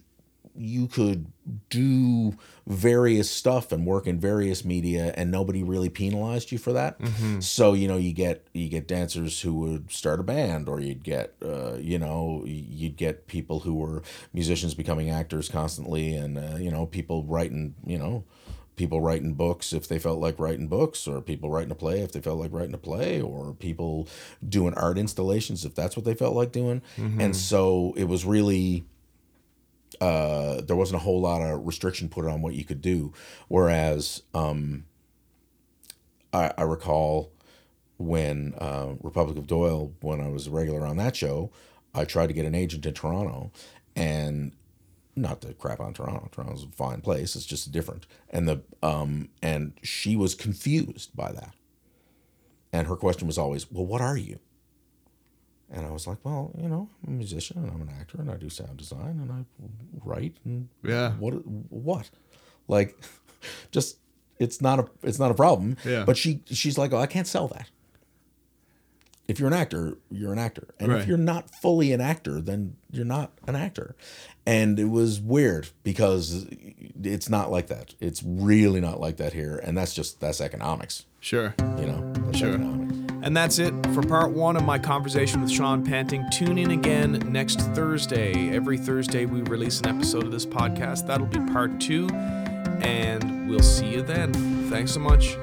you 0.58 0.88
could 0.88 1.26
do 1.70 2.34
various 2.66 3.30
stuff 3.30 3.74
and 3.74 3.86
work 3.86 4.08
in 4.08 4.18
various 4.20 4.64
media 4.64 5.14
and 5.18 5.30
nobody 5.30 5.62
really 5.64 5.90
penalized 5.90 6.50
you 6.50 6.58
for 6.58 6.72
that. 6.72 6.98
So 7.42 7.74
you 7.74 7.90
know 7.90 7.98
you 7.98 8.14
get 8.14 8.48
you 8.54 8.70
get 8.70 8.88
dancers 8.88 9.42
who 9.42 9.54
would 9.56 9.92
start 9.92 10.22
a 10.22 10.24
band 10.24 10.70
or 10.70 10.80
you'd 10.80 11.04
get 11.04 11.36
uh, 11.44 11.74
you 11.76 12.00
know 12.00 12.44
you'd 12.46 12.96
get 12.96 13.28
people 13.28 13.60
who 13.62 13.76
were 13.76 14.02
musicians 14.34 14.74
becoming 14.76 15.10
actors 15.10 15.50
constantly 15.50 16.16
and 16.16 16.38
uh, 16.38 16.56
you 16.58 16.72
know 16.72 16.86
people 16.86 17.26
writing 17.26 17.76
you 17.86 17.98
know 18.00 18.24
people 18.76 19.00
writing 19.00 19.34
books 19.34 19.72
if 19.74 19.88
they 19.88 19.98
felt 20.00 20.20
like 20.20 20.38
writing 20.38 20.68
books 20.68 21.08
or 21.08 21.22
people 21.22 21.50
writing 21.50 21.72
a 21.72 21.76
play 21.76 22.02
if 22.02 22.12
they 22.12 22.20
felt 22.20 22.40
like 22.40 22.52
writing 22.52 22.74
a 22.74 22.78
play 22.78 23.22
or 23.22 23.54
people 23.54 24.08
doing 24.48 24.74
art 24.74 24.98
installations 24.98 25.64
if 25.66 25.74
that's 25.74 25.96
what 25.96 26.06
they 26.06 26.14
felt 26.14 26.36
like 26.36 26.52
doing. 26.52 26.82
And 27.22 27.36
so 27.36 27.94
it 27.96 28.06
was 28.06 28.26
really 28.26 28.86
uh, 30.02 30.62
there 30.62 30.76
wasn't 30.76 31.02
a 31.02 31.04
whole 31.04 31.22
lot 31.22 31.42
of 31.42 31.66
restriction 31.66 32.10
put 32.10 32.26
on 32.26 32.42
what 32.42 32.54
you 32.54 32.66
could 32.66 32.82
do. 32.82 33.14
Whereas 33.48 34.24
um, 34.34 34.86
I, 36.34 36.52
I 36.58 36.64
recall 36.64 37.32
when 37.98 38.54
uh, 38.58 38.96
Republic 39.02 39.38
of 39.38 39.48
Doyle, 39.48 39.94
when 40.02 40.20
I 40.20 40.28
was 40.28 40.48
a 40.48 40.52
regular 40.52 40.86
on 40.86 40.98
that 40.98 41.16
show, 41.16 41.50
I 41.94 42.04
tried 42.04 42.28
to 42.28 42.34
get 42.34 42.46
an 42.46 42.54
agent 42.56 42.86
in 42.86 42.94
Toronto, 42.94 43.52
and 43.96 44.52
not 45.16 45.42
to 45.42 45.54
crap 45.54 45.80
on 45.80 45.94
Toronto. 45.94 46.28
Toronto's 46.32 46.64
a 46.64 46.68
fine 46.76 47.02
place. 47.02 47.36
It's 47.36 47.46
just 47.46 47.72
different. 47.72 48.06
And 48.30 48.48
the 48.48 48.62
um 48.84 49.30
and 49.42 49.74
she 49.82 50.16
was 50.16 50.36
confused 50.36 51.16
by 51.16 51.32
that. 51.32 51.54
And 52.74 52.88
her 52.88 52.96
question 52.96 53.26
was 53.28 53.38
always, 53.38 53.72
"Well, 53.72 53.86
what 53.86 54.02
are 54.02 54.18
you?" 54.18 54.40
And 55.72 55.86
I 55.86 55.92
was 55.92 56.06
like, 56.08 56.18
"Well, 56.24 56.52
you 56.62 56.68
know, 56.70 56.90
I'm 57.08 57.14
a 57.14 57.18
musician 57.18 57.58
and 57.58 57.72
I'm 57.72 57.82
an 57.82 57.90
actor 58.00 58.20
and 58.20 58.30
I 58.30 58.36
do 58.38 58.50
sound 58.50 58.78
design 58.78 59.20
and 59.22 59.32
I 59.32 59.46
write 60.04 60.36
and 60.46 60.70
Yeah. 60.84 61.12
what 61.14 61.34
what 61.72 62.10
like 62.68 62.96
just 63.72 63.98
it's 64.40 64.62
not 64.62 64.80
a 64.80 64.86
it's 65.04 65.20
not 65.20 65.32
a 65.32 65.34
problem 65.34 65.78
Yeah. 65.86 66.04
but 66.06 66.18
she 66.18 66.42
she's 66.52 66.78
like 66.78 66.92
oh 66.94 66.98
i 66.98 67.08
can't 67.08 67.26
sell 67.28 67.48
that 67.50 67.70
if 69.28 69.40
you're 69.40 69.48
an 69.48 69.54
actor 69.54 69.98
you're 70.12 70.32
an 70.34 70.40
actor 70.40 70.68
and 70.80 70.92
Right. 70.92 71.02
if 71.02 71.08
you're 71.08 71.18
not 71.18 71.50
fully 71.62 71.92
an 71.94 72.02
actor 72.02 72.40
then 72.42 72.76
you're 72.92 73.06
not 73.06 73.32
an 73.48 73.56
actor 73.56 73.96
and 74.46 74.80
it 74.80 74.86
was 74.90 75.20
weird 75.20 75.70
because 75.84 76.46
it's 77.04 77.30
not 77.30 77.50
like 77.52 77.68
that 77.68 77.96
it's 78.00 78.22
really 78.24 78.80
not 78.82 79.00
like 79.00 79.18
that 79.18 79.34
here 79.34 79.58
and 79.64 79.78
that's 79.78 79.94
just 79.94 80.20
that's 80.20 80.40
economics 80.42 81.06
Sure. 81.20 81.56
you 81.80 81.88
know 81.88 82.14
that's 82.26 82.38
Sure. 82.38 82.50
economics 82.54 82.94
And 83.24 83.36
that's 83.36 83.58
it 83.58 83.74
for 83.96 84.04
part 84.04 84.34
one 84.34 84.56
of 84.56 84.64
my 84.64 84.78
conversation 84.78 85.42
with 85.42 85.50
Sean 85.50 85.84
Panting. 85.84 86.24
Tune 86.32 86.60
in 86.60 86.70
again 86.70 87.14
next 87.32 87.60
Thursday. 87.74 88.56
Every 88.56 88.78
Thursday, 88.78 89.26
we 89.26 89.42
release 89.42 89.80
an 89.80 89.88
episode 89.88 90.26
of 90.26 90.32
this 90.32 90.46
podcast. 90.46 91.08
That'll 91.08 91.26
be 91.26 91.40
part 91.52 91.80
two, 91.82 92.08
and 92.84 93.50
we'll 93.50 93.64
see 93.64 93.88
you 93.88 94.04
then. 94.04 94.32
Thanks 94.70 94.92
so 94.92 95.00
much. 95.00 95.38